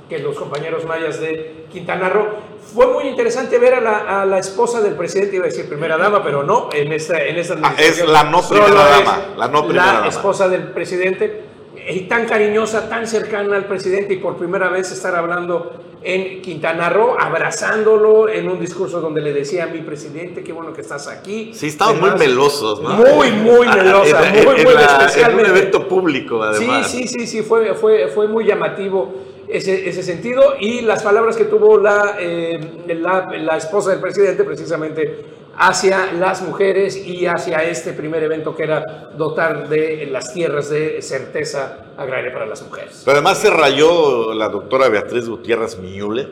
que 0.09 0.17
los 0.17 0.35
compañeros 0.35 0.85
mayas 0.85 1.19
de 1.21 1.65
Quintana 1.71 2.09
Roo. 2.09 2.29
Fue 2.73 2.87
muy 2.87 3.03
interesante 3.07 3.59
ver 3.59 3.75
a 3.75 3.79
la, 3.79 4.21
a 4.21 4.25
la 4.25 4.39
esposa 4.39 4.81
del 4.81 4.95
presidente, 4.95 5.35
iba 5.35 5.45
a 5.45 5.49
decir 5.49 5.69
primera 5.69 5.97
dama, 5.97 6.23
pero 6.23 6.41
no, 6.41 6.69
en 6.73 6.91
esta, 6.93 7.21
en 7.21 7.37
esta 7.37 7.55
Ah, 7.61 7.75
es 7.77 8.03
la 8.07 8.23
no 8.23 8.41
primera 8.41 8.73
dama, 8.85 9.19
la 9.37 9.47
no 9.49 9.63
primera 9.65 9.85
la 9.85 9.93
dama. 9.93 10.07
esposa 10.07 10.47
del 10.49 10.63
presidente, 10.71 11.43
y 11.89 12.01
tan 12.01 12.25
cariñosa, 12.25 12.87
tan 12.89 13.07
cercana 13.07 13.55
al 13.55 13.65
presidente, 13.65 14.13
y 14.13 14.17
por 14.17 14.37
primera 14.37 14.69
vez 14.69 14.91
estar 14.91 15.15
hablando 15.15 15.71
en 16.01 16.41
Quintana 16.41 16.89
Roo, 16.89 17.15
abrazándolo 17.19 18.29
en 18.29 18.47
un 18.49 18.59
discurso 18.59 19.01
donde 19.01 19.21
le 19.21 19.33
decía 19.33 19.65
a 19.65 19.67
mi 19.67 19.81
presidente, 19.81 20.43
qué 20.43 20.53
bueno 20.53 20.71
que 20.71 20.81
estás 20.81 21.07
aquí. 21.07 21.51
Sí, 21.53 21.67
estaban 21.67 21.99
muy 21.99 22.11
melosos, 22.11 22.81
¿no? 22.81 22.89
Muy, 22.91 23.31
muy 23.31 23.67
melosa, 23.75 24.27
en- 24.29 24.45
muy, 24.45 24.55
en 24.59 24.63
muy 24.65 24.73
la- 24.75 25.11
En 25.27 25.33
un 25.33 25.45
evento 25.45 25.87
público, 25.87 26.41
además. 26.41 26.89
Sí, 26.89 27.07
sí, 27.07 27.19
sí, 27.19 27.27
sí, 27.27 27.41
fue, 27.41 27.73
fue, 27.73 28.07
fue 28.07 28.27
muy 28.27 28.45
llamativo 28.45 29.13
ese, 29.47 29.89
ese 29.89 30.03
sentido 30.03 30.53
y 30.59 30.81
las 30.81 31.03
palabras 31.03 31.35
que 31.35 31.45
tuvo 31.45 31.77
la, 31.79 32.15
eh, 32.19 32.59
la, 32.87 33.27
la 33.37 33.57
esposa 33.57 33.89
del 33.91 33.99
presidente 33.99 34.43
precisamente 34.43 35.38
hacia 35.59 36.13
las 36.13 36.41
mujeres 36.41 36.95
y 36.95 37.25
hacia 37.25 37.63
este 37.63 37.91
primer 37.91 38.23
evento 38.23 38.55
que 38.55 38.63
era 38.63 39.09
dotar 39.17 39.67
de 39.67 40.07
las 40.09 40.33
tierras 40.33 40.69
de 40.69 41.01
certeza 41.01 41.79
agraria 41.97 42.31
para 42.31 42.45
las 42.45 42.61
mujeres. 42.63 43.01
Pero 43.03 43.17
además 43.17 43.39
se 43.39 43.49
rayó 43.49 44.33
la 44.33 44.47
doctora 44.47 44.87
Beatriz 44.87 45.27
Gutiérrez 45.27 45.77
Miñule, 45.77 46.29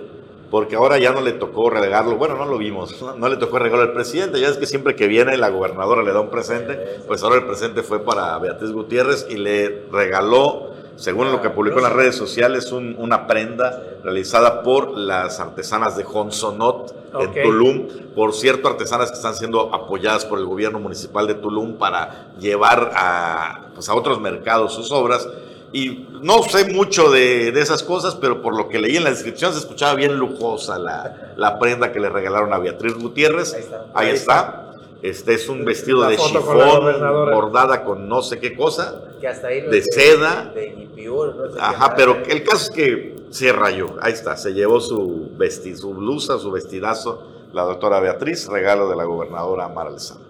porque 0.50 0.78
ahora 0.78 0.98
ya 0.98 1.12
no 1.12 1.20
le 1.20 1.34
tocó 1.34 1.70
regarlo, 1.70 2.16
bueno, 2.16 2.38
no 2.38 2.46
lo 2.46 2.58
vimos, 2.58 2.96
no, 3.02 3.28
le 3.28 3.36
tocó 3.36 3.60
regalar 3.60 3.90
al 3.90 3.94
presidente, 3.94 4.40
ya 4.40 4.48
es 4.48 4.56
que 4.56 4.66
siempre 4.66 4.96
que 4.96 5.08
viene 5.08 5.36
la 5.36 5.50
gobernadora 5.50 6.04
le 6.04 6.14
da 6.14 6.22
un 6.22 6.30
presente, 6.30 7.02
pues 7.06 7.22
ahora 7.22 7.36
el 7.36 7.46
presente 7.46 7.84
fue 7.84 8.00
para 8.00 8.40
Beatriz 8.40 8.72
Gutiérrez 8.72 9.28
y 9.30 9.36
le 9.36 9.88
regaló, 9.92 10.72
según 10.98 11.32
lo 11.32 11.42
que 11.42 11.50
publicó 11.50 11.78
en 11.78 11.84
las 11.84 11.94
redes 11.94 12.16
sociales, 12.16 12.72
un- 12.74 12.96
una 13.00 13.26
prenda 13.28 13.82
realizada 14.04 14.62
por 14.64 14.98
las 14.98 15.40
artesanas 15.40 15.96
de 15.96 16.04
Honsonot 16.04 16.94
en. 17.14 17.42
Tulum, 17.44 17.88
por 18.14 18.34
cierto, 18.34 18.68
artesanas 18.68 19.10
que 19.12 19.16
están 19.18 19.34
siendo 19.36 19.74
apoyadas 19.74 20.26
por 20.26 20.38
el 20.40 20.46
gobierno 20.46 20.80
municipal 20.80 21.26
de 21.28 21.36
Tulum 21.36 21.78
para 21.78 22.28
llevar 22.40 22.92
a, 22.96 23.68
pues, 23.74 23.88
a 23.90 23.96
otros 23.96 24.20
mercados 24.20 24.74
sus 24.74 24.92
obras. 24.92 25.28
Y 25.74 26.08
no 26.22 26.44
sé 26.44 26.72
mucho 26.74 27.10
de, 27.12 27.52
de 27.52 27.62
esas 27.62 27.84
cosas, 27.84 28.16
pero 28.16 28.42
por 28.42 28.56
lo 28.56 28.70
que 28.70 28.80
leí 28.80 28.96
en 28.98 29.04
la 29.04 29.10
descripción 29.10 29.52
se 29.54 29.60
escuchaba 29.60 29.96
bien 29.96 30.16
lujosa 30.18 30.80
la, 30.80 31.34
la 31.36 31.60
prenda 31.60 31.92
que 31.92 32.00
le 32.00 32.10
regalaron 32.10 32.54
a 32.54 32.58
Beatriz 32.58 32.94
Gutiérrez. 32.96 33.54
Ahí 33.54 33.62
está. 33.62 33.86
Ahí 33.94 34.10
está. 34.12 34.67
Este 35.02 35.36
es 35.36 35.48
un 35.48 35.64
vestido 35.64 36.08
de 36.08 36.18
chifón 36.18 37.02
bordada 37.32 37.84
con 37.84 38.08
no 38.08 38.22
sé 38.22 38.40
qué 38.40 38.56
cosa. 38.56 39.04
Que 39.20 39.28
hasta 39.28 39.48
ahí 39.48 39.62
De 39.62 39.82
seda. 39.84 40.52
De 40.54 40.76
Yipiur, 40.76 41.36
no 41.36 41.48
sé 41.48 41.54
qué 41.54 41.60
Ajá, 41.62 41.96
pero 41.96 42.18
el 42.28 42.44
caso 42.44 42.64
es 42.64 42.70
que 42.72 43.16
se 43.30 43.52
rayó. 43.52 43.96
Ahí 44.02 44.14
está, 44.14 44.36
se 44.38 44.54
llevó 44.54 44.80
su, 44.80 45.30
vesti, 45.38 45.76
su 45.76 45.94
blusa, 45.94 46.40
su 46.40 46.52
vestidazo, 46.52 47.24
la 47.54 47.64
doctora 47.64 48.00
Beatriz, 48.00 48.48
regalo 48.48 48.90
de 48.90 48.96
la 48.96 49.04
gobernadora 49.04 49.68
Mara 49.68 49.92
Lezama. 49.92 50.22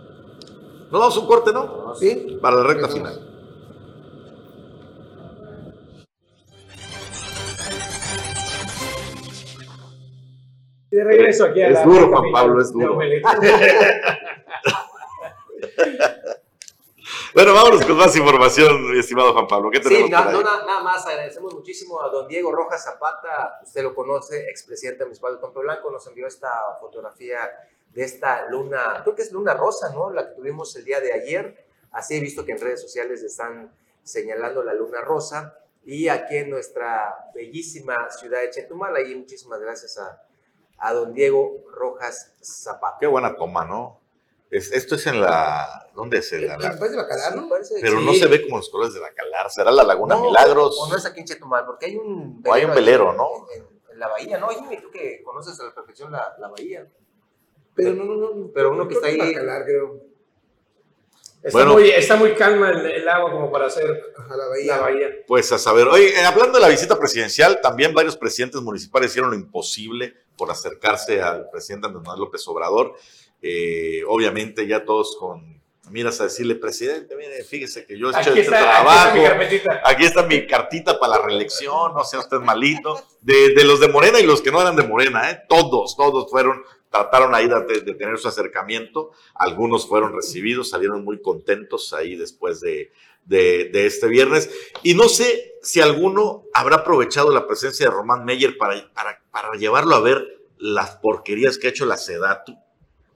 Nos 0.92 1.02
vamos 1.02 1.18
a 1.18 1.20
un 1.20 1.28
corte, 1.28 1.54
¿no? 1.54 1.94
¿Sí? 1.96 2.38
Para 2.42 2.58
la 2.58 2.64
recta 2.64 2.88
final. 2.88 3.27
De 10.92 11.04
regreso 11.04 11.46
aquí 11.46 11.62
a 11.62 11.68
Es 11.68 11.74
la 11.74 11.84
duro, 11.84 12.08
Juan 12.08 12.32
Pablo, 12.32 12.62
es 12.62 12.72
duro. 12.72 13.00
Bueno, 17.34 17.54
vámonos 17.54 17.86
con 17.86 17.98
más 17.98 18.16
información, 18.16 18.92
mi 18.92 19.00
estimado 19.00 19.32
Juan 19.32 19.46
Pablo. 19.46 19.70
¿Qué 19.70 19.80
tenemos 19.80 20.08
Sí, 20.08 20.12
no, 20.12 20.42
nada 20.42 20.82
más 20.82 21.06
agradecemos 21.06 21.54
muchísimo 21.54 22.02
a 22.02 22.10
don 22.10 22.28
Diego 22.28 22.52
Rojas 22.52 22.84
Zapata, 22.84 23.60
usted 23.64 23.84
lo 23.84 23.94
conoce, 23.94 24.50
expresidente 24.50 25.04
municipal 25.04 25.36
de 25.36 25.42
Tompe 25.42 25.60
Blanco, 25.60 25.92
nos 25.92 26.08
envió 26.08 26.26
esta 26.26 26.50
fotografía 26.80 27.38
de 27.94 28.04
esta 28.04 28.48
luna, 28.50 29.02
creo 29.04 29.14
que 29.14 29.22
es 29.22 29.32
luna 29.32 29.54
rosa, 29.54 29.94
¿no? 29.94 30.10
La 30.10 30.28
que 30.28 30.36
tuvimos 30.36 30.76
el 30.78 30.86
día 30.86 31.00
de 31.00 31.14
ayer. 31.14 31.64
Así 31.92 32.16
he 32.16 32.20
visto 32.20 32.44
que 32.44 32.54
en 32.54 32.60
redes 32.60 32.82
sociales 32.82 33.22
están 33.22 33.72
señalando 34.04 34.64
la 34.64 34.74
luna 34.74 35.02
rosa. 35.02 35.60
Y 35.86 36.08
aquí 36.08 36.38
en 36.38 36.50
nuestra 36.50 37.30
bellísima 37.36 38.10
ciudad 38.10 38.42
de 38.42 38.50
Chetumal, 38.50 38.96
ahí 38.96 39.16
muchísimas 39.16 39.60
gracias 39.60 39.98
a, 40.00 40.22
a 40.80 40.94
don 40.94 41.14
Diego 41.14 41.64
Rojas 41.72 42.34
Zapata. 42.42 42.98
Qué 43.00 43.08
buena 43.08 43.36
toma, 43.36 43.66
¿no? 43.66 44.02
Es- 44.50 44.72
esto 44.72 44.96
es 44.96 45.06
en 45.08 45.20
la... 45.22 45.90
¿Dónde 45.94 46.20
es? 46.20 46.32
En 46.32 46.48
la- 46.48 46.58
la- 46.58 46.70
Después 46.70 46.92
de 46.92 46.98
Bacalar, 46.98 47.36
¿no? 47.36 47.50
Parece- 47.50 47.76
pero 47.82 48.00
sí. 48.00 48.06
no 48.06 48.14
se 48.14 48.28
ve 48.28 48.42
como 48.44 48.58
los 48.58 48.70
colores 48.70 48.94
de 48.94 49.02
la 49.02 49.12
calar. 49.14 49.50
¿Será 49.52 49.72
la 49.72 49.84
Laguna 49.84 50.16
No, 50.16 50.22
Milagros? 50.26 50.78
O 50.80 50.88
no 50.88 50.96
es 50.96 51.06
aquí 51.06 51.20
en 51.22 51.26
Chetumal, 51.26 51.66
porque 51.66 51.88
hay 51.88 51.98
un 51.98 52.42
O 52.48 52.54
hay 52.54 52.64
un 52.66 52.74
velero, 52.74 53.12
¿no? 53.14 53.28
En, 53.56 53.64
en 53.92 54.00
la 54.00 54.08
bahía, 54.08 54.38
¿no? 54.38 54.48
Jimmy, 54.50 54.80
tú 54.82 54.90
que 54.92 55.22
conoces 55.24 55.60
a 55.60 55.66
la 55.66 55.74
perfección 55.76 56.12
la, 56.12 56.36
la 56.40 56.48
bahía. 56.48 56.88
Pero 57.76 57.94
no, 57.94 58.06
no, 58.06 58.16
no. 58.16 58.52
Pero 58.54 58.72
uno 58.72 58.88
que 58.88 58.94
está 58.96 59.08
ahí- 59.08 59.20
es 59.20 59.34
Bacalar, 59.34 59.66
creo. 59.66 60.02
Está, 61.44 61.52
Bueno. 61.60 61.74
muy, 61.74 61.90
está 61.92 62.16
muy 62.16 62.34
calma 62.34 62.72
el, 62.72 62.86
el 62.86 63.08
agua 63.10 63.32
como 63.32 63.52
para 63.52 63.68
hacer 63.68 63.86
la 64.30 64.48
bahía. 64.48 64.76
la 64.76 64.82
bahía. 64.82 65.08
Pues 65.28 65.52
a 65.52 65.58
saber, 65.60 65.88
oye, 65.88 66.10
eh, 66.20 66.26
hablando 66.26 66.58
de 66.58 66.62
la 66.62 66.68
visita 66.70 66.98
presidencial, 66.98 67.60
también 67.62 67.94
varios 67.94 68.18
presidentes 68.18 68.60
municipales 68.62 69.12
hicieron 69.12 69.32
lo 69.32 69.36
imposible 69.38 70.16
por 70.38 70.52
acercarse 70.52 71.22
al 71.22 71.50
presidente 71.50 71.88
Andrés 71.88 72.04
Manuel 72.06 72.26
López 72.26 72.48
Obrador. 72.48 72.96
Eh, 73.42 74.04
obviamente 74.08 74.68
ya 74.68 74.86
todos 74.86 75.16
con 75.20 75.58
miras 75.90 76.20
a 76.20 76.26
decirle, 76.26 76.56
presidente, 76.56 77.16
mire, 77.16 77.44
fíjese 77.44 77.86
que 77.86 77.98
yo 77.98 78.08
he 78.08 78.12
hecho 78.12 78.30
este 78.30 78.42
está, 78.42 78.58
aquí 78.58 79.16
está 79.56 79.70
trabajo, 79.70 79.82
aquí 79.86 80.06
está 80.06 80.24
mi 80.24 80.46
cartita 80.46 81.00
para 81.00 81.18
la 81.18 81.26
reelección, 81.26 81.94
no 81.94 82.04
sea 82.04 82.20
usted 82.20 82.38
malito. 82.40 83.02
De, 83.22 83.54
de 83.54 83.64
los 83.64 83.80
de 83.80 83.88
Morena 83.88 84.20
y 84.20 84.26
los 84.26 84.42
que 84.42 84.52
no 84.52 84.62
eran 84.62 84.76
de 84.76 84.84
Morena, 84.84 85.32
¿eh? 85.32 85.44
todos, 85.48 85.96
todos 85.96 86.30
fueron, 86.30 86.62
trataron 86.90 87.34
ahí 87.36 87.48
de, 87.48 87.82
de 87.82 87.94
tener 87.94 88.18
su 88.18 88.28
acercamiento. 88.28 89.12
Algunos 89.34 89.88
fueron 89.88 90.14
recibidos, 90.14 90.70
salieron 90.70 91.04
muy 91.04 91.22
contentos 91.22 91.94
ahí 91.94 92.16
después 92.16 92.60
de, 92.60 92.92
de, 93.28 93.66
de 93.66 93.86
este 93.86 94.08
viernes. 94.08 94.50
Y 94.84 94.94
no 94.96 95.08
sé 95.10 95.54
si 95.62 95.82
alguno 95.82 96.46
habrá 96.54 96.78
aprovechado 96.78 97.32
la 97.32 97.46
presencia 97.48 97.86
de 97.88 97.92
Román 97.92 98.26
Meyer 98.26 98.58
para, 98.58 98.90
para, 98.94 99.22
para 99.32 99.52
llevarlo 99.58 99.96
a 99.96 100.02
ver 100.02 100.26
las 100.58 100.92
porquerías 100.98 101.58
que 101.58 101.68
ha 101.68 101.70
hecho 101.70 101.86
la 101.86 101.98
Sedatu 101.98 102.58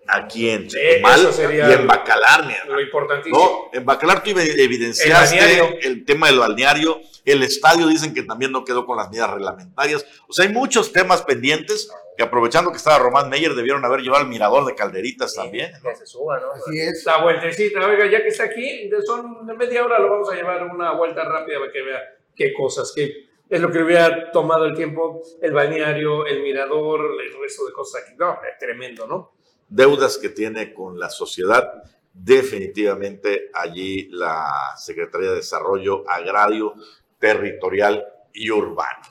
aquí 0.08 0.50
en 0.50 0.68
Chetumal 0.68 1.30
y 1.40 1.72
en 1.72 1.88
Bacalar, 1.88 2.46
mi 2.46 2.54
hermano. 2.54 2.74
Lo 2.74 2.82
importantísimo. 2.82 3.70
No, 3.72 3.78
en 3.80 3.86
Bacalar 3.86 4.22
tú 4.24 4.32
evi- 4.32 4.54
evidenciaste 4.60 5.60
El 5.60 5.78
el, 5.84 6.06
tema 6.06 6.28
del 6.28 6.40
balneario, 6.40 7.00
el 7.24 7.44
estadio 7.44 7.88
dicen 7.88 8.14
que 8.14 8.24
también 8.24 8.52
no 8.52 8.66
quedó 8.66 8.86
con 8.86 8.98
las 8.98 9.10
medidas 9.10 9.32
reglamentarias. 9.32 10.06
O 10.28 10.34
sea, 10.34 10.46
hay 10.46 10.52
muchos 10.52 10.92
temas 10.92 11.22
pendientes 11.22 11.90
que 12.18 12.24
aprovechando 12.24 12.72
que 12.72 12.78
estaba 12.78 13.00
Román 13.00 13.30
Meyer 13.30 13.54
debieron 13.54 13.84
haber 13.86 14.02
llevado 14.02 14.24
al 14.24 14.30
mirador 14.30 14.66
de 14.66 14.76
Calderitas 14.76 15.34
también. 15.34 15.72
¿no? 15.84 15.90
Que 15.90 15.96
se 15.96 16.06
suba, 16.06 16.40
¿no? 16.40 16.52
Así 16.52 16.80
es. 16.80 17.04
La 17.06 17.24
vueltecita, 17.24 17.86
oiga, 17.88 18.06
ya 18.10 18.22
que 18.22 18.28
está 18.30 18.44
aquí, 18.46 18.90
de- 18.90 19.02
son 19.02 19.46
de 19.48 19.54
media 19.56 19.84
hora, 19.86 20.00
lo 20.00 20.10
vamos 20.10 20.32
a 20.32 20.36
llevar 20.36 20.64
una 20.64 20.92
vuelta 20.94 21.24
rápida 21.24 21.60
para 21.60 21.72
que 21.72 21.82
vea 21.82 22.00
qué 22.36 22.54
cosas, 22.54 22.92
qué 22.96 23.30
es 23.50 23.60
lo 23.62 23.72
que 23.72 23.80
hubiera 23.84 24.32
tomado 24.32 24.66
el 24.66 24.76
tiempo, 24.76 25.22
el 25.42 25.52
balneario, 25.54 26.26
el 26.26 26.42
mirador, 26.42 27.02
el 27.22 27.42
resto 27.42 27.66
de 27.66 27.74
cosas 27.74 28.04
aquí. 28.04 28.16
No, 28.18 28.34
es 28.50 28.58
tremendo, 28.60 29.08
¿no? 29.08 29.34
Deudas 29.68 30.18
que 30.18 30.30
tiene 30.30 30.74
con 30.74 31.00
la 31.00 31.10
sociedad. 31.10 31.70
Definitivamente 32.14 33.50
allí 33.54 34.10
la 34.12 34.74
Secretaría 34.78 35.30
de 35.30 35.36
Desarrollo 35.38 36.04
Agrario, 36.10 36.74
Territorial 37.20 38.06
y 38.34 38.50
Urbano. 38.52 39.02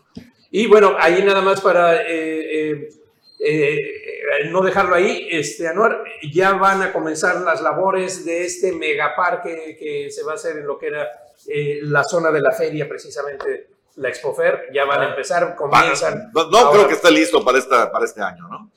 Y 0.50 0.66
bueno, 0.66 0.96
ahí 0.98 1.22
nada 1.22 1.42
más 1.42 1.60
para 1.60 2.02
eh, 2.02 2.88
eh, 3.42 3.76
eh, 4.40 4.50
no 4.50 4.60
dejarlo 4.60 4.94
ahí, 4.94 5.26
este, 5.30 5.66
Anuar, 5.66 6.04
ya 6.30 6.52
van 6.52 6.82
a 6.82 6.92
comenzar 6.92 7.40
las 7.40 7.62
labores 7.62 8.24
de 8.26 8.44
este 8.44 8.72
megaparque 8.72 9.76
que 9.78 10.10
se 10.10 10.22
va 10.22 10.32
a 10.32 10.34
hacer 10.34 10.58
en 10.58 10.66
lo 10.66 10.78
que 10.78 10.88
era 10.88 11.08
eh, 11.48 11.78
la 11.82 12.04
zona 12.04 12.30
de 12.30 12.40
la 12.40 12.52
feria, 12.52 12.86
precisamente 12.86 13.68
la 13.96 14.08
Expofer, 14.08 14.68
ya 14.74 14.84
van 14.84 15.00
a 15.00 15.08
empezar, 15.10 15.56
comienzan. 15.56 16.30
No, 16.34 16.50
no 16.50 16.58
ahora. 16.58 16.70
creo 16.70 16.88
que 16.88 16.94
esté 16.94 17.10
listo 17.10 17.42
para, 17.42 17.58
esta, 17.58 17.90
para 17.90 18.04
este 18.04 18.20
año, 18.20 18.46
¿no? 18.48 18.70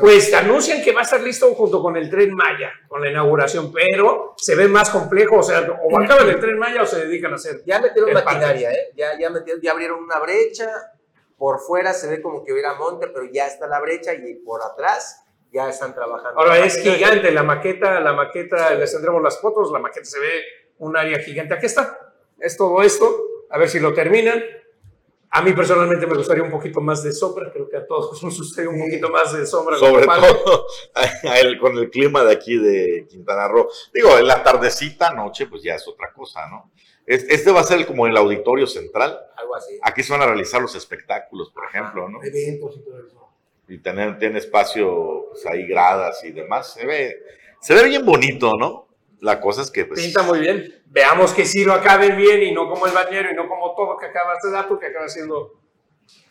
Pues 0.00 0.34
anuncian 0.34 0.82
que 0.82 0.92
va 0.92 1.00
a 1.00 1.04
estar 1.04 1.20
listo 1.22 1.54
junto 1.54 1.80
con 1.80 1.96
el 1.96 2.10
Tren 2.10 2.34
Maya, 2.34 2.72
con 2.88 3.00
la 3.00 3.10
inauguración, 3.10 3.72
pero 3.72 4.34
se 4.36 4.54
ve 4.54 4.68
más 4.68 4.90
complejo, 4.90 5.38
o 5.38 5.42
sea, 5.42 5.60
o 5.60 6.00
acaban 6.00 6.28
el 6.28 6.40
Tren 6.40 6.58
Maya 6.58 6.82
o 6.82 6.86
se 6.86 7.06
dedican 7.06 7.32
a 7.32 7.36
hacer. 7.36 7.62
Ya 7.64 7.80
metieron 7.80 8.12
maquinaria, 8.12 8.70
¿eh? 8.72 8.90
Ya, 8.96 9.18
ya, 9.18 9.30
metieron, 9.30 9.62
ya 9.62 9.72
abrieron 9.72 10.02
una 10.02 10.18
brecha. 10.18 10.68
Por 11.40 11.58
fuera 11.58 11.94
se 11.94 12.06
ve 12.06 12.20
como 12.20 12.44
que 12.44 12.52
hubiera 12.52 12.74
monte, 12.74 13.06
pero 13.06 13.24
ya 13.32 13.46
está 13.46 13.66
la 13.66 13.80
brecha 13.80 14.12
y 14.12 14.34
por 14.44 14.60
atrás 14.62 15.24
ya 15.50 15.70
están 15.70 15.94
trabajando. 15.94 16.38
Ahora 16.38 16.58
es 16.58 16.76
gigante 16.82 17.30
la 17.30 17.42
maqueta, 17.42 17.98
la 17.98 18.12
maqueta, 18.12 18.74
les 18.74 18.92
tendremos 18.92 19.22
las 19.22 19.40
fotos, 19.40 19.72
la 19.72 19.78
maqueta 19.78 20.04
se 20.04 20.20
ve 20.20 20.44
un 20.80 20.98
área 20.98 21.18
gigante. 21.18 21.54
Aquí 21.54 21.64
está, 21.64 21.98
es 22.38 22.58
todo 22.58 22.82
esto, 22.82 23.24
a 23.48 23.56
ver 23.56 23.70
si 23.70 23.80
lo 23.80 23.94
terminan. 23.94 24.44
A 25.30 25.40
mí 25.40 25.54
personalmente 25.54 26.06
me 26.06 26.14
gustaría 26.14 26.42
un 26.42 26.50
poquito 26.50 26.82
más 26.82 27.02
de 27.02 27.12
sombra, 27.12 27.50
creo 27.50 27.70
que 27.70 27.78
a 27.78 27.86
todos 27.86 28.22
nos 28.22 28.36
gustaría 28.36 28.68
un 28.68 28.78
poquito 28.78 29.08
más 29.08 29.32
de 29.32 29.46
sombra. 29.46 29.78
Sobre 29.78 30.04
todo 30.04 30.66
a 30.94 31.38
él, 31.38 31.58
con 31.58 31.74
el 31.78 31.88
clima 31.88 32.22
de 32.22 32.32
aquí 32.34 32.58
de 32.58 33.06
Quintana 33.08 33.48
Roo. 33.48 33.66
Digo, 33.94 34.18
en 34.18 34.26
la 34.26 34.42
tardecita, 34.42 35.14
noche, 35.14 35.46
pues 35.46 35.62
ya 35.62 35.76
es 35.76 35.88
otra 35.88 36.12
cosa, 36.12 36.46
¿no? 36.50 36.70
Es- 37.10 37.26
Este 37.28 37.50
va 37.50 37.60
a 37.60 37.64
ser 37.64 37.84
como 37.86 38.06
el 38.06 38.16
auditorio 38.16 38.66
central. 38.66 39.18
Algo 39.36 39.56
así. 39.56 39.78
Aquí 39.82 40.02
se 40.02 40.12
van 40.12 40.22
a 40.22 40.26
realizar 40.26 40.60
los 40.62 40.74
espectáculos, 40.74 41.50
por 41.50 41.64
ejemplo, 41.64 42.08
¿no? 42.08 42.22
Eventos 42.22 42.76
y 42.76 42.80
todo 42.84 42.98
eso. 43.06 43.28
Y 43.68 43.78
tener, 43.78 44.18
tiene 44.18 44.38
espacio, 44.38 45.26
pues 45.30 45.44
ahí 45.46 45.66
gradas 45.66 46.22
y 46.24 46.30
demás. 46.32 46.72
Se 46.74 46.86
ve, 46.86 47.16
se 47.60 47.74
ve 47.74 47.84
bien 47.84 48.04
bonito, 48.04 48.56
¿no? 48.56 48.88
La 49.20 49.40
cosa 49.40 49.62
es 49.62 49.70
que, 49.70 49.84
pues, 49.84 50.00
Pinta 50.00 50.22
muy 50.22 50.38
bien. 50.40 50.82
Veamos 50.86 51.32
que 51.32 51.44
sí 51.44 51.64
lo 51.64 51.72
acaben 51.74 52.16
bien 52.16 52.42
y 52.42 52.52
no 52.52 52.68
como 52.68 52.86
el 52.86 52.92
bañero 52.92 53.30
y 53.30 53.34
no 53.34 53.48
como 53.48 53.74
todo 53.74 53.96
que 53.98 54.06
acabas 54.06 54.38
de 54.42 54.50
dar, 54.50 54.66
porque 54.68 54.86
acaba 54.86 55.08
siendo. 55.08 55.60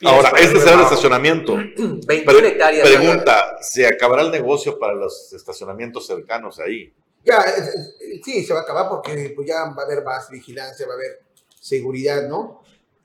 ahora, 0.03 0.31
este 0.39 0.59
será 0.59 0.73
el 0.75 0.81
estacionamiento. 0.81 1.55
21 1.55 2.01
Pre- 2.07 2.47
hectáreas. 2.47 2.89
pregunta, 2.89 3.57
¿se 3.61 3.85
acabará 3.87 4.21
el 4.23 4.31
negocio 4.31 4.77
para 4.79 4.93
los 4.93 5.31
estacionamientos 5.33 6.07
cercanos 6.07 6.59
ahí? 6.59 6.93
Ya, 7.23 7.37
es- 7.41 7.95
sí, 8.23 8.43
se 8.43 8.53
va 8.53 8.61
a 8.61 8.63
acabar 8.63 8.89
porque 8.89 9.33
pues, 9.35 9.47
ya 9.47 9.65
va 9.75 9.83
a 9.83 9.85
haber 9.85 10.03
más 10.03 10.29
vigilancia, 10.29 10.85
va 10.87 10.93
a 10.93 10.95
haber 10.95 11.19
seguridad, 11.59 12.27
¿no? 12.27 12.61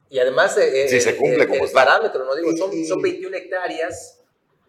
Y 0.08 0.18
además, 0.18 0.56
eh, 0.58 0.86
Sí, 0.88 1.00
se 1.00 1.10
eh, 1.10 1.16
cumple 1.16 1.42
el, 1.42 1.48
como 1.48 1.60
el 1.60 1.66
está. 1.66 1.84
parámetro, 1.84 2.24
¿no? 2.24 2.34
Digo, 2.34 2.56
son, 2.56 2.72
Y- 2.72 2.86
son 2.86 3.02
21 3.02 3.36
hectáreas 3.36 4.20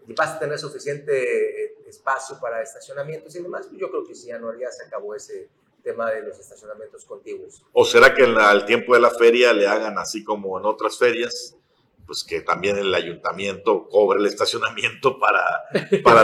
y 0.08 0.14
vas 0.14 0.32
a 0.36 0.40
tener 0.40 0.58
suficiente 0.58 1.66
eh, 1.66 1.76
espacio 1.88 2.40
para 2.40 2.62
estacionamientos 2.64 3.36
y 3.36 3.42
demás. 3.44 3.68
Yo 3.72 3.90
creo 3.90 4.04
que 4.06 4.16
sí, 4.16 4.28
ya 4.28 4.40
no, 4.40 4.58
ya 4.58 4.72
se 4.72 4.84
acabó 4.86 5.14
ese 5.16 5.50
tema 5.84 6.10
de 6.12 6.24
los 6.24 6.40
estacionamientos 6.40 7.06
contiguos. 7.06 7.64
¿O 7.74 7.86
será 7.86 8.14
que 8.16 8.26
la- 8.26 8.50
al 8.50 8.66
tiempo 8.66 8.96
de 8.96 9.02
la 9.02 9.12
feria 9.12 9.54
le 9.54 9.68
hagan 9.68 10.00
así 10.00 10.24
como 10.24 10.58
en 10.60 10.66
otras 10.66 10.98
ferias? 10.98 11.56
Pues 12.06 12.24
que 12.24 12.42
también 12.42 12.78
el 12.78 12.94
ayuntamiento 12.94 13.88
cobre 13.90 14.20
el 14.20 14.28
estacionamiento 14.28 15.18
para... 15.20 15.42
para 16.04 16.24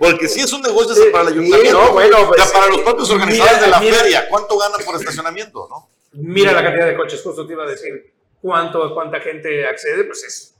porque 0.00 0.26
si 0.28 0.40
es 0.40 0.52
un 0.52 0.60
negocio 0.62 1.10
para 1.12 1.28
el 1.30 1.34
ayuntamiento. 1.38 1.72
no, 1.84 1.92
bueno, 1.92 2.16
pues, 2.28 2.50
para 2.50 2.66
los 2.66 2.80
propios 2.80 3.10
organizadores 3.10 3.56
mira, 3.58 3.64
de 3.66 3.70
la 3.70 3.80
mira. 3.80 3.94
feria, 3.96 4.28
¿cuánto 4.28 4.58
ganan 4.58 4.80
por 4.84 4.96
estacionamiento? 4.96 5.68
¿no? 5.70 5.88
Mira 6.12 6.52
la 6.52 6.64
cantidad 6.64 6.86
de 6.86 6.96
coches, 6.96 7.22
justo 7.22 7.46
te 7.46 7.52
iba 7.52 7.62
a 7.62 7.68
decir 7.68 8.12
cuánto, 8.42 8.92
cuánta 8.92 9.20
gente 9.20 9.64
accede, 9.66 10.02
pues 10.04 10.24
es. 10.24 10.54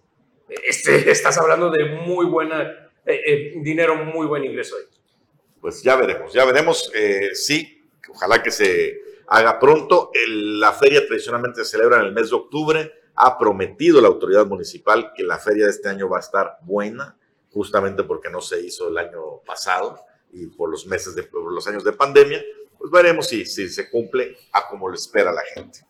Este, 0.66 1.10
estás 1.10 1.36
hablando 1.38 1.70
de 1.70 1.84
muy 1.86 2.26
buena. 2.26 2.62
eh, 3.06 3.20
eh, 3.26 3.52
dinero, 3.56 3.96
muy 3.96 4.26
buen 4.26 4.44
ingreso 4.44 4.76
ahí. 4.76 4.84
Pues 5.60 5.82
ya 5.82 5.96
veremos, 5.96 6.32
ya 6.32 6.44
veremos. 6.44 6.90
eh, 6.94 7.30
sí, 7.34 7.88
ojalá 8.08 8.40
que 8.42 8.50
se 8.52 9.00
haga 9.26 9.58
pronto. 9.58 10.10
El- 10.14 10.58
la 10.60 10.72
feria 10.72 11.04
tradicionalmente 11.06 11.64
se 11.64 11.70
celebra 11.72 11.98
en 11.98 12.06
el 12.06 12.12
mes 12.12 12.30
de 12.30 12.36
octubre. 12.36 12.92
Ha 13.22 13.38
prometido 13.38 14.00
la 14.00 14.08
autoridad 14.08 14.46
municipal 14.46 15.12
que 15.14 15.22
la 15.22 15.38
feria 15.38 15.66
de 15.66 15.72
este 15.72 15.88
año 15.88 16.08
va 16.08 16.16
a 16.16 16.20
estar 16.20 16.58
buena, 16.62 17.18
justamente 17.52 18.02
porque 18.04 18.30
no 18.30 18.40
se 18.40 18.60
hizo 18.60 18.88
el 18.88 18.96
año 18.96 19.40
pasado 19.44 20.04
y 20.32 20.46
por 20.46 20.70
los 20.70 20.86
meses 20.86 21.14
de 21.14 21.24
por 21.24 21.52
los 21.52 21.66
años 21.66 21.84
de 21.84 21.92
pandemia. 21.92 22.42
Pues 22.78 22.90
veremos 22.90 23.28
si, 23.28 23.44
si 23.44 23.68
se 23.68 23.90
cumple 23.90 24.36
a 24.52 24.66
como 24.68 24.88
lo 24.88 24.94
espera 24.94 25.32
la 25.32 25.42
gente. 25.54 25.80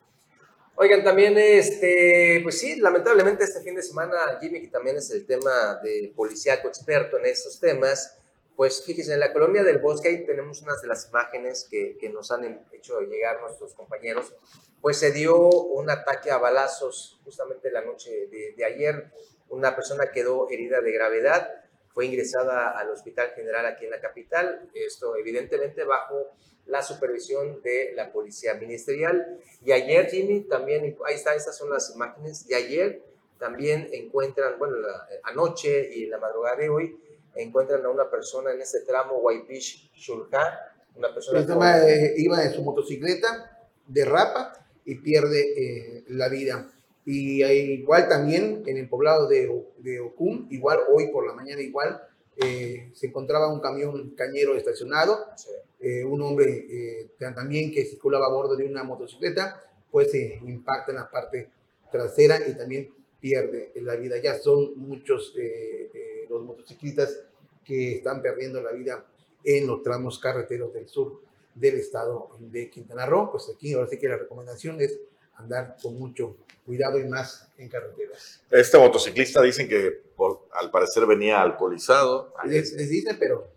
Oigan, 0.82 1.04
también, 1.04 1.36
este, 1.36 2.40
pues 2.42 2.58
sí, 2.58 2.80
lamentablemente 2.80 3.44
este 3.44 3.60
fin 3.60 3.74
de 3.74 3.82
semana, 3.82 4.16
Jimmy, 4.40 4.62
que 4.62 4.68
también 4.68 4.96
es 4.96 5.10
el 5.10 5.26
tema 5.26 5.78
de 5.84 6.10
policíaco 6.16 6.68
experto 6.68 7.18
en 7.18 7.26
estos 7.26 7.60
temas, 7.60 8.16
pues 8.60 8.84
fíjense, 8.84 9.14
en 9.14 9.20
la 9.20 9.32
colonia 9.32 9.62
del 9.64 9.78
Bosque 9.78 10.08
ahí 10.08 10.26
tenemos 10.26 10.60
unas 10.60 10.82
de 10.82 10.88
las 10.88 11.08
imágenes 11.08 11.66
que, 11.70 11.96
que 11.96 12.10
nos 12.10 12.30
han 12.30 12.66
hecho 12.72 13.00
llegar 13.00 13.40
nuestros 13.40 13.72
compañeros, 13.72 14.34
pues 14.82 14.98
se 14.98 15.12
dio 15.12 15.48
un 15.48 15.88
ataque 15.88 16.30
a 16.30 16.36
balazos 16.36 17.18
justamente 17.24 17.70
la 17.70 17.80
noche 17.80 18.26
de, 18.26 18.52
de 18.54 18.64
ayer, 18.66 19.12
una 19.48 19.74
persona 19.74 20.10
quedó 20.12 20.50
herida 20.50 20.82
de 20.82 20.92
gravedad, 20.92 21.64
fue 21.94 22.04
ingresada 22.04 22.78
al 22.78 22.90
Hospital 22.90 23.30
General 23.34 23.64
aquí 23.64 23.86
en 23.86 23.92
la 23.92 24.00
capital, 24.02 24.68
esto 24.74 25.16
evidentemente 25.16 25.84
bajo 25.84 26.26
la 26.66 26.82
supervisión 26.82 27.62
de 27.62 27.92
la 27.94 28.12
Policía 28.12 28.52
Ministerial. 28.56 29.38
Y 29.64 29.72
ayer, 29.72 30.10
Jimmy, 30.10 30.42
también, 30.42 30.98
ahí 31.06 31.14
está, 31.14 31.34
estas 31.34 31.56
son 31.56 31.70
las 31.70 31.94
imágenes, 31.94 32.44
y 32.46 32.52
ayer 32.52 33.00
también 33.38 33.88
encuentran, 33.90 34.58
bueno, 34.58 34.76
la- 34.76 35.08
anoche 35.22 35.94
y 35.94 36.04
en 36.04 36.10
la 36.10 36.18
madrugada 36.18 36.56
de 36.56 36.68
hoy, 36.68 37.00
encuentran 37.34 37.84
a 37.84 37.88
una 37.88 38.10
persona 38.10 38.52
en 38.52 38.60
este 38.60 38.80
tramo, 38.80 39.18
Waipish 39.18 39.90
Shulha, 39.94 40.74
una 40.96 41.12
persona 41.14 41.88
eh, 41.88 42.14
iba 42.16 42.42
en 42.44 42.52
su 42.52 42.62
motocicleta, 42.62 43.58
derrapa 43.86 44.52
y 44.84 44.96
pierde 44.96 45.40
eh, 45.56 46.04
la 46.08 46.28
vida. 46.28 46.70
Y 47.06 47.42
igual 47.44 48.08
también 48.08 48.62
en 48.66 48.76
el 48.76 48.88
poblado 48.88 49.26
de, 49.28 49.50
de 49.78 50.00
Ocum, 50.00 50.46
igual 50.50 50.80
hoy 50.92 51.08
por 51.10 51.26
la 51.26 51.32
mañana 51.32 51.60
igual, 51.62 52.00
eh, 52.36 52.90
se 52.94 53.06
encontraba 53.08 53.52
un 53.52 53.60
camión 53.60 54.10
cañero 54.16 54.54
estacionado, 54.56 55.26
Sí. 55.36 55.48
eh, 55.80 56.04
un 56.04 56.20
hombre 56.22 56.66
eh, 56.70 57.10
también 57.18 57.72
que 57.72 57.84
circulaba 57.84 58.26
a 58.26 58.30
bordo 58.30 58.56
de 58.56 58.64
una 58.64 58.84
motocicleta, 58.84 59.62
pues 59.90 60.10
se 60.10 60.40
impacta 60.44 60.92
en 60.92 60.96
la 60.98 61.10
parte 61.10 61.48
trasera 61.90 62.38
y 62.46 62.54
también 62.54 62.92
pierde 63.20 63.72
la 63.76 63.96
vida. 63.96 64.16
Ya 64.18 64.38
son 64.38 64.78
muchos 64.78 65.34
eh, 65.36 65.90
eh, 65.92 66.09
los 66.30 66.42
motociclistas 66.44 67.24
que 67.64 67.96
están 67.96 68.22
perdiendo 68.22 68.62
la 68.62 68.72
vida 68.72 69.04
en 69.44 69.66
los 69.66 69.82
tramos 69.82 70.18
carreteros 70.18 70.72
del 70.72 70.88
sur 70.88 71.20
del 71.54 71.74
estado 71.76 72.30
de 72.38 72.70
Quintana 72.70 73.04
Roo. 73.06 73.30
Pues 73.32 73.50
aquí 73.54 73.74
ahora 73.74 73.88
sí 73.88 73.98
que 73.98 74.08
la 74.08 74.16
recomendación 74.16 74.80
es 74.80 74.98
andar 75.34 75.76
con 75.82 75.98
mucho 75.98 76.36
cuidado 76.64 76.98
y 76.98 77.04
más 77.04 77.50
en 77.58 77.68
carreteras. 77.68 78.42
Este 78.50 78.78
motociclista 78.78 79.42
dicen 79.42 79.68
que 79.68 79.90
por- 80.16 80.46
al 80.52 80.70
parecer 80.70 81.06
venía 81.06 81.42
alcoholizado 81.42 82.32
Les, 82.44 82.72
les 82.74 82.88
dicen, 82.88 83.16
pero 83.18 83.48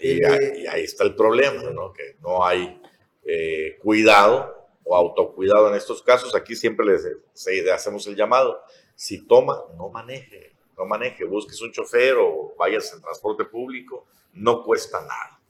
y, 0.00 0.22
Eh, 0.22 0.26
ahí- 0.26 0.62
y 0.62 0.66
ahí 0.68 0.84
está 0.84 1.02
el 1.04 1.16
problema, 1.16 1.62
¿no? 1.70 1.92
Que 1.92 2.16
no 2.20 2.44
hay 2.44 2.80
eh, 3.30 3.76
cuidado 3.82 4.68
o 4.84 4.96
autocuidado 4.96 5.68
en 5.68 5.74
estos 5.74 6.02
casos. 6.02 6.34
Aquí 6.34 6.54
siempre 6.56 6.86
les 6.86 7.06
se- 7.34 7.70
hacemos 7.72 8.06
el 8.06 8.14
llamado. 8.16 8.60
Si 8.94 9.26
toma, 9.26 9.64
no 9.76 9.88
maneje, 9.90 10.52
no 10.78 10.86
maneje, 10.86 11.24
busques 11.24 11.60
un 11.60 11.72
chofer 11.72 12.14
o 12.16 12.54
vayas 12.56 12.92
en 12.94 13.02
transporte 13.02 13.44
público, 13.44 14.06
no 14.34 14.64
cuesta 14.64 15.00
nada. 15.00 15.40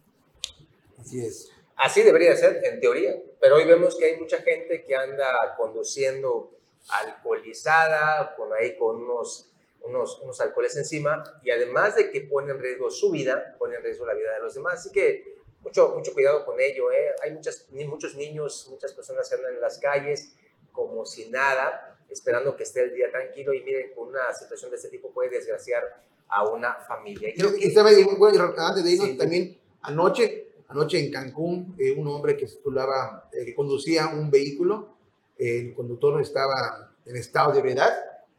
así 0.98 1.24
es. 1.24 1.52
Así 1.76 2.02
debería 2.02 2.34
ser, 2.34 2.60
en 2.64 2.80
teoría, 2.80 3.14
pero 3.40 3.56
hoy 3.56 3.64
vemos 3.64 3.96
que 3.96 4.06
hay 4.06 4.18
mucha 4.18 4.38
gente 4.38 4.84
que 4.84 4.96
anda 4.96 5.54
conduciendo 5.56 6.50
alcoholizada, 6.88 8.34
con 8.34 8.52
ahí 8.52 8.76
con 8.76 8.96
unos, 8.96 9.52
unos, 9.82 10.18
unos 10.20 10.40
alcoholes 10.40 10.76
encima, 10.76 11.22
y 11.44 11.52
además 11.52 11.94
de 11.94 12.10
que 12.10 12.22
pone 12.22 12.50
en 12.50 12.58
riesgo 12.58 12.90
su 12.90 13.12
vida, 13.12 13.54
pone 13.60 13.76
en 13.76 13.84
riesgo 13.84 14.06
la 14.06 14.14
vida 14.14 14.32
de 14.34 14.40
los 14.40 14.54
demás. 14.54 14.80
Así 14.80 14.90
que 14.90 15.38
mucho, 15.60 15.90
mucho 15.94 16.12
cuidado 16.14 16.44
con 16.44 16.60
ello. 16.60 16.90
¿eh? 16.90 17.14
Hay 17.22 17.32
muchas, 17.32 17.68
muchos 17.70 18.16
niños, 18.16 18.66
muchas 18.70 18.92
personas 18.92 19.28
que 19.28 19.36
andan 19.36 19.54
en 19.54 19.60
las 19.60 19.78
calles 19.78 20.34
como 20.72 21.04
si 21.06 21.28
nada, 21.28 21.97
esperando 22.10 22.56
que 22.56 22.62
esté 22.62 22.82
el 22.82 22.94
día 22.94 23.10
tranquilo, 23.10 23.52
y 23.52 23.62
miren, 23.62 23.92
con 23.94 24.08
una 24.08 24.32
situación 24.32 24.70
de 24.70 24.76
este 24.76 24.88
tipo 24.88 25.10
puede 25.10 25.30
desgraciar 25.30 25.82
a 26.28 26.46
una 26.48 26.74
familia. 26.74 27.28
Y 27.30 27.34
creo 27.34 27.54
Y, 27.56 27.60
que- 27.60 28.00
y 28.00 28.16
bueno, 28.16 28.54
antes 28.56 28.84
de 28.84 28.90
irnos, 28.92 29.08
Sí. 29.08 29.16
también 29.16 29.58
anoche, 29.82 30.48
anoche 30.68 30.98
en 30.98 31.10
Cancún, 31.12 31.74
eh, 31.78 31.92
un 31.92 32.06
hombre 32.08 32.36
que 32.36 32.46
circulaba, 32.46 33.28
eh, 33.32 33.44
que 33.44 33.54
conducía 33.54 34.08
un 34.08 34.30
vehículo, 34.30 34.96
el 35.38 35.74
conductor 35.74 36.20
estaba 36.20 36.92
en 37.06 37.16
estado 37.16 37.52
de 37.52 37.60
ebriedad, 37.60 37.92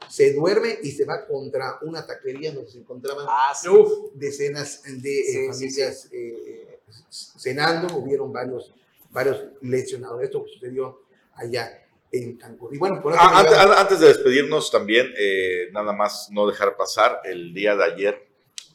se 0.07 0.33
duerme 0.33 0.77
y 0.83 0.91
se 0.91 1.05
va 1.05 1.25
contra 1.25 1.77
una 1.81 2.05
taquería 2.05 2.51
donde 2.53 2.69
se 2.71 2.77
encontraban 2.79 3.25
Ah, 3.27 3.53
sí. 3.53 3.67
Decenas 4.13 4.83
de 4.83 5.19
eh, 5.19 5.23
Sí, 5.23 5.47
familias 5.47 6.09
eh, 6.11 6.79
cenando, 7.09 7.95
hubieron 7.97 8.31
varios, 8.31 8.73
varios 9.11 9.43
lesionados. 9.61 10.21
Esto 10.23 10.45
sucedió 10.47 11.01
allá 11.35 11.85
en 12.11 12.37
Cancún. 12.37 12.73
Y 12.73 12.77
bueno, 12.77 13.01
por 13.01 13.13
eso 13.13 13.21
Ah, 13.23 13.77
antes, 13.79 13.99
de 13.99 14.07
despedirnos 14.07 14.71
también, 14.71 15.13
eh, 15.17 15.69
nada 15.71 15.93
más 15.93 16.29
no 16.31 16.47
dejar 16.47 16.75
pasar, 16.75 17.21
el 17.25 17.53
día 17.53 17.75
de 17.75 17.83
ayer 17.83 18.27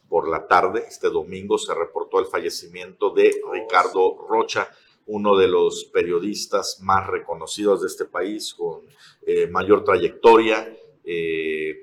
por 0.08 0.28
la 0.28 0.46
tarde, 0.46 0.84
este 0.86 1.08
domingo, 1.10 1.58
se 1.58 1.74
reportó 1.74 2.20
el 2.20 2.26
fallecimiento 2.26 3.10
de 3.10 3.34
Ricardo 3.52 4.16
Rocha, 4.28 4.68
uno 5.06 5.36
de 5.36 5.48
los 5.48 5.84
periodistas 5.86 6.78
más 6.80 7.06
reconocidos 7.08 7.80
de 7.82 7.88
este 7.88 8.04
país, 8.04 8.54
con 8.54 8.82
eh, 9.26 9.46
mayor 9.48 9.82
trayectoria, 9.84 10.72
eh, 11.04 11.82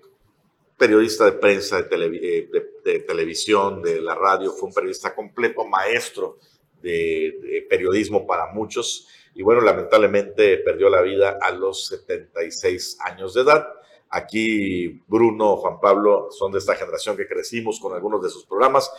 periodista 0.77 1.25
de 1.25 1.33
prensa, 1.33 1.81
de, 1.81 1.89
televi- 1.89 2.49
de- 2.49 2.71
de 2.83 2.99
televisión, 3.01 3.81
de 3.81 4.01
la 4.01 4.15
radio, 4.15 4.51
fue 4.51 4.69
un 4.69 4.73
periodista 4.73 5.13
completo, 5.13 5.65
maestro 5.65 6.37
de, 6.81 7.37
de 7.41 7.65
periodismo 7.69 8.25
para 8.27 8.47
muchos, 8.47 9.07
y 9.33 9.43
bueno, 9.43 9.61
lamentablemente 9.61 10.57
perdió 10.57 10.89
la 10.89 11.01
vida 11.01 11.37
a 11.41 11.51
los 11.51 11.87
76 11.87 12.97
años 13.01 13.33
de 13.33 13.41
edad. 13.41 13.67
Aquí 14.13 15.01
Bruno, 15.07 15.55
Juan 15.55 15.79
Pablo 15.79 16.27
son 16.31 16.51
de 16.51 16.57
esta 16.59 16.75
generación 16.75 17.15
que 17.15 17.27
crecimos 17.27 17.79
con 17.79 17.93
algunos 17.93 18.21
de 18.21 18.29
sus 18.29 18.45
programas 18.45 18.91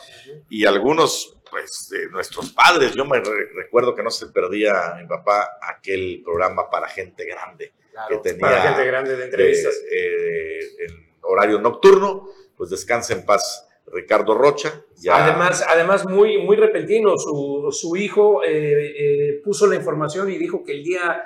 y 0.49 0.65
algunos, 0.65 1.37
pues, 1.51 1.91
de 1.91 2.09
nuestros 2.09 2.51
padres. 2.53 2.95
Yo 2.95 3.05
me 3.05 3.21
re- 3.21 3.51
recuerdo 3.55 3.95
que 3.95 4.03
no 4.03 4.11
se 4.11 4.29
perdía 4.29 4.95
mi 4.99 5.07
papá 5.07 5.59
aquel 5.61 6.23
programa 6.25 6.71
para 6.71 6.89
gente 6.89 7.27
grande 7.27 7.73
que 8.09 8.17
tenía 8.19 8.41
Para 8.41 8.63
gente 8.63 8.87
grande 8.87 9.17
de 9.17 9.25
entrevistas. 9.27 9.75
eh, 9.91 10.61
eh, 10.61 10.85
en 10.89 11.11
horario 11.21 11.61
nocturno. 11.61 12.29
Pues 12.57 12.71
descansa 12.71 13.13
en 13.13 13.27
paz 13.27 13.69
Ricardo 13.93 14.35
Rocha. 14.35 14.85
Ya, 14.97 15.25
Además, 15.25 15.65
además 15.69 16.07
muy, 16.07 16.39
muy 16.39 16.57
repentino, 16.57 17.17
su, 17.19 17.69
su 17.71 17.95
hijo 17.97 18.43
eh, 18.43 18.49
eh, 18.51 19.41
puso 19.45 19.67
la 19.67 19.77
información 19.77 20.31
y 20.31 20.39
dijo 20.39 20.65
que 20.65 20.73
el 20.73 20.83
día 20.83 21.23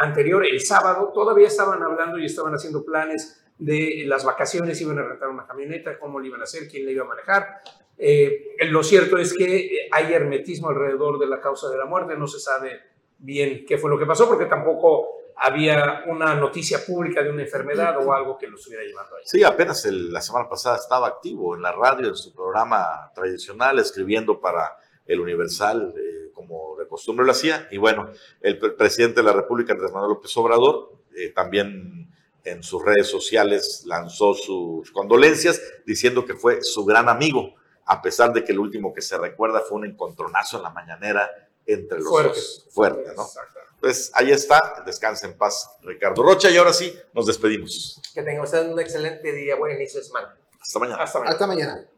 anterior, 0.00 0.44
el 0.44 0.60
sábado, 0.60 1.10
todavía 1.14 1.46
estaban 1.46 1.82
hablando 1.82 2.18
y 2.18 2.26
estaban 2.26 2.52
haciendo 2.52 2.84
planes 2.84 3.42
de 3.58 4.04
las 4.06 4.24
vacaciones, 4.24 4.80
iban 4.82 4.98
a 4.98 5.02
rentar 5.02 5.30
una 5.30 5.46
camioneta, 5.46 5.98
cómo 5.98 6.20
le 6.20 6.28
iban 6.28 6.40
a 6.40 6.44
hacer, 6.44 6.68
quién 6.68 6.84
le 6.84 6.92
iba 6.92 7.04
a 7.04 7.08
manejar. 7.08 7.62
Eh, 7.96 8.56
lo 8.68 8.82
cierto 8.82 9.16
es 9.16 9.32
que 9.32 9.88
hay 9.90 10.12
hermetismo 10.12 10.68
alrededor 10.68 11.18
de 11.18 11.26
la 11.26 11.40
causa 11.40 11.70
de 11.70 11.78
la 11.78 11.86
muerte, 11.86 12.16
no 12.18 12.26
se 12.26 12.40
sabe 12.40 12.80
bien 13.18 13.64
qué 13.66 13.78
fue 13.78 13.88
lo 13.88 13.98
que 13.98 14.04
pasó, 14.04 14.28
porque 14.28 14.44
tampoco 14.44 15.23
había 15.36 16.04
una 16.06 16.34
noticia 16.34 16.84
pública 16.84 17.22
de 17.22 17.30
una 17.30 17.42
enfermedad 17.42 17.96
o 18.04 18.12
algo 18.12 18.38
que 18.38 18.46
lo 18.46 18.56
estuviera 18.56 18.84
llevando 18.84 19.16
ahí. 19.16 19.22
Sí, 19.26 19.42
apenas 19.42 19.84
el- 19.84 20.12
la 20.12 20.20
semana 20.20 20.48
pasada 20.48 20.76
estaba 20.76 21.06
activo 21.08 21.54
en 21.56 21.62
la 21.62 21.72
radio, 21.72 22.08
en 22.08 22.16
su 22.16 22.32
programa 22.34 23.10
tradicional, 23.14 23.78
escribiendo 23.78 24.40
para 24.40 24.76
el 25.06 25.20
Universal, 25.20 25.92
eh, 25.96 26.30
como 26.34 26.76
de 26.78 26.86
costumbre 26.88 27.26
lo 27.26 27.32
hacía. 27.32 27.68
Y 27.70 27.78
bueno, 27.78 28.10
el 28.40 28.58
pre- 28.58 28.70
presidente 28.70 29.20
de 29.20 29.24
la 29.26 29.32
República, 29.32 29.72
Andrés 29.72 29.92
Manuel 29.92 30.12
López 30.12 30.34
Obrador, 30.36 30.92
eh, 31.16 31.30
también 31.30 32.10
en 32.44 32.62
sus 32.62 32.84
redes 32.84 33.06
sociales 33.08 33.84
lanzó 33.86 34.34
sus 34.34 34.90
condolencias, 34.92 35.60
diciendo 35.86 36.24
que 36.24 36.34
fue 36.34 36.62
su 36.62 36.84
gran 36.84 37.08
amigo, 37.08 37.54
a 37.86 38.00
pesar 38.02 38.32
de 38.32 38.44
que 38.44 38.52
el 38.52 38.58
último 38.58 38.92
que 38.92 39.00
se 39.02 39.16
recuerda 39.18 39.60
fue 39.60 39.78
un 39.78 39.86
encontronazo 39.86 40.58
en 40.58 40.62
la 40.62 40.70
mañanera 40.70 41.30
entre 41.66 41.98
los 41.98 42.08
Fuerte. 42.08 42.28
dos. 42.30 42.66
Fuerte, 42.70 43.12
¿no? 43.16 43.22
Exacto. 43.22 43.60
Pues 43.84 44.10
ahí 44.14 44.32
está, 44.32 44.82
descansa 44.86 45.26
en 45.26 45.36
paz 45.36 45.68
Ricardo 45.82 46.22
Rocha 46.22 46.48
y 46.48 46.56
ahora 46.56 46.72
sí, 46.72 46.98
nos 47.12 47.26
despedimos. 47.26 48.00
Que 48.14 48.22
tengan 48.22 48.42
ustedes 48.42 48.72
un 48.72 48.80
excelente 48.80 49.30
día, 49.30 49.56
buen 49.56 49.76
inicio 49.76 50.00
de 50.00 50.06
semana. 50.06 50.34
Hasta 50.58 50.78
mañana. 50.78 51.02
Hasta 51.02 51.18
mañana. 51.18 51.32
Hasta 51.34 51.46
mañana. 51.46 51.88